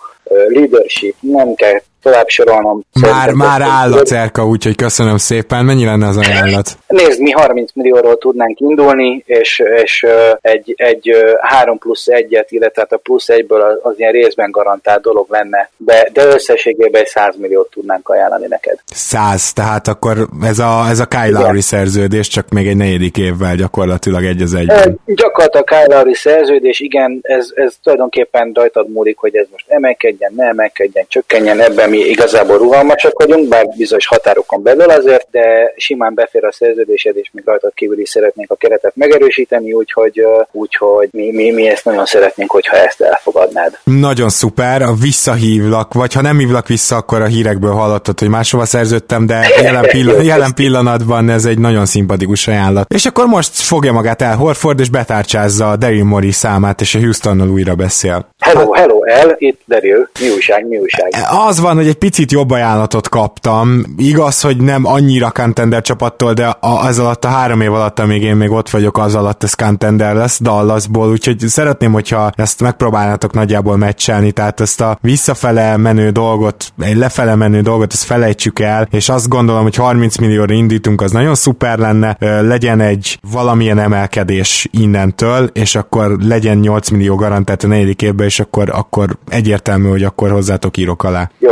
[0.49, 2.83] leadership, nem kell tovább sorolnom.
[3.01, 5.65] Már, már áll a cerka, úgyhogy köszönöm szépen.
[5.65, 6.79] Mennyi lenne az ajánlat?
[6.87, 10.07] Nézd, mi 30 millióról tudnánk indulni, és, és
[10.41, 15.27] egy, egy 3 plusz 1-et, illetve hát a plusz 1-ből az, ilyen részben garantált dolog
[15.31, 18.79] lenne, de, de összességében egy 100 milliót tudnánk ajánlani neked.
[18.87, 23.55] 100, tehát akkor ez a, ez a Kyle Lowry szerződés, csak még egy negyedik évvel
[23.55, 25.01] gyakorlatilag egy az egyben.
[25.07, 30.33] Gyakorlatilag a Kyle Lowry szerződés, igen, ez, ez tulajdonképpen rajtad múlik, hogy ez most emelkedjen,
[30.37, 36.15] ne emelkedjen, csökkenjen, ebben mi igazából rugalmasak vagyunk, bár bizonyos határokon belül azért, de simán
[36.15, 40.23] befér a szerződésed, és még rajtad kívül is szeretnénk a keretet megerősíteni, úgyhogy,
[40.53, 43.79] úgyhogy mi, mi, mi ezt nagyon szeretnénk, hogyha ezt elfogadnád.
[43.85, 49.27] Nagyon szuper, visszahívlak, vagy ha nem hívlak vissza, akkor a hírekből hallottad, hogy máshova szerződtem,
[49.27, 52.93] de jelen, pillan- jelen pillanatban ez egy nagyon szimpatikus ajánlat.
[52.93, 56.99] És akkor most fogja magát el Horford, és betárcsázza a Daryl Morey számát, és a
[56.99, 58.32] Houstonnal újra beszél.
[58.43, 61.13] Hello, hello, el, itt Daryl, mi újság, mi újság?
[61.47, 63.85] Az van, hogy egy picit jobb ajánlatot kaptam.
[63.97, 68.37] Igaz, hogy nem annyira contender csapattól, de az alatt a három év alatt, amíg én
[68.37, 73.77] még ott vagyok, az alatt ez contender lesz Dallasból, úgyhogy szeretném, hogyha ezt megpróbálnátok nagyjából
[73.77, 79.09] meccselni, tehát ezt a visszafele menő dolgot, egy lefele menő dolgot, ezt felejtsük el, és
[79.09, 85.51] azt gondolom, hogy 30 millióra indítunk, az nagyon szuper lenne, legyen egy valamilyen emelkedés innentől,
[85.53, 90.31] és akkor legyen 8 millió garantált a negyedik évben, és akkor, akkor egyértelmű, hogy akkor
[90.31, 91.31] hozzátok írok alá.
[91.39, 91.51] Jó,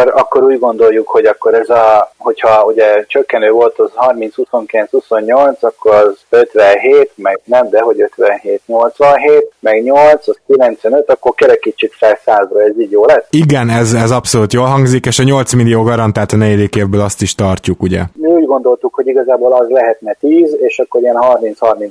[0.00, 5.62] akkor úgy gondoljuk, hogy akkor ez a, hogyha ugye csökkenő volt az 30, 29, 28,
[5.62, 11.92] akkor az 57, meg nem, de hogy 57, 87, meg 8, az 95, akkor kerekítsük
[11.92, 13.24] fel 100-ra, ez így jó lesz?
[13.30, 17.22] Igen, ez, ez abszolút jól hangzik, és a 8 millió garantált a negyedik évből azt
[17.22, 18.00] is tartjuk, ugye?
[18.12, 21.90] Mi úgy gondoltuk, hogy igazából az lehetne 10, és akkor ilyen 30-30-30.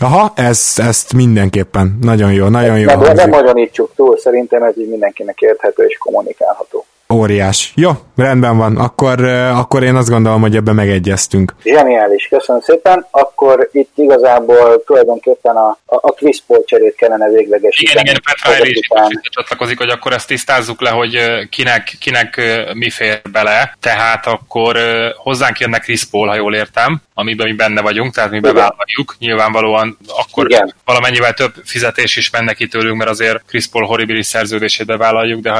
[0.00, 1.98] Aha, ez, ezt mindenképpen.
[2.02, 2.86] Nagyon jó, nagyon jó.
[2.86, 6.84] Nem, nem magyarítsuk túl, szerintem ez így mindenkinek érthető és kommunikálható.
[7.12, 7.72] Óriás.
[7.76, 8.76] Jó, rendben van.
[8.76, 11.54] Akkor, akkor én azt gondolom, hogy ebbe megegyeztünk.
[11.64, 13.06] Zseniális, köszönöm szépen.
[13.10, 18.00] Akkor itt igazából tulajdonképpen a, a, a Quispol cserét kellene véglegesíteni.
[18.00, 22.40] Igen, igen, Petra is csatlakozik, hogy akkor ezt tisztázzuk le, hogy kinek, kinek
[22.74, 23.76] mi fér bele.
[23.80, 24.76] Tehát akkor
[25.16, 29.16] hozzánk jönnek Quispol, ha jól értem, amiben mi benne vagyunk, tehát mi bevállaljuk.
[29.18, 30.74] Nyilvánvalóan akkor igen.
[30.84, 35.52] valamennyivel több fizetés is menne ki tőlünk, mert azért Quispol horribilis szerződését bevállaljuk, de,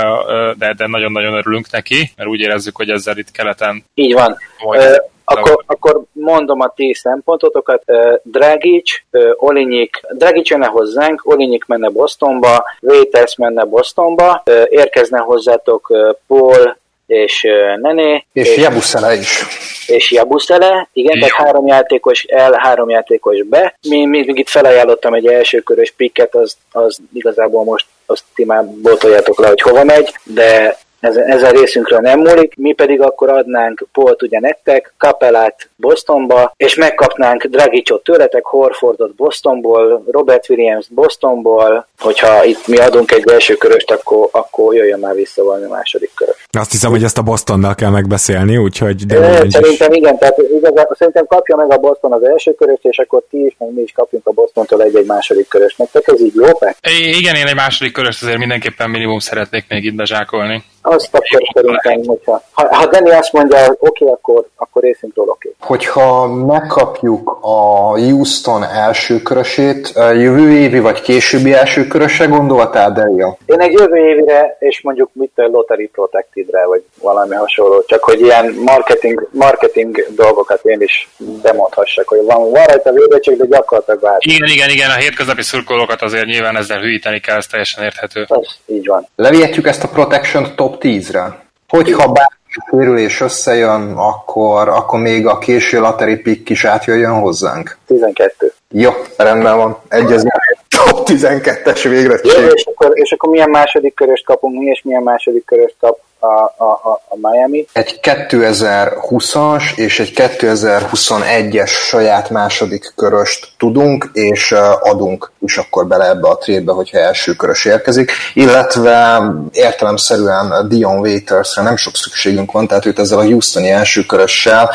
[0.58, 3.84] de, de nagyon-nagyon örülünk neki, mert úgy érezzük, hogy ezzel itt keleten...
[3.94, 4.36] Így van.
[4.72, 4.94] Ö,
[5.24, 7.82] akkor, akkor mondom a ti szempontotokat.
[8.22, 8.90] Dragic,
[9.36, 15.92] Olinyik, Dragic jönne hozzánk, Olinyik menne Bostonba, Vétesz menne Bostonba, érkezne hozzátok
[16.26, 17.46] Paul és
[17.80, 18.24] Nené.
[18.32, 19.42] És, és Jabuszele is.
[19.86, 23.78] És Jabuszele, igen, tehát három játékos el, három játékos be.
[23.88, 28.64] Mi, mi még itt felajánlottam egy elsőkörös pikket, az, az igazából most azt ti már
[28.64, 33.30] botoljátok le, hogy hova megy, de ez, ez a részünkről nem múlik, mi pedig akkor
[33.30, 41.86] adnánk Polt ugye nektek, Kapelát Bostonba, és megkapnánk Dragicot tőletek, Horfordot Bostonból, Robert Williams Bostonból,
[41.98, 46.46] hogyha itt mi adunk egy első köröst, akkor, akkor jöjjön már vissza valami második körös.
[46.58, 49.06] Azt hiszem, hogy ezt a Bostonnal kell megbeszélni, úgyhogy...
[49.06, 53.22] De szerintem igen, tehát igazán, szerintem kapja meg a Boston az első köröst, és akkor
[53.30, 55.78] ti is, meg mi is kapjunk a Bostontól egy-egy második köröst.
[55.78, 56.76] Nektek ez így jó, Pe?
[57.18, 60.64] Igen, én egy második köröst azért mindenképpen minimum szeretnék még itt bezsákolni.
[60.82, 62.42] Azt akkor szerintem, hogyha...
[62.52, 65.54] Ha, ha Danny azt mondja, hogy oké, okay, akkor, akkor részünkről oké.
[65.58, 65.76] Okay.
[65.76, 67.58] Hogyha megkapjuk a
[67.98, 73.36] Houston első körösét, jövő évi vagy későbbi első körösre gondoltál, Delia?
[73.46, 78.20] Én egy jövő évire, és mondjuk mit a Lottery Protected-re, vagy valami hasonló, csak hogy
[78.20, 81.08] ilyen marketing, marketing dolgokat én is
[81.42, 84.16] bemondhassak, hogy van, van rajta védettség, de gyakorlatilag vár.
[84.18, 88.26] Igen, igen, igen, a hétköznapi szurkolókat azért nyilván ezzel hűíteni kell, ez teljesen érthető.
[88.28, 89.08] Ez így van.
[89.16, 91.42] Levihetjük ezt a Protection top 10-re.
[91.68, 97.78] Hogyha bár sérülés összejön, akkor, akkor még a késő lateri pick is átjöjjön hozzánk.
[97.86, 98.52] 12.
[98.68, 99.78] Jó, rendben van.
[99.88, 100.32] Egyezünk.
[100.68, 102.18] Top 12-es végre.
[102.22, 105.98] Jó, és akkor, és akkor milyen második köröst kapunk mi, és milyen második köröst kap
[106.20, 107.66] a, a, a Miami.
[107.72, 116.28] Egy 2020-as és egy 2021-es saját második köröst tudunk, és adunk is akkor bele ebbe
[116.28, 119.22] a trédbe, hogyha első körös érkezik, illetve
[119.52, 124.70] értelemszerűen Dion Waitersre nem sok szükségünk van, tehát őt ezzel a Houstoni első körössel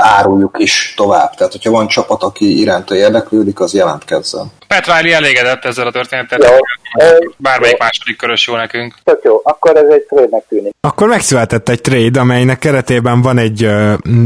[0.00, 1.34] áruljuk is tovább.
[1.34, 4.52] Tehát, hogyha van csapat, aki iránta érdeklődik, az jelentkezzen.
[4.80, 6.38] Pat Riley elégedett ezzel a történettel.
[6.38, 6.56] Jó.
[7.36, 8.94] Bármelyik második körös jó nekünk.
[9.04, 10.74] Tök jó, akkor ez egy trade tűnik.
[10.80, 13.64] Akkor megszületett egy trade, amelynek keretében van egy,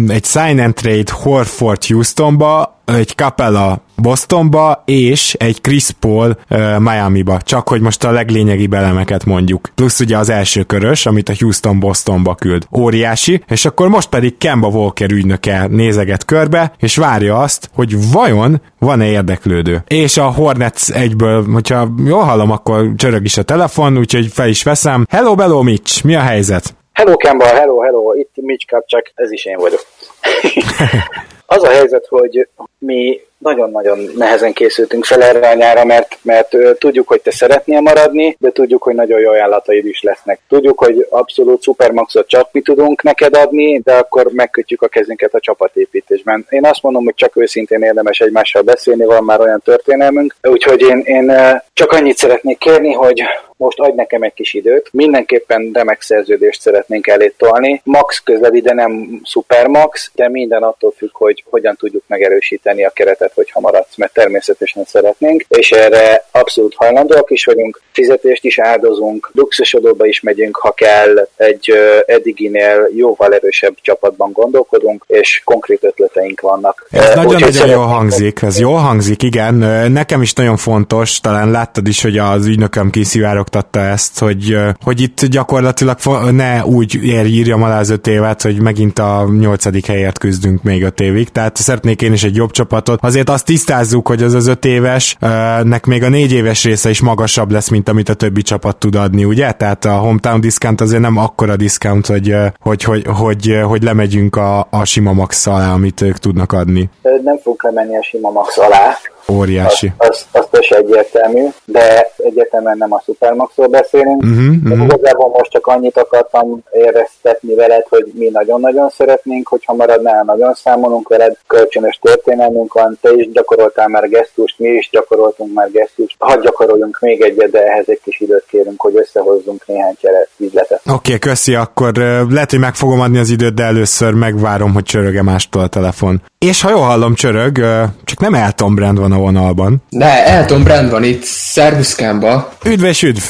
[0.09, 7.41] egy sign and trade Horford Houstonba, egy Capella Bostonba, és egy Chris Paul uh, Miami-ba.
[7.41, 9.69] Csak hogy most a leglényegibb elemeket mondjuk.
[9.75, 12.65] Plusz ugye az első körös, amit a Houston Bostonba küld.
[12.79, 18.61] Óriási, és akkor most pedig Kemba Walker ügynöke nézeget körbe, és várja azt, hogy vajon
[18.79, 19.83] van-e érdeklődő.
[19.87, 24.63] És a Hornets egyből, hogyha jól hallom, akkor csörög is a telefon, úgyhogy fel is
[24.63, 25.07] veszem.
[25.11, 26.75] Hello, hello, Mitch, mi a helyzet?
[26.93, 29.81] Hello, Kemba, hello, hello, itt Mitch Kapcsak, ez is én vagyok.
[31.47, 32.49] Az a helyzet, hogy
[32.79, 38.37] mi nagyon-nagyon nehezen készültünk fel erre a nyára, mert, mert tudjuk, hogy te szeretnél maradni,
[38.39, 40.41] de tudjuk, hogy nagyon jó ajánlataid is lesznek.
[40.49, 45.41] Tudjuk, hogy abszolút szupermaxot csak mi tudunk neked adni, de akkor megkötjük a kezünket a
[45.41, 46.47] csapatépítésben.
[46.49, 50.99] Én azt mondom, hogy csak őszintén érdemes egymással beszélni, van már olyan történelmünk, úgyhogy én,
[51.05, 51.33] én
[51.73, 53.23] csak annyit szeretnék kérni, hogy
[53.57, 54.89] most adj nekem egy kis időt.
[54.93, 57.81] Mindenképpen remek szerződést szeretnénk elé tolni.
[57.85, 63.30] Max közeli, de nem supermax, de minden attól függ, hogy hogyan tudjuk megerősíteni a keretet,
[63.35, 70.07] hogyha maradsz, mert természetesen szeretnénk, és erre abszolút hajlandóak is vagyunk, fizetést is áldozunk, luxusodóba
[70.07, 71.73] is megyünk, ha kell, egy
[72.07, 76.87] eddiginél jóval erősebb csapatban gondolkodunk, és konkrét ötleteink vannak.
[76.91, 79.55] Ez nagyon-nagyon jól hangzik, ez jól hangzik, igen.
[79.93, 85.01] Nekem is nagyon fontos, talán láttad is, hogy az ügynököm kiszivárog megszoktatta ezt, hogy, hogy
[85.01, 85.99] itt gyakorlatilag
[86.31, 91.01] ne úgy írjam alá az öt évet, hogy megint a nyolcadik helyért küzdünk még öt
[91.01, 92.99] évig, tehát szeretnék én is egy jobb csapatot.
[93.03, 95.17] Azért azt tisztázzuk, hogy az az öt éves,
[95.63, 98.95] nek még a négy éves része is magasabb lesz, mint amit a többi csapat tud
[98.95, 99.53] adni, ugye?
[99.53, 104.67] Tehát a hometown discount azért nem akkora discount, hogy, hogy, hogy, hogy, hogy lemegyünk a,
[104.71, 106.91] a sima max alá, amit ők tudnak adni.
[107.03, 108.97] Nem fogunk lemenni a sima max alá,
[109.31, 109.93] Óriási.
[109.97, 114.23] Az, az, az is egyértelmű, de egyértelműen nem a Supermaxról beszélünk.
[114.23, 114.85] Uh-huh, uh-huh.
[114.85, 121.09] Igazából most csak annyit akartam éreztetni veled, hogy mi nagyon-nagyon szeretnénk, hogyha maradnál, nagyon számolunk
[121.09, 126.17] veled, kölcsönös történelmünk van, te is gyakoroltál már gesztust, mi is gyakoroltunk már gesztust.
[126.19, 130.81] Hadd gyakoroljunk még egyet, de ehhez egy kis időt kérünk, hogy összehozzunk néhány cseret üzletet.
[130.87, 131.93] Oké, okay, köszi, akkor
[132.31, 136.23] lehet, hogy meg fogom adni az időt, de először megvárom, hogy csöröge mástól a telefon.
[136.39, 137.57] És ha jól hallom, csörög,
[138.05, 139.83] csak nem Elton Brand van a vonalban.
[139.91, 142.53] De Elton Brand van itt, szervuszkámba.
[142.65, 143.23] Üdv és üdv!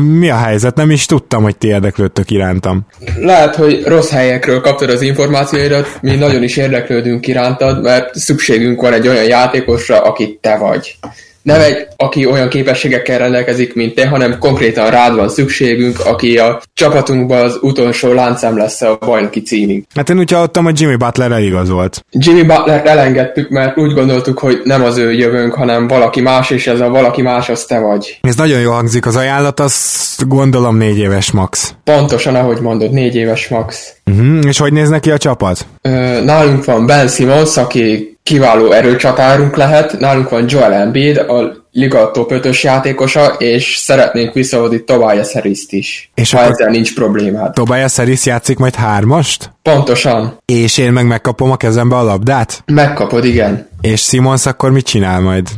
[0.00, 0.74] Mi a helyzet?
[0.74, 2.86] Nem is tudtam, hogy ti érdeklődtök irántam.
[3.20, 8.92] Lehet, hogy rossz helyekről kaptad az információidat, mi nagyon is érdeklődünk irántad, mert szükségünk van
[8.92, 10.96] egy olyan játékosra, aki te vagy
[11.42, 16.60] nem egy, aki olyan képességekkel rendelkezik, mint te, hanem konkrétan rád van szükségünk, aki a
[16.74, 19.84] csapatunkban az utolsó láncem lesz a bajnoki címig.
[19.94, 22.04] Hát én úgy hallottam, hogy Jimmy Butler eligazolt.
[22.10, 26.66] Jimmy Butler elengedtük, mert úgy gondoltuk, hogy nem az ő jövőnk, hanem valaki más, és
[26.66, 28.18] ez a valaki más az te vagy.
[28.22, 31.74] Ez nagyon jól hangzik, az ajánlat, az gondolom négy éves max.
[31.84, 33.94] Pontosan, ahogy mondod, négy éves max.
[34.10, 34.38] Uh-huh.
[34.46, 35.66] És hogy néz neki a csapat?
[35.82, 42.10] Ö, nálunk van Ben Simmons, aki kiváló erőcsatárunk lehet, nálunk van Joel Embiid, a Liga
[42.10, 46.10] top 5 játékosa, és szeretnénk visszahozni Tobias harris is.
[46.14, 47.52] És ha ezzel nincs problémád.
[47.52, 49.52] Tobias Harris játszik majd hármast?
[49.62, 50.38] Pontosan.
[50.44, 52.62] És én meg megkapom a kezembe a labdát?
[52.66, 53.68] Megkapod, igen.
[53.80, 55.48] És Simons akkor mit csinál majd?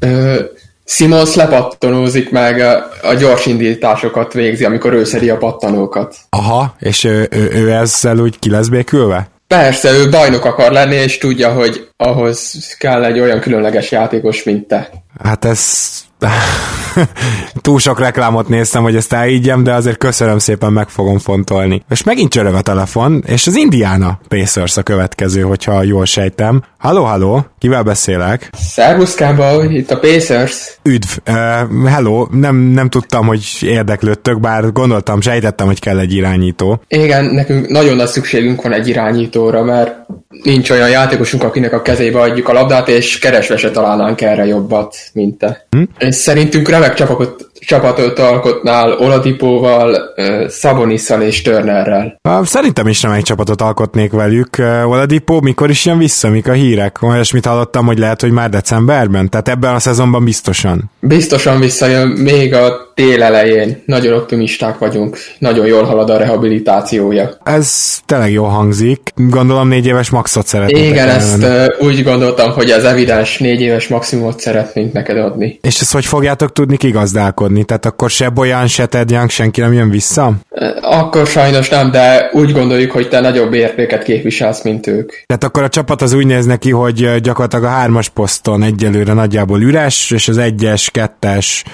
[0.00, 0.40] Ö,
[0.88, 2.60] Simons lepattanózik meg,
[3.02, 6.16] a gyors indításokat végzi, amikor ő szedi a pattanókat.
[6.30, 9.28] Aha, és ő, ő, ő ezzel úgy ki lesz békülve?
[9.46, 14.66] Persze, ő bajnok akar lenni, és tudja, hogy ahhoz kell egy olyan különleges játékos, mint
[14.66, 14.90] te.
[15.24, 15.90] Hát ez
[17.62, 21.82] túl sok reklámot néztem, hogy ezt elígyem, de azért köszönöm szépen, meg fogom fontolni.
[21.90, 26.62] És megint csörög a telefon, és az Indiana Pacers a következő, hogyha jól sejtem.
[26.78, 28.50] Halló, halló, kivel beszélek?
[28.52, 30.78] Szervuszkába, itt a Pacers.
[30.82, 36.80] Üdv, uh, hello, nem, nem tudtam, hogy érdeklődtök, bár gondoltam, sejtettem, hogy kell egy irányító.
[36.88, 40.06] Igen, nekünk nagyon nagy szükségünk van egy irányítóra, mert
[40.42, 44.96] nincs olyan játékosunk, akinek a kezébe adjuk a labdát, és keresve se találnánk erre jobbat,
[45.12, 45.66] mint te.
[45.70, 45.82] Hm?
[46.06, 50.14] És szerintünk remek csapatot, csapatot alkotnál Oladipóval,
[50.48, 52.20] Szabonisszal és Turnerrel.
[52.42, 54.56] Szerintem is remek csapatot alkotnék velük.
[54.84, 57.02] Oladipó mikor is jön vissza, mik a hírek?
[57.02, 59.30] Olyasmit hallottam, hogy lehet, hogy már decemberben?
[59.30, 60.90] Tehát ebben a szezonban biztosan.
[61.00, 63.82] Biztosan visszajön még a tél elején.
[63.86, 65.18] Nagyon optimisták vagyunk.
[65.38, 67.30] Nagyon jól halad a rehabilitációja.
[67.44, 69.12] Ez tényleg jó hangzik.
[69.14, 70.84] Gondolom négy éves maxot szeretnék.
[70.84, 75.58] Igen, ezt uh, úgy gondoltam, hogy az evidens négy éves maximumot szeretnénk neked adni.
[75.62, 77.55] És ezt hogy fogjátok tudni kigazdálkodni?
[77.62, 80.32] Tehát akkor se Boyan, se Ted Young, senki nem jön vissza?
[80.80, 85.12] Akkor sajnos nem, de úgy gondoljuk, hogy te nagyobb értéket képviselsz, mint ők.
[85.26, 89.60] Tehát akkor a csapat az úgy néz neki, hogy gyakorlatilag a hármas poszton egyelőre nagyjából
[89.60, 91.64] üres, és az egyes, kettes,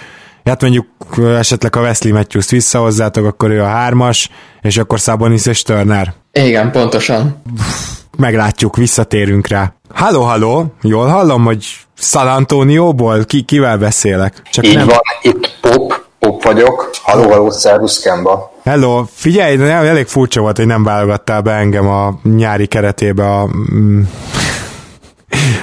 [0.45, 0.87] Hát mondjuk
[1.39, 4.31] esetleg a Wesley Matthews visszahozzátok, akkor ő a hármas,
[4.63, 6.13] és akkor Sabonis és Turner.
[6.33, 7.43] Igen, pontosan.
[8.19, 9.75] Meglátjuk, visszatérünk rá.
[9.95, 13.25] Halló, halló, jól hallom, hogy San Antonioból?
[13.25, 14.43] Ki, kivel beszélek?
[14.51, 14.87] Csak Így nem...
[14.87, 16.91] van, itt Pop, Pop vagyok.
[17.03, 18.53] Halló, halló, szervusz Kemba.
[18.65, 24.03] Hello, figyelj, elég furcsa volt, hogy nem válogattál be engem a nyári keretébe a, mm,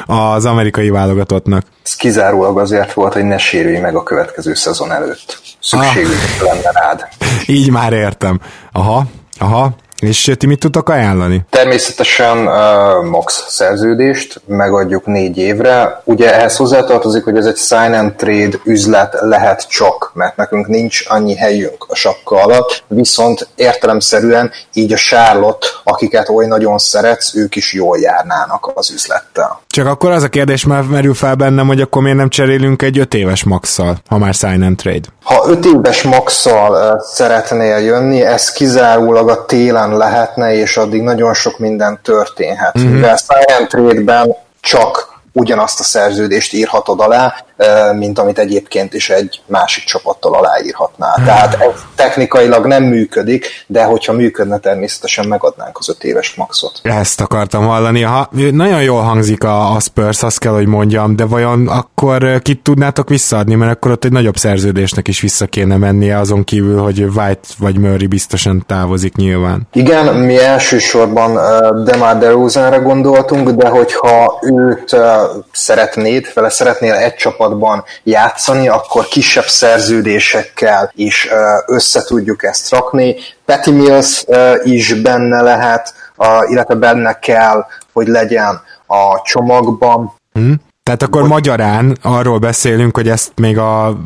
[0.06, 1.66] az amerikai válogatottnak.
[1.84, 5.42] Ez kizárólag azért volt, hogy ne sérülj meg a következő szezon előtt.
[5.62, 6.46] Szükségünk ah.
[6.46, 7.08] lenne rád.
[7.46, 8.40] Így már értem.
[8.72, 9.04] Aha,
[9.40, 9.76] aha.
[10.00, 11.42] És ti mit tudtok ajánlani?
[11.50, 16.02] Természetesen uh, max szerződést megadjuk négy évre.
[16.04, 21.04] Ugye ehhez hozzátartozik, hogy ez egy sign and trade üzlet lehet csak, mert nekünk nincs
[21.08, 27.56] annyi helyünk a sapka alatt, viszont értelemszerűen így a Charlotte, akiket oly nagyon szeretsz, ők
[27.56, 29.62] is jól járnának az üzlettel.
[29.68, 33.00] Csak akkor az a kérdés már merül fel bennem, hogy akkor miért nem cserélünk egy
[33.00, 35.08] öt éves maxszal, ha már sign and trade.
[35.24, 41.02] Ha öt éves maxszal uh, szeretnél jönni, ez kizárólag a télen után lehetne, és addig
[41.02, 42.80] nagyon sok minden történhet.
[42.80, 42.94] Mm-hmm.
[42.94, 47.34] Mivel Silent Trade-ben csak ugyanazt a szerződést írhatod alá,
[47.94, 51.14] mint amit egyébként is egy másik csapattal aláírhatná.
[51.26, 56.80] Tehát ez technikailag nem működik, de hogyha működne, természetesen megadnánk az öt éves maxot.
[56.84, 58.02] Ezt akartam hallani.
[58.02, 62.64] Ha, nagyon jól hangzik a, a Spurs, azt kell, hogy mondjam, de vajon akkor kit
[62.64, 67.00] tudnátok visszaadni, mert akkor ott egy nagyobb szerződésnek is vissza kéne mennie, azon kívül, hogy
[67.00, 69.68] White vagy Murray biztosan távozik nyilván.
[69.74, 71.34] Igen, mi elsősorban
[71.84, 74.96] Demar DeRozanra gondoltunk, de hogyha őt
[75.52, 81.30] szeretnéd, vele szeretnél egy csapatban játszani, akkor kisebb szerződésekkel is
[81.66, 83.16] össze tudjuk ezt rakni.
[83.46, 84.24] Patty Mills
[84.64, 85.94] is benne lehet,
[86.50, 90.14] illetve benne kell, hogy legyen a csomagban.
[90.34, 90.56] Hmm.
[90.84, 93.98] Tehát akkor magyarán arról beszélünk, hogy ezt még a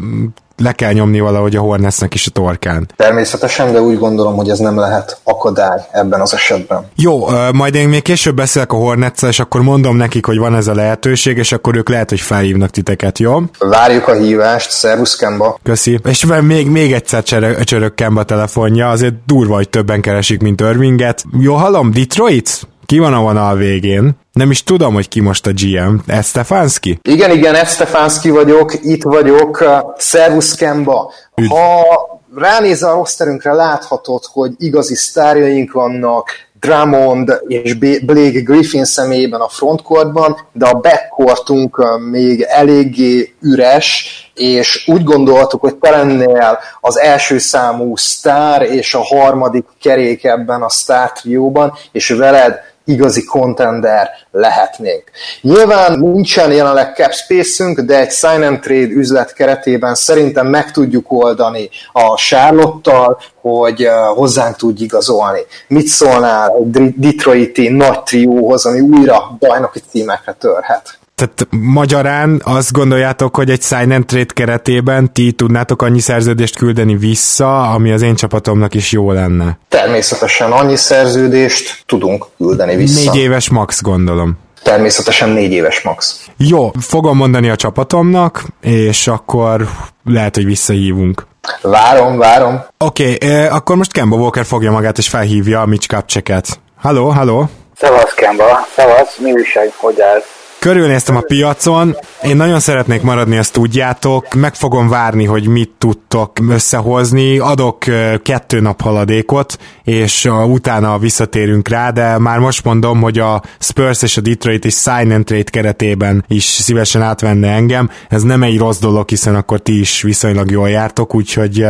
[0.58, 2.88] le kell nyomni valahogy a Hornetsnek is a torkán.
[2.96, 6.86] Természetesen, de úgy gondolom, hogy ez nem lehet akadály ebben az esetben.
[6.96, 10.68] Jó, majd én még később beszélek a hornets és akkor mondom nekik, hogy van ez
[10.68, 13.40] a lehetőség, és akkor ők lehet, hogy felhívnak titeket, jó?
[13.60, 15.60] Várjuk a hívást, szervusz Kemba.
[15.64, 16.00] Köszi.
[16.04, 21.24] És még, még egyszer csörög, csörög Kemba telefonja, azért durva, hogy többen keresik, mint Irvinget.
[21.40, 22.68] Jó, hallom, Detroit?
[22.86, 24.16] Ki van a vonal végén?
[24.34, 25.96] Nem is tudom, hogy ki most a GM.
[26.08, 27.00] Estefanski?
[27.02, 29.64] Igen, igen, Estefanski vagyok, itt vagyok.
[29.98, 31.12] Szervusz Kemba.
[31.48, 36.30] Ha ránézel a rosterünkre, láthatod, hogy igazi sztárjaink vannak,
[36.60, 37.74] Drummond és
[38.06, 45.76] Blake Griffin személyében a frontcourtban, de a backcourtunk még eléggé üres, és úgy gondoltuk, hogy
[45.76, 52.10] te lennél az első számú sztár és a harmadik kerék ebben a sztár trióban, és
[52.10, 55.04] veled igazi contender lehetnénk.
[55.42, 61.12] Nyilván nincsen jelenleg cap space de egy sign and trade üzlet keretében szerintem meg tudjuk
[61.12, 65.42] oldani a Charlotte-tal, hogy hozzánk tudj igazolni.
[65.68, 71.02] Mit szólnál egy Detroiti nagy trióhoz, ami újra bajnoki címekre törhet?
[71.16, 76.96] Tehát magyarán azt gondoljátok, hogy egy sign and trade keretében ti tudnátok annyi szerződést küldeni
[76.96, 79.58] vissza, ami az én csapatomnak is jó lenne?
[79.70, 83.12] Természetesen annyi szerződést tudunk küldeni vissza.
[83.12, 84.38] Négy éves max, gondolom.
[84.64, 86.26] Természetesen négy éves max.
[86.38, 89.68] Jó, fogom mondani a csapatomnak, és akkor
[90.06, 91.28] lehet, hogy visszahívunk.
[91.62, 92.64] Várom, várom.
[92.78, 96.60] Oké, okay, eh, akkor most Kemba Walker fogja magát, és felhívja a Mitch Kapcseket.
[96.78, 97.50] Halló, halló?
[97.76, 100.43] Szevasz Kemba, szevasz, mi újság, hogy állsz?
[100.64, 106.32] Körülnéztem a piacon, én nagyon szeretnék maradni, azt tudjátok, meg fogom várni, hogy mit tudtok
[106.50, 107.78] összehozni, adok
[108.24, 114.18] kettő nap haladékot, és utána visszatérünk rá, de már most mondom, hogy a Spurs és
[114.18, 117.90] a Detroit is sign and trade keretében is szívesen átvenne engem.
[118.10, 121.66] Ez nem egy rossz dolog, hiszen akkor ti is viszonylag jól jártok, úgyhogy,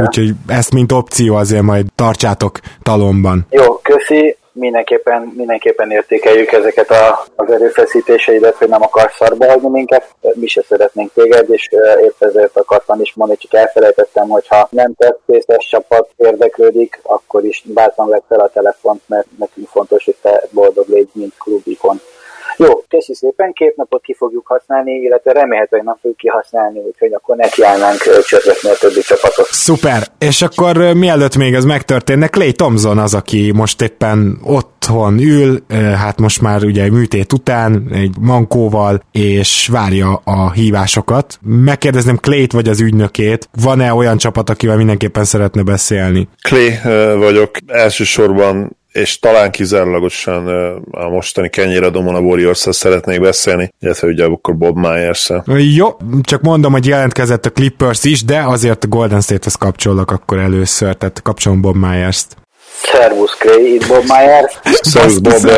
[0.00, 3.46] úgyhogy ezt mint opció azért majd tartsátok talomban.
[3.50, 10.14] Jó, köszi mindenképpen, mindenképpen értékeljük ezeket a, az erőfeszítéseidet, hogy nem akarsz szarba hagyni minket,
[10.34, 11.68] mi se szeretnénk téged, és
[12.00, 17.62] épp ezért akartam is mondani, csak elfelejtettem, hogy ha nem tesztészes csapat érdeklődik, akkor is
[17.66, 22.00] bátran vett fel a telefont, mert nekünk fontos, hogy te boldog légy, mint klubikon.
[22.56, 27.36] Jó, köszi szépen, két napot ki fogjuk használni, illetve remélhetőleg nem fogjuk kihasználni, úgyhogy akkor
[27.36, 29.46] nekiállnánk csörgetni a többi csapatot.
[29.50, 35.58] Szuper, és akkor mielőtt még ez megtörténne, Clay Thompson az, aki most éppen otthon ül,
[35.96, 41.38] hát most már ugye műtét után, egy mankóval, és várja a hívásokat.
[41.42, 46.28] Megkérdezném Clay-t vagy az ügynökét, van-e olyan csapat, akivel mindenképpen szeretne beszélni?
[46.42, 46.78] Clay
[47.18, 50.46] vagyok, elsősorban és talán kizárólagosan
[50.90, 55.44] a mostani kenyéradomon a warriors szeretnék beszélni, illetve ugye akkor Bob myers -el.
[55.74, 60.38] Jó, csak mondom, hogy jelentkezett a Clippers is, de azért a Golden State-hez kapcsolok akkor
[60.38, 62.39] először, tehát kapcsolom Bob Myers-t.
[62.82, 64.58] Szervusz, Clay, itt Bob Myers.
[64.80, 65.50] Szervusz, Bob.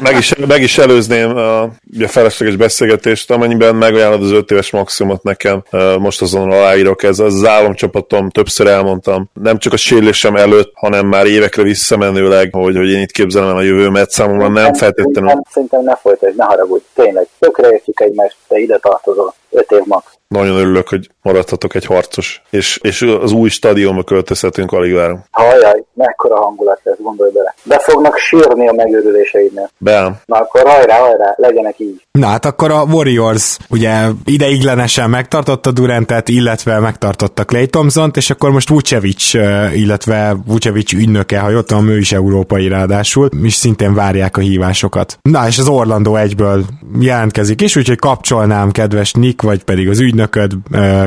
[0.00, 1.70] Meg is, meg is előzném a, a
[2.06, 5.62] felesleges beszélgetést, amennyiben megajánlod az öt éves maximumot nekem,
[5.98, 11.26] most azon aláírok, ez az államcsapatom, többször elmondtam, nem csak a sérülésem előtt, hanem már
[11.26, 15.42] évekre visszamenőleg, hogy, hogy én itt képzelem el a jövőmet, számomra nem feltétlenül.
[15.50, 20.19] Szerintem ne folytasd, ne haragudj, tényleg, tökre értjük egymást, te ide tartozol, öt év max.
[20.34, 25.24] Nagyon örülök, hogy maradhatok egy harcos, és, és az új stadionba költözhetünk, alig várom.
[25.30, 27.54] Hajjaj, mekkora hangulat lesz, gondolj bele.
[27.62, 29.70] Be fognak sírni a megőrüléseidnél.
[29.78, 30.22] Be.
[30.26, 32.06] Na akkor hajrá, hajrá, legyenek így.
[32.10, 38.50] Na hát akkor a Warriors ugye ideiglenesen megtartotta Durantet, illetve megtartotta Clay thompson és akkor
[38.50, 39.34] most Vucevic,
[39.74, 45.18] illetve Vucevic ügynöke, ha jött van, ő is európai ráadásul, és szintén várják a hívásokat.
[45.22, 46.64] Na és az Orlando egyből
[47.00, 50.52] jelentkezik is, úgyhogy kapcsolnám kedves Nick, vagy pedig az ügynök ügynököd,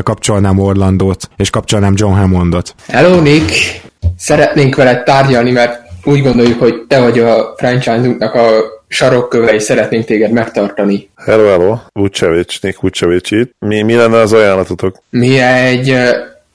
[0.03, 2.75] kapcsolnám Orlandót, és kapcsolnám John Hammondot.
[2.87, 3.81] Hello Nick!
[4.17, 8.49] Szeretnénk veled tárgyalni, mert úgy gondoljuk, hogy te vagy a franchise-unknak a
[8.87, 11.09] sarokkövei szeretnénk téged megtartani.
[11.15, 13.55] Hello, hello, Vucevic, Nick Vucevic itt.
[13.59, 14.95] Mi, mi lenne az ajánlatotok?
[15.09, 15.97] Mi egy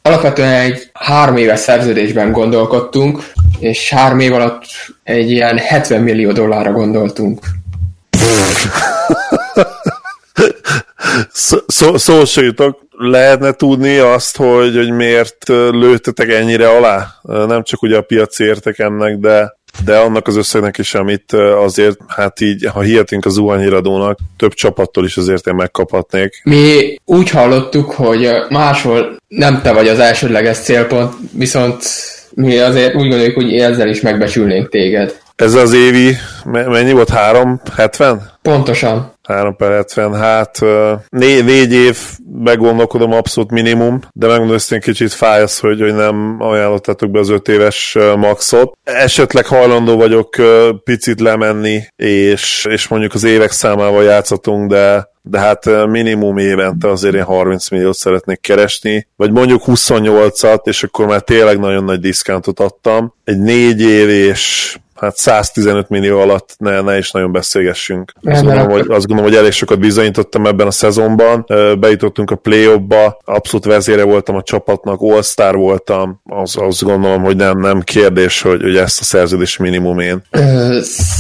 [0.03, 3.23] alapvetően egy három éves szerződésben gondolkodtunk,
[3.59, 4.63] és három év alatt
[5.03, 7.39] egy ilyen 70 millió dollárra gondoltunk.
[11.33, 12.45] Szó, szó, szó
[12.91, 17.07] lehetne tudni azt, hogy, hogy miért lőttetek ennyire alá?
[17.23, 21.97] Nem csak ugye a piaci értek ennek, de de annak az összegnek is, amit azért,
[22.07, 26.41] hát így, ha hihetünk az zuhanyhíradónak, több csapattól is azért én megkaphatnék.
[26.45, 31.83] Mi úgy hallottuk, hogy máshol nem te vagy az elsődleges célpont, viszont
[32.35, 35.19] mi azért úgy gondoljuk, hogy ezzel is megbecsülnénk téged.
[35.39, 37.09] Ez az évi, mennyi volt?
[37.09, 38.31] 370?
[38.43, 39.13] Pontosan.
[39.23, 40.59] 3 per 70, hát
[41.09, 46.37] négy, négy év begondolkodom abszolút minimum, de megmondom hogy kicsit fáj az, hogy, hogy nem
[46.39, 48.79] ajánlottátok be az 5 éves maxot.
[48.83, 50.37] Esetleg hajlandó vagyok
[50.85, 57.15] picit lemenni, és, és mondjuk az évek számával játszatunk, de de hát minimum évente azért
[57.15, 62.61] én 30 milliót szeretnék keresni, vagy mondjuk 28-at, és akkor már tényleg nagyon nagy diszkántot
[62.61, 63.15] adtam.
[63.25, 68.13] Egy négy év és hát 115 millió alatt ne, ne is nagyon beszélgessünk.
[68.23, 71.47] Azt gondolom, hogy, azt gondolom, hogy elég sokat bizonyítottam ebben a szezonban.
[71.81, 77.37] Bejutottunk a play ba abszolút vezére voltam a csapatnak, all-star voltam, az, azt gondolom, hogy
[77.37, 80.23] nem, nem kérdés, hogy, hogy ezt a szerződés minimum én.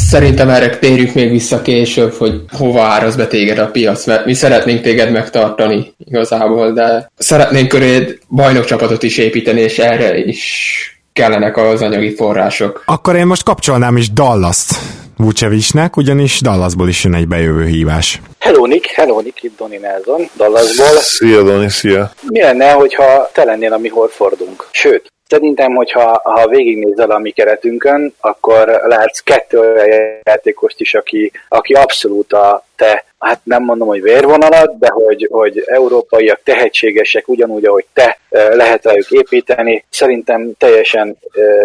[0.08, 4.34] Szerintem erre térjük még vissza később, hogy hova áraz be téged a piac, mert mi
[4.34, 11.82] szeretnénk téged megtartani igazából, de szeretnénk köréd bajnokcsapatot is építeni, és erre is kellenek az
[11.82, 12.82] anyagi források.
[12.86, 14.70] Akkor én most kapcsolnám is Dallas-t
[15.16, 18.20] Vucevicnek, ugyanis Dallasból is jön egy bejövő hívás.
[18.38, 20.86] Hello Nick, hello Nick, itt Donny Nelson, Dallasból.
[20.86, 22.10] Szia Donny, szia.
[22.28, 24.68] Mi lenne, hogyha te lennél a mi Horfordunk?
[24.70, 31.32] Sőt, Szerintem, hogyha ha végignézel a mi keretünkön, akkor látsz kettő olyan játékost is, aki,
[31.48, 37.64] aki abszolút a te hát nem mondom, hogy vérvonalat, de hogy, hogy európaiak tehetségesek, ugyanúgy,
[37.64, 39.84] ahogy te lehet rájuk építeni.
[39.90, 41.18] Szerintem teljesen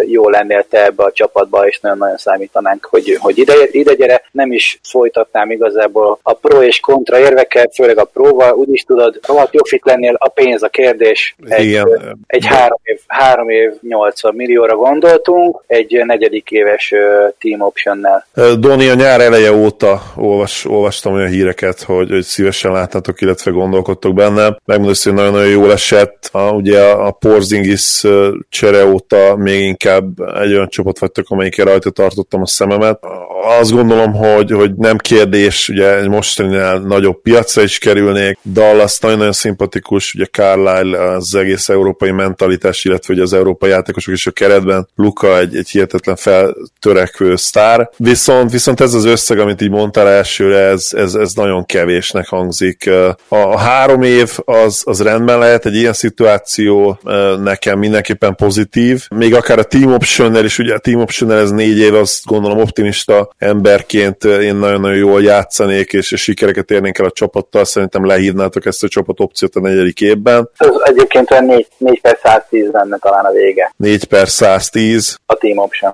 [0.06, 4.22] jó lennél te ebbe a csapatba, és nagyon-nagyon számítanánk, hogy, hogy ide, ide gyere.
[4.30, 9.54] Nem is folytatnám igazából a pro és kontra érveket, főleg a próval, úgyis tudod, rohadt
[9.54, 11.36] jó fit lennél, a pénz a kérdés.
[11.48, 12.18] Egy, Igen.
[12.26, 16.94] egy három év, három év 80 millióra gondoltunk, egy negyedik éves
[17.38, 18.26] team optionnel.
[18.58, 24.14] Doni, a nyár eleje óta olvas, olvastam olyan híreket, hogy, hogy szívesen látnátok, illetve gondolkodtok
[24.14, 24.58] benne.
[24.64, 26.28] Megmondom, hogy nagyon-nagyon jól esett.
[26.32, 28.04] A, ugye a, Porzingis
[28.48, 32.98] csere óta még inkább egy olyan csapat vagytok, amelyikkel rajta tartottam a szememet.
[33.46, 38.38] Azt gondolom, hogy, hogy nem kérdés, ugye egy mostaninál nagyobb piacra is kerülnék.
[38.52, 44.26] Dallas nagyon-nagyon szimpatikus, ugye Carlisle az egész európai mentalitás, illetve ugye az európai játékosok is
[44.26, 44.88] a keretben.
[44.96, 47.90] Luka egy, egy hihetetlen feltörekvő sztár.
[47.96, 52.90] Viszont, viszont ez az összeg, amit így mondtál elsőre, ez, ez, ez nagyon kevésnek hangzik.
[52.90, 56.98] A, a három év az, az rendben lehet, egy ilyen szituáció
[57.42, 59.06] nekem mindenképpen pozitív.
[59.14, 62.58] Még akár a team option is, ugye a team option ez négy év, azt gondolom
[62.58, 68.66] optimista emberként én nagyon-nagyon jól játszanék, és, és sikereket érnénk el a csapattal, szerintem lehívnátok
[68.66, 70.50] ezt a csapat opciót a negyedik évben.
[70.56, 73.72] Ez egyébként 4, 4 per 110 lenne talán a vége.
[73.76, 75.18] 4 per 110.
[75.26, 75.92] A team option.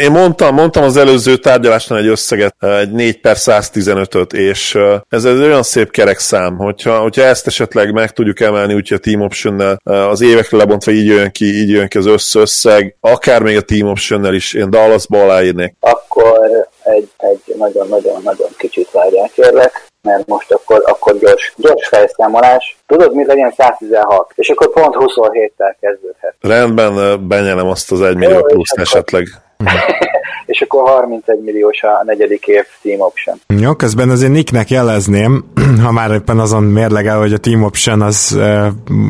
[0.00, 4.78] Én mondtam, mondtam az előző tárgyalásnál egy összeget, egy 4 per 115-öt, és
[5.08, 9.00] ez egy olyan szép kerek szám, hogyha, hogyha ezt esetleg meg tudjuk emelni, úgyhogy a
[9.00, 13.56] Team option az évekre lebontva így jön ki, így jön ki az összösszeg, akár még
[13.56, 15.74] a Team option is, én Dallasba aláírnék.
[15.80, 16.38] Akkor
[16.82, 22.76] egy, egy nagyon-nagyon-nagyon kicsit várják, kérlek mert most akkor, akkor gyors, gyors felszámolás.
[22.86, 26.34] Tudod, mit legyen 116, és akkor pont 27-tel kezdődhet.
[26.40, 29.26] Rendben, benyelem azt az 1 millió plusz esetleg.
[30.46, 33.40] és akkor 31 milliós a negyedik év Team Option.
[33.46, 35.44] Jó, közben azért Nicknek jelezném,
[35.84, 38.38] ha már éppen azon mérlegel, hogy a Team Option az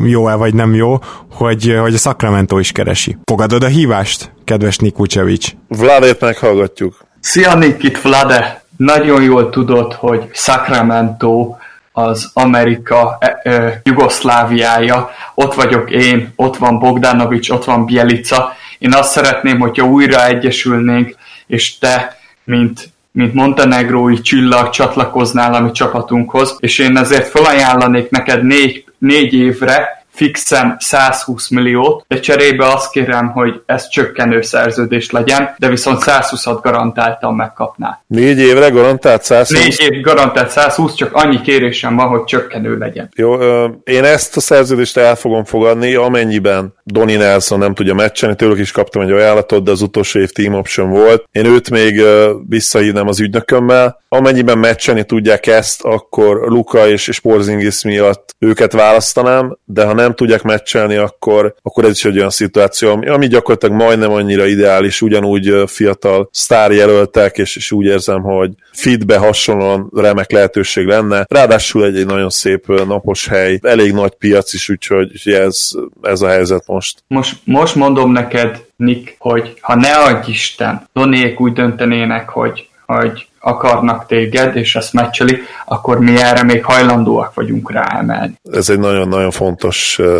[0.03, 0.97] jó-e vagy nem jó,
[1.31, 3.17] hogy, hogy a Sacramento is keresi.
[3.25, 5.47] Fogadod a hívást, kedves Nick Vucevic?
[5.67, 7.05] Vladét meghallgatjuk.
[7.19, 8.63] Szia Nick, itt Vlade!
[8.77, 11.55] Nagyon jól tudod, hogy Sacramento
[11.91, 18.93] az Amerika e, e, Jugoszláviája, ott vagyok én, ott van Bogdanovics, ott van Bielica, én
[18.93, 21.15] azt szeretném, hogyha újra egyesülnénk,
[21.47, 28.43] és te, mint mint montenegrói csillag csatlakoznál a mi csapatunkhoz, és én ezért felajánlanék neked
[28.43, 35.55] négy, négy évre fixen 120 milliót, de cserébe azt kérem, hogy ez csökkenő szerződés legyen,
[35.57, 38.01] de viszont 120-at garantáltan megkapná.
[38.07, 39.49] Négy évre garantált 120?
[39.49, 43.09] Négy év garantált 120, csak annyi kérésem van, hogy csökkenő legyen.
[43.15, 43.35] Jó,
[43.83, 48.71] én ezt a szerződést el fogom fogadni, amennyiben Donny Nelson nem tudja meccselni, tőlük is
[48.71, 51.23] kaptam egy ajánlatot, de az utolsó év team option volt.
[51.31, 52.01] Én őt még
[52.49, 53.99] visszahívnám az ügynökömmel.
[54.09, 60.13] Amennyiben meccselni tudják ezt, akkor Luka és, és Porzingis miatt őket választanám, de ha nem
[60.13, 65.63] tudják meccselni, akkor, akkor ez is egy olyan szituáció, ami, gyakorlatilag majdnem annyira ideális, ugyanúgy
[65.65, 71.25] fiatal sztárjelöltek, és, és úgy érzem, hogy fitbe hasonlóan remek lehetőség lenne.
[71.29, 75.69] Ráadásul egy, egy nagyon szép napos hely, elég nagy piac is, úgyhogy ez,
[76.01, 77.03] ez a helyzet most.
[77.07, 83.27] Most, most mondom neked, Nick, hogy ha ne adj Isten, Donék úgy döntenének, hogy, hogy
[83.41, 88.39] akarnak téged, és ezt meccselik, akkor mi erre még hajlandóak vagyunk ráemelni.
[88.51, 90.19] Ez egy nagyon-nagyon fontos uh,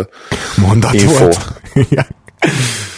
[0.67, 1.17] mondat info.
[1.17, 1.61] volt.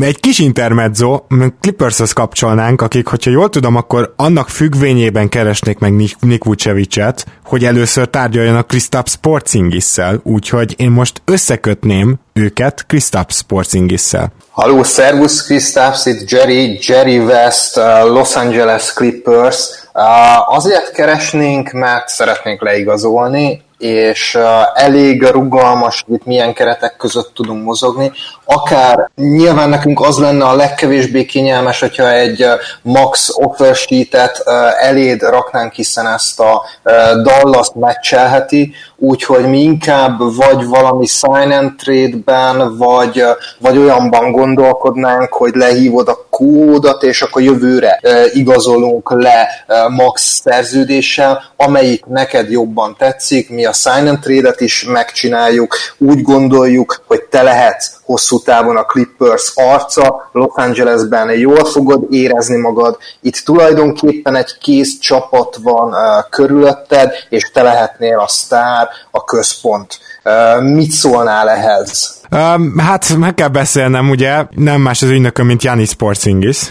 [0.00, 1.20] egy kis intermezzo,
[1.60, 8.06] Clippershez kapcsolnánk, akik, hogyha jól tudom, akkor annak függvényében keresnék meg Nick Vucevicet, hogy először
[8.06, 14.32] tárgyaljanak Kristaps Porzingisszel, úgyhogy én most összekötném őket Kristaps Porzingisszel.
[14.50, 19.58] Haló, szervusz Kristaps, itt Jerry, Jerry West, uh, Los Angeles Clippers.
[19.94, 24.38] Uh, azért keresnénk, mert szeretnénk leigazolni, és
[24.74, 28.12] elég rugalmas, hogy itt milyen keretek között tudunk mozogni.
[28.44, 32.46] Akár nyilván nekünk az lenne a legkevésbé kényelmes, hogyha egy
[32.82, 34.42] max offer sheet-et
[34.80, 36.62] eléd raknánk, hiszen ezt a
[37.22, 43.24] Dallas meccselheti, úgyhogy mi inkább vagy valami sign and trade-ben, vagy,
[43.58, 48.00] vagy olyanban gondolkodnánk, hogy lehívod a kódot, és akkor jövőre
[48.32, 49.48] igazolunk le
[49.88, 57.02] max szerződéssel, amelyik neked jobban tetszik, mi a sign and trade-et is megcsináljuk, úgy gondoljuk,
[57.06, 63.36] hogy te lehetsz hosszú távon a Clippers arca, Los Angelesben jól fogod érezni magad, itt
[63.36, 65.94] tulajdonképpen egy kész csapat van
[66.30, 69.98] körülötted, és te lehetnél a sztár, a központ.
[70.60, 72.20] Mit szólnál ehhez?
[72.30, 76.70] Um, hát meg kell beszélnem, ugye, nem más az ügynököm, mint Janis Porzingis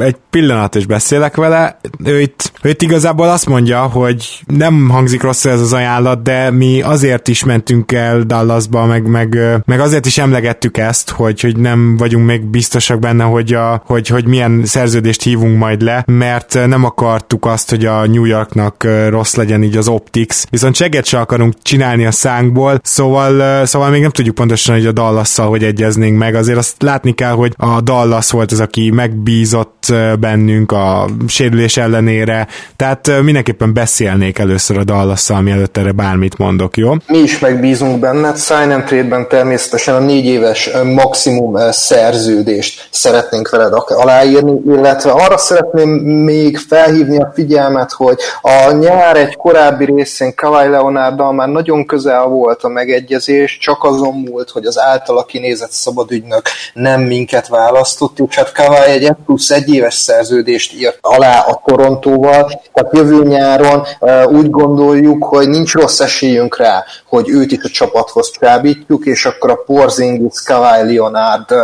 [0.00, 5.22] egy pillanat is beszélek vele, ő itt, ő itt igazából azt mondja, hogy nem hangzik
[5.22, 10.06] rossz ez az ajánlat, de mi azért is mentünk el Dallasba, meg, meg, meg azért
[10.06, 14.64] is emlegettük ezt, hogy, hogy nem vagyunk még biztosak benne, hogy, a, hogy, hogy milyen
[14.64, 19.76] szerződést hívunk majd le, mert nem akartuk azt, hogy a New Yorknak rossz legyen így
[19.76, 24.74] az optics, viszont seget se akarunk csinálni a szánkból, szóval, szóval még nem tudjuk pontosan,
[24.74, 28.60] hogy a dallas hogy egyeznénk meg, azért azt látni kell, hogy a Dallas volt az,
[28.60, 29.89] aki megbízott
[30.20, 32.46] bennünk a sérülés ellenére,
[32.76, 36.92] tehát mindenképpen beszélnék először a dallas mielőtt erre bármit mondok, jó?
[37.06, 43.72] Mi is megbízunk benned, sign and trade-ben természetesen a négy éves maximum szerződést szeretnénk veled
[43.86, 45.88] aláírni, illetve arra szeretném
[46.24, 52.24] még felhívni a figyelmet, hogy a nyár egy korábbi részén Kawhi Leonarddal már nagyon közel
[52.24, 56.42] volt a megegyezés, csak azon múlt, hogy az általa kinézett szabadügynök
[56.74, 62.62] nem minket választott, és hát Kawhi egy plusz egy éves szerződést írt alá a Torontóval,
[62.72, 63.86] tehát jövő nyáron
[64.28, 69.50] úgy gondoljuk, hogy nincs rossz esélyünk rá, hogy őt is a csapathoz csábítjuk, és akkor
[69.50, 71.54] a Porzingis, Kawhi Leonard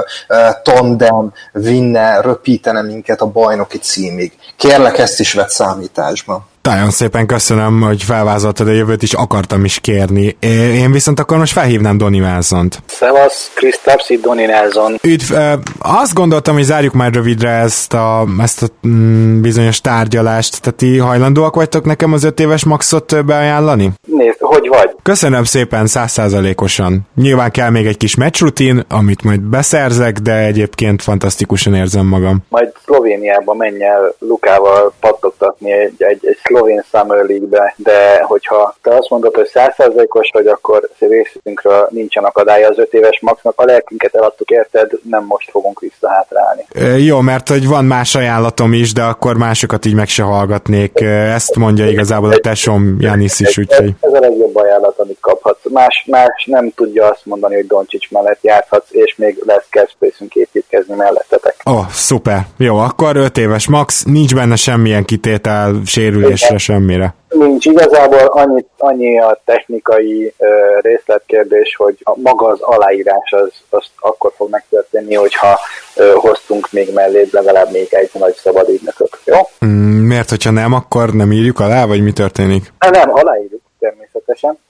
[0.63, 4.33] tandem vinne, röpítene minket a bajnoki címig.
[4.57, 6.47] Kérlek ezt is vett számításba.
[6.67, 10.37] Nagyon szépen köszönöm, hogy felvázoltad a jövőt, és akartam is kérni.
[10.75, 12.83] Én viszont akkor most felhívnám Donny Nelson-t.
[12.87, 14.97] Szevasz, Krisztapszi, Donny Nelson.
[15.03, 15.35] Üdv,
[15.79, 20.61] azt gondoltam, hogy zárjuk már rövidre ezt a, ezt a mm, bizonyos tárgyalást.
[20.61, 23.91] Tehát ti hajlandóak vagytok nekem az öt éves maxot beajánlani?
[24.07, 24.95] Nézd, hogy vagy?
[25.03, 27.01] Köszönöm szépen, százszázalékosan.
[27.15, 32.39] Nyilván kell még egy kis meccsrutin, amit majd beszerzek, de egyébként fantasztikusan érzem magam.
[32.49, 38.97] Majd Szlovéniába menj el Lukával pattogtatni egy, egy, egy szlovén Summer League-be, de hogyha te
[38.97, 44.15] azt mondod, hogy százszerzékos vagy, akkor részünkről nincsen akadálya az öt éves maxnak, a lelkünket
[44.15, 46.67] eladtuk, érted, nem most fogunk visszahátrálni.
[46.75, 51.01] E, jó, mert hogy van más ajánlatom is, de akkor másokat így meg se hallgatnék.
[51.35, 53.91] Ezt mondja igazából a tesom Janis is, úgyhogy...
[54.01, 55.65] Ez, a legjobb ajánlat, amit kaphatsz.
[55.71, 60.95] Más, más nem tudja azt mondani, hogy Doncsics mellett játszhatsz, és még lesz space építkezni
[60.95, 61.55] mellettetek.
[61.71, 62.47] Ó, oh, szuper.
[62.57, 67.15] Jó, akkor 5 éves max, nincs benne semmilyen kitétel, sérülés nincs semmire.
[67.29, 70.49] Nincs igazából annyi, annyi a technikai uh,
[70.81, 75.59] részletkérdés, hogy a, maga az aláírás az, az akkor fog megtörténni, hogyha
[75.97, 79.21] uh, hoztunk még mellé legalább még egy nagy szabad ügynökök.
[79.25, 79.37] Jó?
[79.67, 82.73] Mm, miért, hogyha nem, akkor nem írjuk alá, vagy mi történik?
[82.91, 84.16] Nem, aláírjuk természetesen,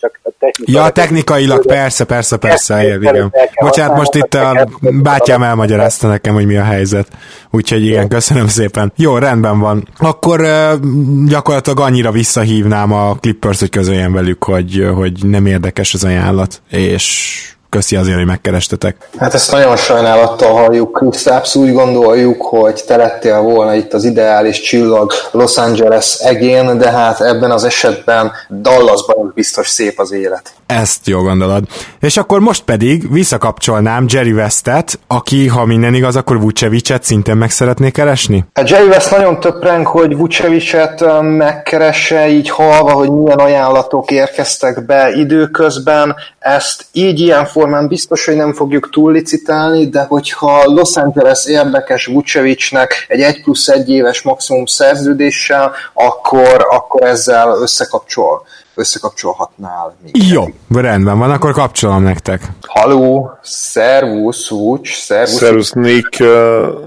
[0.01, 0.85] csak technikailag.
[0.85, 3.33] Ja, technikailag, persze, persze, persze, igen, igen.
[3.61, 7.09] Bocsánat, most itt a bátyám elmagyarázta nekem, hogy mi a helyzet.
[7.51, 8.93] Úgyhogy igen, köszönöm szépen.
[8.97, 9.89] Jó, rendben van.
[9.99, 10.41] Akkor
[11.27, 17.56] gyakorlatilag annyira visszahívnám a Clippers, hogy közöljen velük, hogy, hogy nem érdekes az ajánlat, és
[17.69, 18.97] köszi azért, hogy megkerestetek.
[19.19, 24.61] Hát ezt nagyon sajnálattal halljuk, Krisztápsz, úgy gondoljuk, hogy te lettél volna itt az ideális
[24.61, 30.53] csillag Los Angeles egén, de hát ebben az esetben Dallasban biztos szép az élet.
[30.67, 31.65] Ezt jó gondolod.
[32.01, 37.51] És akkor most pedig visszakapcsolnám Jerry Westet, aki, ha minden igaz, akkor Vucevicet szintén meg
[37.51, 38.45] szeretné keresni?
[38.55, 45.11] Hát Jerry West nagyon töprenk, hogy Vucevicet megkeresse, így halva, hogy milyen ajánlatok érkeztek be
[45.11, 46.15] időközben.
[46.39, 53.07] Ezt így ilyen formán biztos, hogy nem fogjuk túllicitálni, de hogyha Los Angeles érdekes Vucevicnek
[53.09, 58.47] egy 1 plusz 1 éves maximum szerződéssel, akkor, akkor ezzel összekapcsol
[58.77, 60.31] összekapcsolhatnál minket.
[60.31, 60.45] Jó,
[60.81, 62.43] rendben van, akkor kapcsolom nektek.
[62.61, 65.35] Haló, szervusz, Vucs, szervusz.
[65.35, 66.27] Szervusz, Nick, uh,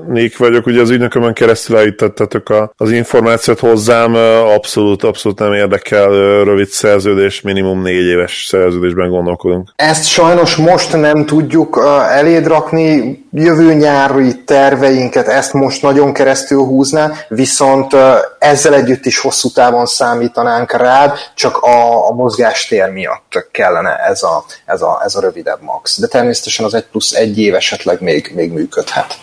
[0.07, 4.15] Nick vagyok, ugye az ügynökömön keresztül elítettetek a, az információt hozzám,
[4.55, 6.09] abszolút, abszolút nem érdekel,
[6.43, 9.69] rövid szerződés, minimum négy éves szerződésben gondolkodunk.
[9.75, 17.11] Ezt sajnos most nem tudjuk eléd rakni, jövő nyári terveinket ezt most nagyon keresztül húzná,
[17.27, 17.95] viszont
[18.39, 24.43] ezzel együtt is hosszú távon számítanánk rád, csak a a, mozgástér miatt kellene ez a,
[24.65, 25.99] ez, a, ez a rövidebb max.
[25.99, 29.19] De természetesen az egy plusz egy év esetleg még, még működhet.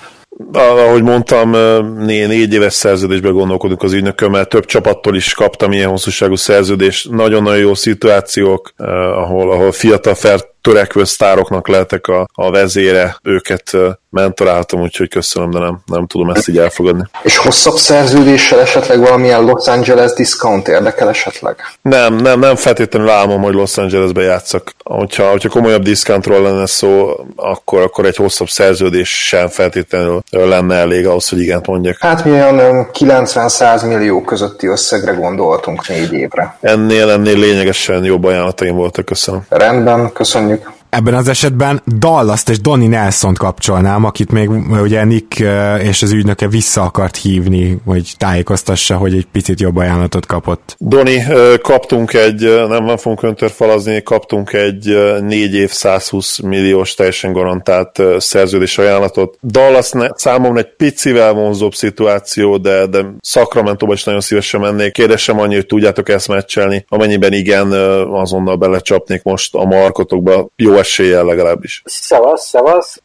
[0.52, 1.50] Ahogy mondtam,
[1.96, 7.58] né- négy éves szerződésben gondolkodunk az ügynökömmel, több csapattól is kaptam ilyen hosszúságú szerződést, nagyon-nagyon
[7.58, 8.72] jó szituációk,
[9.16, 13.76] ahol, ahol fiatal fel törekvő sztároknak lehetek a, a vezére, őket
[14.16, 17.02] mentoráltam, úgyhogy köszönöm, de nem, nem tudom ezt így elfogadni.
[17.22, 21.56] És hosszabb szerződéssel esetleg valamilyen Los Angeles discount érdekel esetleg?
[21.82, 24.74] Nem, nem, nem feltétlenül álmom, hogy Los Angelesbe játszak.
[24.84, 31.06] Hogyha, hogyha komolyabb discountról lenne szó, akkor, akkor egy hosszabb szerződés sem feltétlenül lenne elég
[31.06, 31.96] ahhoz, hogy igent mondjak.
[31.98, 36.56] Hát mi olyan 90-100 millió közötti összegre gondoltunk négy évre.
[36.60, 39.40] Ennél, ennél lényegesen jobb ajánlataim voltak, köszönöm.
[39.48, 40.55] Rendben, köszönjük.
[40.96, 44.50] Ebben az esetben dallas és Donny nelson kapcsolnám, akit még
[44.82, 45.42] ugye Nick
[45.82, 50.76] és az ügynöke vissza akart hívni, hogy tájékoztassa, hogy egy picit jobb ajánlatot kapott.
[50.78, 51.22] Doni,
[51.62, 58.78] kaptunk egy, nem, nem fogunk öntörfalazni, kaptunk egy 4 év 120 milliós teljesen garantált szerződés
[58.78, 59.38] ajánlatot.
[59.42, 64.92] Dallas számomra egy picivel vonzóbb szituáció, de, de Sacramento is nagyon szívesen mennék.
[64.92, 66.84] Kérdésem annyi, hogy tudjátok ezt meccselni.
[66.88, 67.72] Amennyiben igen,
[68.12, 70.48] azonnal belecsapnék most a markotokba.
[70.56, 71.82] Jó eséllyel legalábbis.
[71.84, 73.00] Szevasz, szevasz.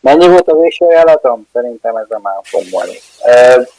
[0.00, 1.46] Mennyi volt a végső ajánlatom?
[1.52, 2.98] Szerintem ez a már fog múlni.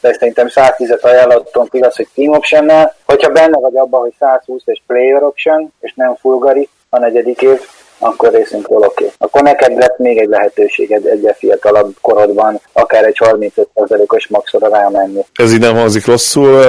[0.00, 4.82] De szerintem 110-et ajánlatunk igaz, hogy team option Hogyha benne vagy abban, hogy 120 és
[4.86, 7.60] player option, és nem fulgari a negyedik év,
[8.02, 9.04] akkor részünkről oké.
[9.04, 9.10] Okay.
[9.18, 15.20] Akkor neked lett még egy lehetőséged egy fiatalabb korodban, akár egy 35%-os maxra rámenni.
[15.34, 16.62] Ez így nem hangzik rosszul,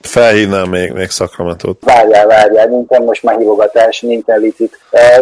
[0.00, 1.84] felhívnám még, még Sacramento-t.
[1.84, 4.78] Várjál, várjál, nincsen most már hívogatás, nincsen licit.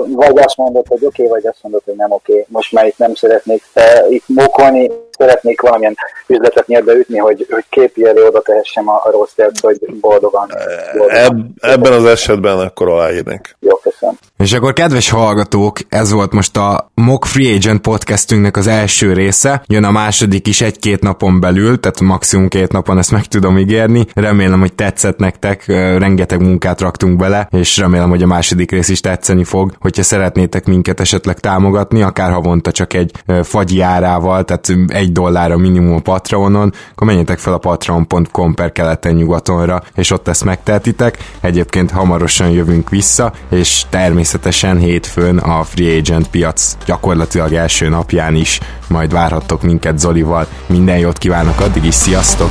[0.06, 2.32] Vagy azt mondod, hogy oké, okay, vagy azt mondod, hogy nem oké.
[2.32, 2.44] Okay.
[2.48, 3.62] Most már itt nem szeretnék
[4.08, 9.10] itt mokolni, szeretnék valamilyen üzletet nyerbe ütni, hogy, hogy képi elé oda tehessem a, a
[9.10, 10.52] rossz tert, hogy boldogan.
[10.96, 11.24] boldogan.
[11.24, 13.56] Eb, ebben az esetben akkor aláírnék.
[13.60, 14.18] Jó, köszönöm.
[14.38, 15.10] És akkor kedves
[15.56, 19.62] hallgatók, ez volt most a Mock Free Agent podcastünknek az első része.
[19.66, 24.06] Jön a második is egy-két napon belül, tehát maximum két napon ezt meg tudom ígérni.
[24.14, 25.66] Remélem, hogy tetszett nektek,
[25.98, 29.72] rengeteg munkát raktunk bele, és remélem, hogy a második rész is tetszeni fog.
[29.78, 33.12] Hogyha szeretnétek minket esetleg támogatni, akár havonta csak egy
[33.42, 38.72] fagyi árával, tehát egy dollár a minimum a Patreonon, akkor menjetek fel a patreon.com per
[38.72, 41.18] keleten nyugatonra, és ott ezt megtehetitek.
[41.40, 48.60] Egyébként hamarosan jövünk vissza, és természetesen hétfőn a Free Agent piac gyakorlatilag első napján is
[48.88, 50.46] majd várhattok minket Zolival.
[50.66, 52.50] Minden jót kívánok addig is, sziasztok!